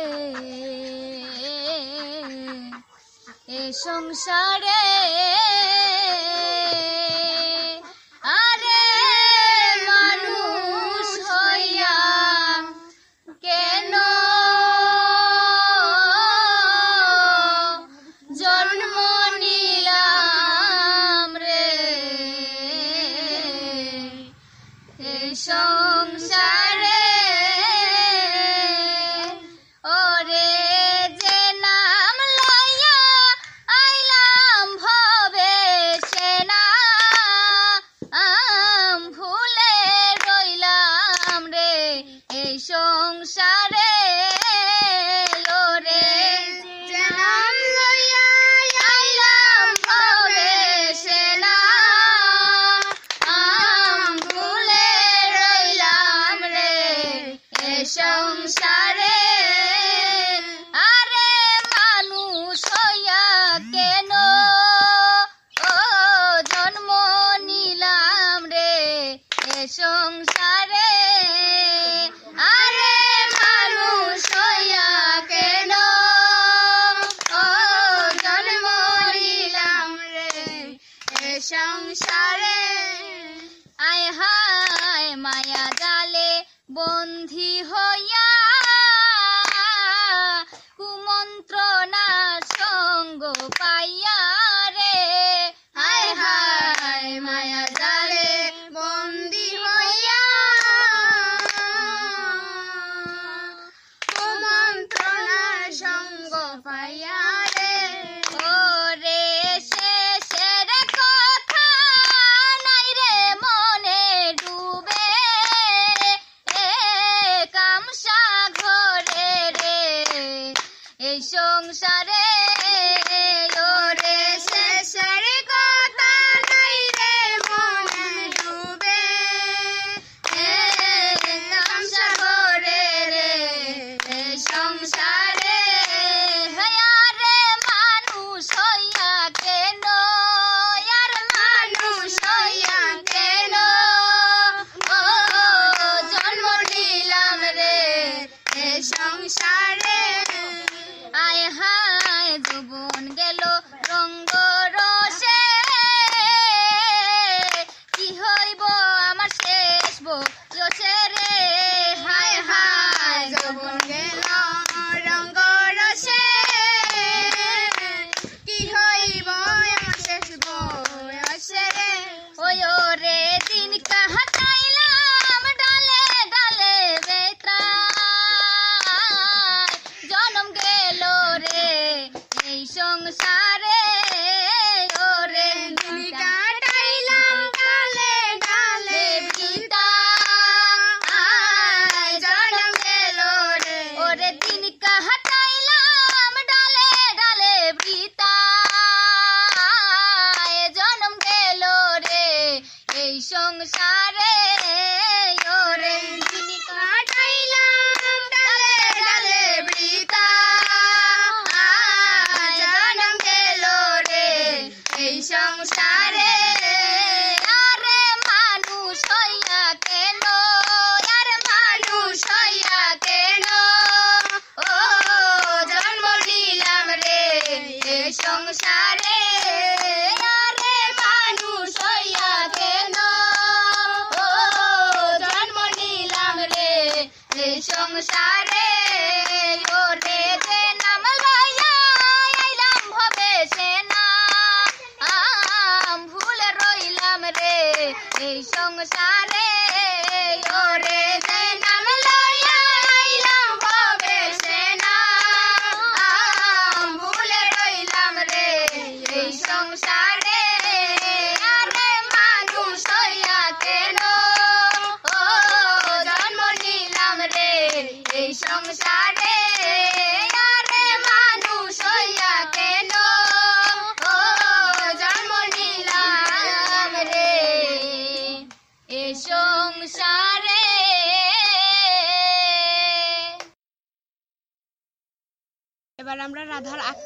এ 3.48 3.74
সংসারে 3.74 4.84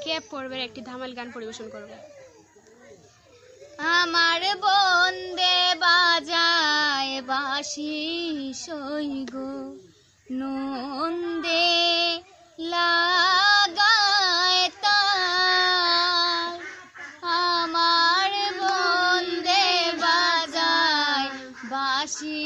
ক্যাপ 0.03 0.23
পড়বে 0.31 0.55
একটি 0.67 0.81
ধামাল 0.89 1.11
গান 1.17 1.27
পরিবেশন 1.35 1.67
করবে? 1.75 1.95
আমার 3.97 4.41
বন্দে 4.65 5.57
বাজায় 5.83 7.13
বাসি 7.31 7.97
সৈগ 8.65 9.33
নন্দে 10.33 11.69
লাগায় 12.73 14.63
তার 14.83 16.53
আমার 17.41 18.31
বন্দে 18.61 19.65
বাজায় 20.03 21.27
বাসি 21.71 22.41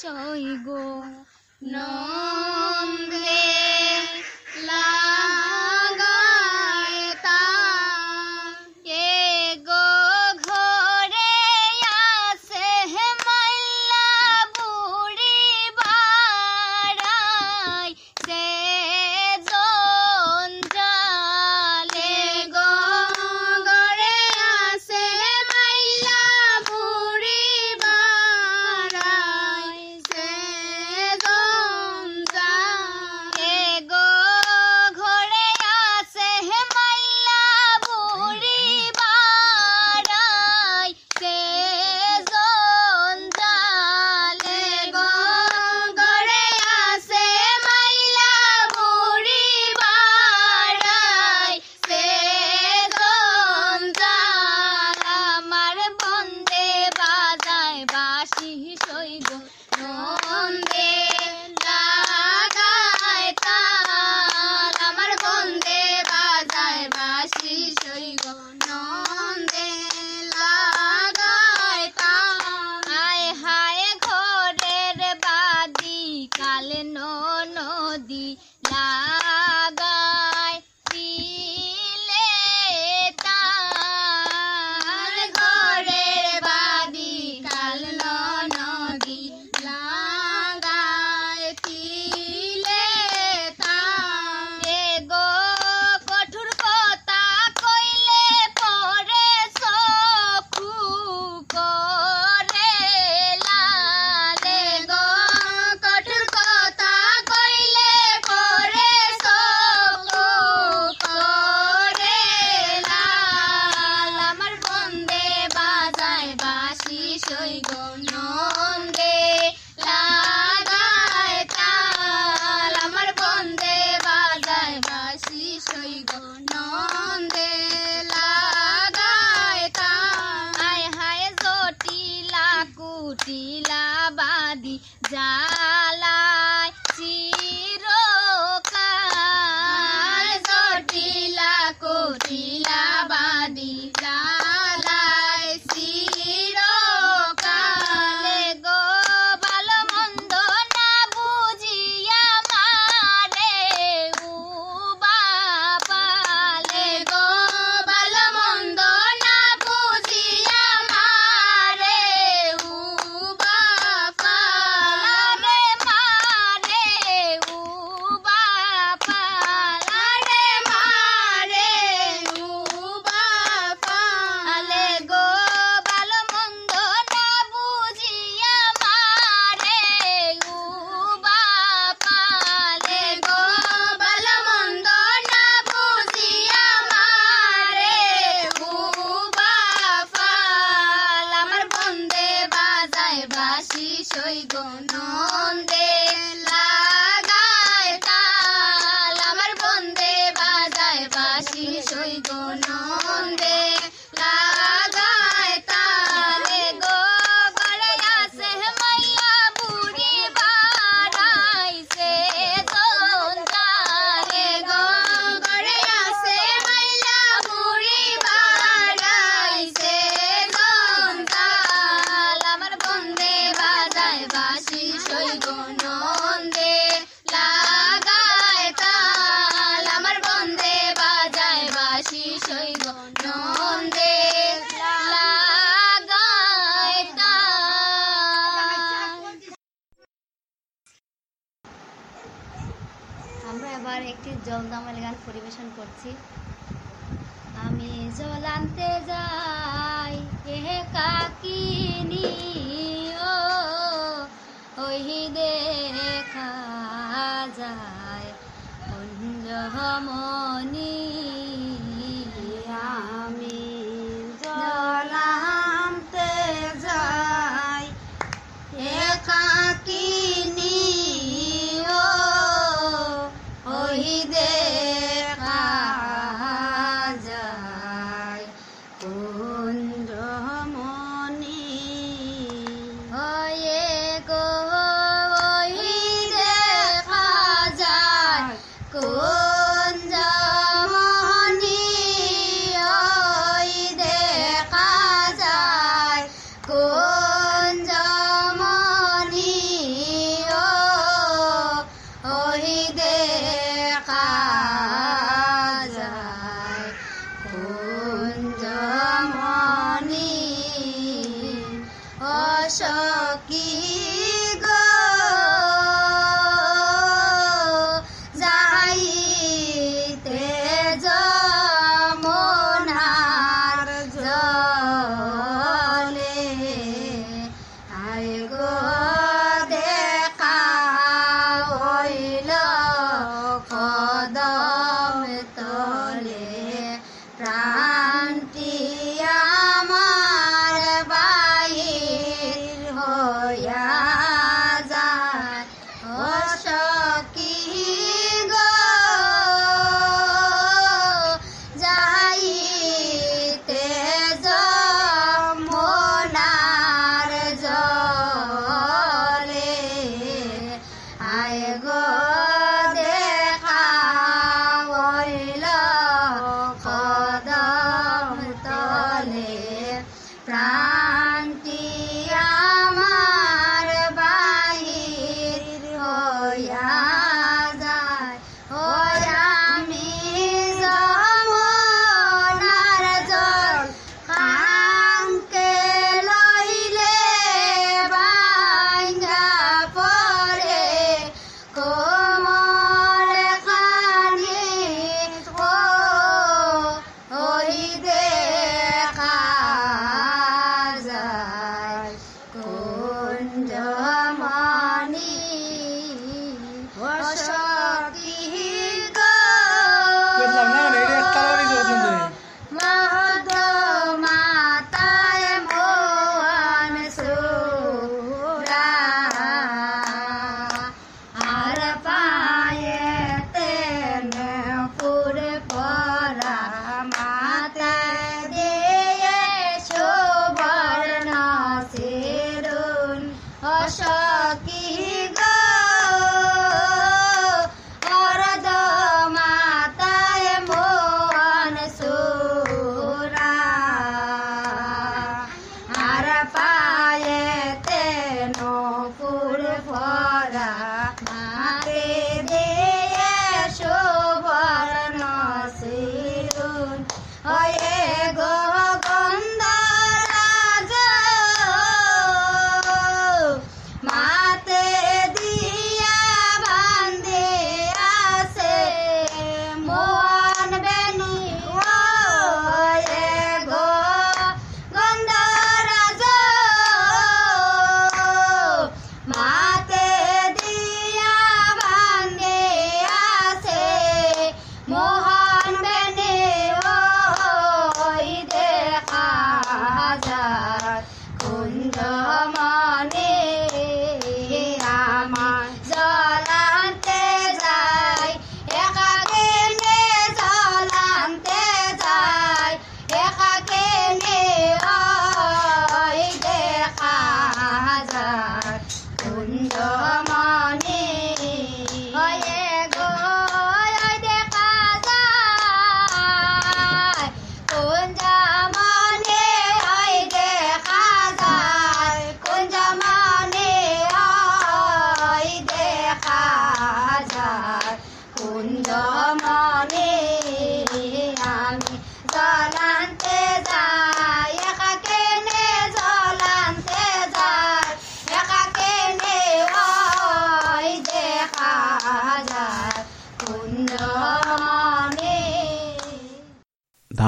সৈগ 0.00 0.66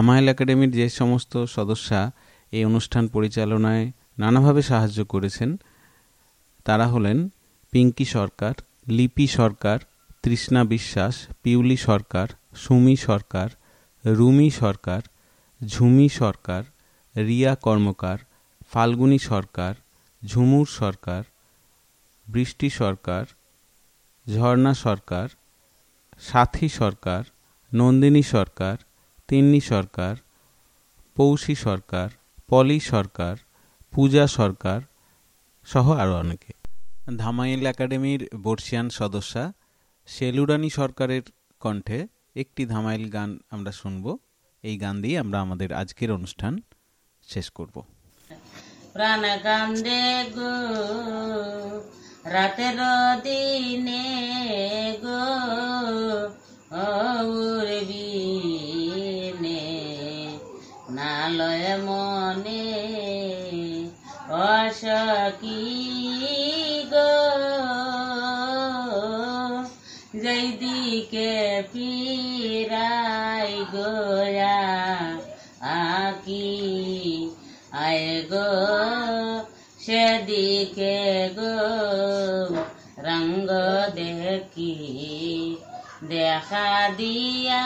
ধামাইল 0.00 0.28
একাডেমির 0.28 0.70
যে 0.70 0.86
সমস্ত 0.90 1.32
সদস্যা 1.46 2.00
এই 2.52 2.62
অনুষ্ঠান 2.64 3.04
পরিচালনায় 3.08 3.84
নানাভাবে 4.18 4.62
সাহায্য 4.62 4.98
করেছেন, 5.04 5.50
তারা 6.64 6.86
হলেন 6.86 7.18
পিঙ্কি 7.72 8.04
সরকার, 8.04 8.54
লিপি 8.86 9.26
সরকার, 9.26 9.78
তৃষ্ণা 10.22 10.62
বিশ্বাস, 10.64 11.14
পিউলি 11.42 11.76
সরকার, 11.76 12.28
সুমি 12.54 12.96
সরকার, 12.96 13.48
রুমি 14.04 14.48
সরকার, 14.50 15.02
ঝুমি 15.60 16.08
সরকার, 16.08 16.62
রিয়া 17.14 17.52
কর্মকার, 17.54 18.18
ফাল্গুনী 18.70 19.18
সরকার, 19.30 19.74
ঝুমুর 20.22 20.68
সরকার, 20.80 21.22
বৃষ্টি 22.26 22.68
সরকার, 22.70 23.24
ঝর্ণা 24.26 24.72
সরকার, 24.74 25.28
সাথী 26.20 26.68
সরকার, 26.68 27.22
নন্দিনী 27.72 28.24
সরকার 28.26 28.76
তিন্নি 29.30 29.60
সরকার, 29.72 30.14
পৌষী 31.16 31.54
সরকার, 31.54 32.08
পলি 32.48 32.78
সরকার, 32.92 33.34
পূজা 33.92 34.24
সরকার 34.38 34.80
সহ 35.66 35.86
আরও 35.92 36.14
অনেকে। 36.18 36.52
ধামাইল 37.16 37.66
একাডেমির 37.66 38.22
বর্ষিয়ান 38.42 38.86
সদস্যা 38.90 39.44
সেলুরানী 40.08 40.70
সরকারের 40.70 41.22
কণ্ঠে 41.60 41.98
একটি 42.36 42.62
ধামাইল 42.66 43.04
গান 43.08 43.30
আমরা 43.50 43.72
শুনব। 43.72 44.04
এই 44.64 44.76
গান 44.78 44.96
দিয়ে 45.02 45.16
আমরা 45.18 45.38
আমাদের 45.40 45.70
আজকের 45.72 46.10
অনুষ্ঠান 46.12 46.52
শেষ 47.28 47.46
করব। 47.50 47.76
প্রাণ 48.92 49.22
কান্দে 49.42 50.04
গো, 50.36 50.54
রাতের 52.24 52.78
দিনে 53.22 54.06
গো 55.02 55.24
উড়বিনে 57.30 58.89
নালয় 61.30 61.76
মনে 61.78 62.66
অসকি 64.44 65.62
গো? 66.92 67.12
যেদিকে 70.14 71.32
পিরাই 71.72 73.52
গোয়া 73.72 74.60
আকি, 76.02 76.50
আয় 77.72 78.22
গো, 78.30 78.50
সেদিকে 79.80 80.98
গো 81.36 81.56
রঙ্গ 82.98 83.50
দেখি, 83.94 84.74
দেখা 86.08 86.88
দিয়া 86.96 87.64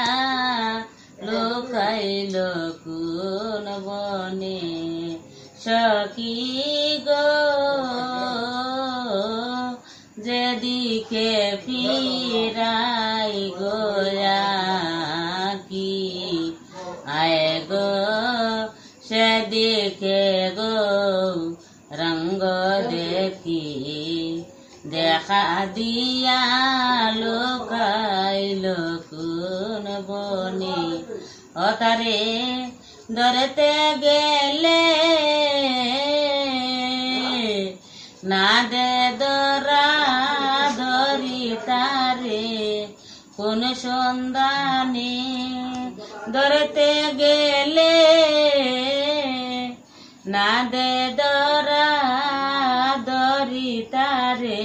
লোকাইল 1.27 2.37
কোন 2.85 3.67
বনে 3.85 4.63
সখী 5.65 6.35
গো? 7.07 7.29
যেদিকে 10.19 11.57
ফিরাই 11.67 13.51
গোয়া 13.59 14.45
কি 15.69 15.95
আয় 17.07 17.61
গো? 17.71 17.91
সেদিকে 19.09 20.51
গো 20.57 20.75
রঙ্গ 21.91 22.43
দেখি। 22.91 23.65
দেখা 24.91 25.65
দিয়া 25.75 26.43
লোকাইল 27.15 28.65
কোন 29.11 29.85
বনে 30.09 30.81
অতারে 31.55 32.21
ধরতে 33.17 33.73
গেলে 34.03 34.83
না 38.25 38.49
দে 38.71 38.93
দরা 39.19 39.89
ধরি 40.77 41.45
তারে, 41.67 42.47
কোন 43.37 43.61
সন্ধানে 43.83 45.17
ধরতে 46.33 46.91
গেলে 47.21 47.97
না 50.27 50.51
দে 50.73 50.93
দরা 51.17 51.91
ধরি 53.07 53.73
তারে, 53.93 54.63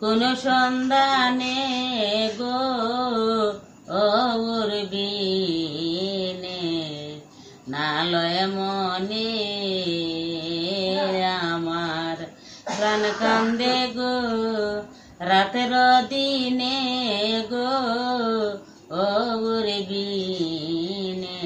কোন 0.00 0.20
সন্ধানে 0.44 1.58
গো 2.38 2.58
মনে 8.56 9.30
আমার। 11.52 12.16
প্রাণ 12.76 13.02
কান্দে 13.20 13.78
গো 13.96 14.14
রাতের 15.20 15.72
দিনে 16.10 16.78
গো 17.50 17.72
ওর 19.02 19.66
বিনে। 19.88 21.42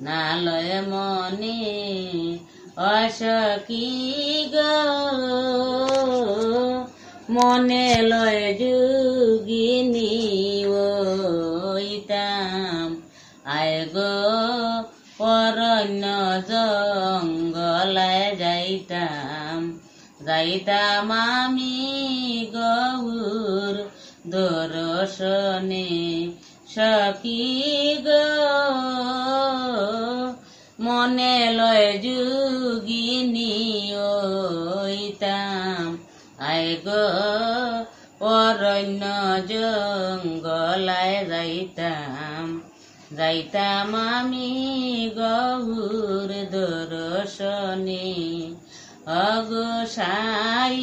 নালয় 0.00 0.74
মনে 0.92 1.60
অসকি 2.90 3.86
গো 4.54 4.74
মনে 7.34 7.86
লয় 8.10 8.42
যুগিনী 8.60 10.12
গো 10.64 10.88
অরণ্য 15.18 16.04
জঙ্গলায় 16.50 18.26
যাইতাম 18.36 19.58
যাইতাম 20.26 21.10
আমি 21.32 21.76
গৌর 22.54 23.74
দর্শনে। 24.26 25.90
সকি 26.74 27.44
গো, 28.06 28.26
মনে 30.80 31.36
লয় 31.58 31.88
যুগিনী 32.04 33.54
ওইতাম 34.74 35.86
আয় 36.48 36.70
গো 36.86 37.06
অরণ্য 38.34 39.02
জঙ্গলায় 39.50 41.16
যাইতাম। 41.30 42.33
যাইতাম 43.16 43.90
আমি 44.10 44.50
গৌর 45.16 46.30
দর্শনে। 46.54 48.10
অগোসাই 49.24 50.76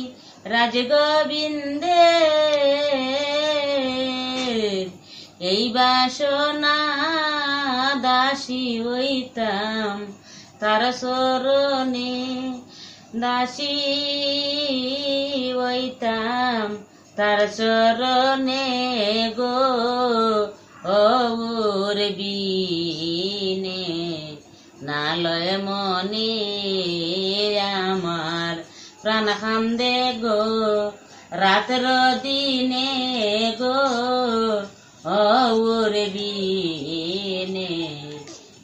রাজগোবিন্দে 0.46 2.08
এই 5.52 5.64
বাসনা 5.76 6.78
দাসী 8.02 8.66
হইতাম 8.86 9.96
তার 10.60 10.82
স্মরণে 10.92 12.18
দাসী 13.20 13.76
হইতাম 15.60 16.68
তার 17.16 17.40
চরণে 17.58 18.68
গো 19.38 19.58
ওর 20.86 21.98
বিনে 22.18 23.84
নালয় 24.82 25.52
মনে 25.58 26.32
আমার 27.82 28.56
প্রাণ 29.02 29.28
খান্দে 29.42 29.98
গো, 30.24 30.42
রাত্র 31.32 31.86
দিনে 32.24 32.92
গো 33.60 33.80
ওর 35.08 35.94
বিনে 36.14 37.74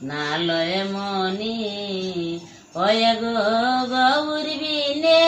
নালয় 0.04 0.78
মনে 0.94 1.58
ওয় 2.76 3.08
গো, 3.22 3.38
গৌর 3.90 4.48
বিনে 4.62 5.24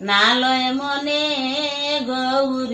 নালয় 0.00 0.68
মনে 0.72 1.24
গৌর 2.06 2.72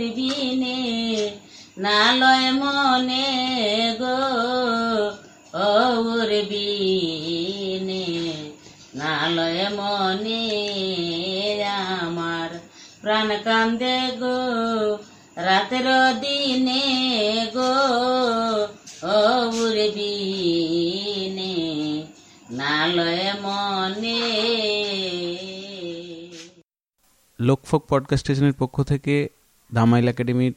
নালয় 1.82 2.52
মনে 2.52 3.26
গো 4.00 4.18
ওর 5.58 6.30
বিনে। 6.50 8.06
নালয় 8.94 9.62
মনে 9.70 10.42
আমার 12.00 12.50
প্রাণ 13.00 13.28
কান্দে 13.44 13.98
গো, 14.20 14.38
রাতের 15.36 15.86
দিনে 16.20 16.84
গো 17.54 17.74
ওর 19.02 19.76
বিনে। 19.94 21.54
নালয় 22.50 23.32
মনে 23.42 24.22
লোকফোক 27.40 27.82
পডকাস্ট 27.88 28.24
স্টেশনের 28.24 28.52
পক্ষ 28.58 28.82
থেকে 28.82 29.28
ধামাইল 29.74 30.08
একাডেমির 30.08 30.54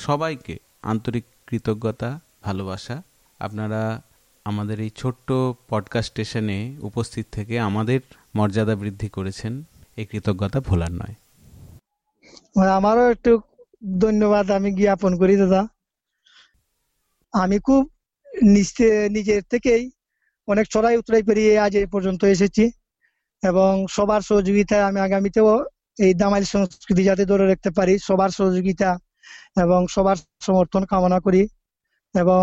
সবাইকে 0.00 0.58
আন্তরিক 0.82 1.24
কৃতজ্ঞতা, 1.46 2.20
ভালোবাসা। 2.42 3.02
আপনারা 3.40 4.02
আমাদের 4.44 4.80
এই 4.80 4.90
ছোট্ট 4.96 5.32
পডকাস্ট 5.68 6.10
স্টেশনে 6.10 6.76
উপস্থিত 6.82 7.26
থেকে 7.32 7.58
আমাদের 7.58 8.00
মর্যাদা 8.36 8.74
বৃদ্ধি 8.74 9.08
করেছেন। 9.08 9.52
এই 9.96 10.06
কৃতজ্ঞতা 10.06 10.60
ভোলার 10.60 10.92
নয়। 10.92 11.14
মানে 12.56 12.70
আমারও 12.70 13.10
একটু 13.10 13.40
ধন্যবাদ 13.98 14.50
আমি 14.50 14.72
জ্ঞাপন 14.72 15.18
করি, 15.18 15.36
দাদা। 15.36 15.66
আমি 17.32 17.58
খুব 17.58 17.90
নিজের 19.10 19.42
থেকেই 19.50 19.90
অনেক 20.48 20.66
চড়াই 20.68 20.96
উতরাই 20.96 21.22
পেরিয়ে 21.22 21.58
আজ 21.58 21.76
এই 21.76 21.86
পর্যন্ত 21.86 22.24
এসেছি 22.24 22.70
এবং 23.42 23.86
সবার 23.90 24.20
সহযোগিতায় 24.20 24.82
আমি 24.82 25.00
আগামীতেও 25.00 25.64
এই 25.98 26.14
দামাইল 26.14 26.44
সংস্কৃতি 26.44 27.04
যাতে 27.04 27.24
ধরে 27.24 27.44
রাখতে 27.46 27.70
পারি, 27.70 27.98
সবার 27.98 28.28
সহযোগিতা 28.28 28.98
এবং 29.56 29.80
সবার 29.90 30.16
সমর্থন 30.40 30.82
কামনা 30.84 31.18
করি 31.20 31.42
এবং 32.14 32.42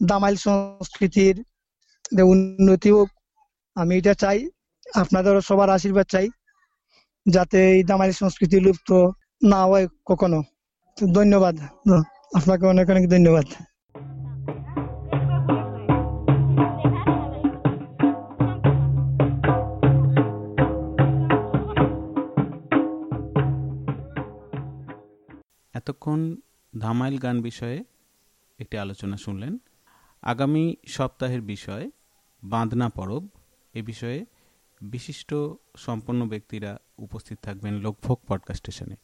দামাইল 0.00 0.36
সংস্কৃতির 0.36 1.36
উন্নতি 2.24 2.90
হোক, 2.90 3.08
আমি 3.76 3.92
এটা 3.98 4.14
চাই, 4.14 4.38
আপনাদেরও 4.94 5.40
সবার 5.40 5.68
আশীর্বাদ 5.70 6.06
চাই, 6.10 6.26
যাতে 7.26 7.58
এই 7.74 7.80
দামাইল 7.82 8.12
সংস্কৃতি 8.12 8.56
লুপ্ত 8.60 8.90
না 9.42 9.60
হয় 9.66 9.86
কখনো। 10.06 10.38
ধন্যবাদ। 10.96 11.56
আপনাকে 12.34 12.64
অনেক 12.66 12.86
অনেক 12.90 13.04
ধন্যবাদ। 13.10 13.46
এতক্ষণ 25.80 26.36
ধামাইল 26.78 27.18
গান 27.18 27.42
বিষয়ে 27.42 27.84
একটি 28.58 28.78
আলোচনা 28.78 29.16
শুনলেন। 29.16 29.58
আগামী 30.22 30.74
সপ্তাহের 30.86 31.40
বিষয়, 31.40 31.90
বাঁধনা 32.44 32.88
পরব। 32.88 33.28
এ 33.74 33.82
বিষয়ে 33.82 34.26
বিশিষ্ট 34.80 35.34
সম্পন্ন 35.76 36.28
ব্যক্তিরা 36.28 36.78
উপস্থিত 36.98 37.38
থাকবেন 37.42 37.74
লোকভোগ 37.74 38.20
পডকাস্ট 38.28 38.70
স্টেশনে। 38.70 38.96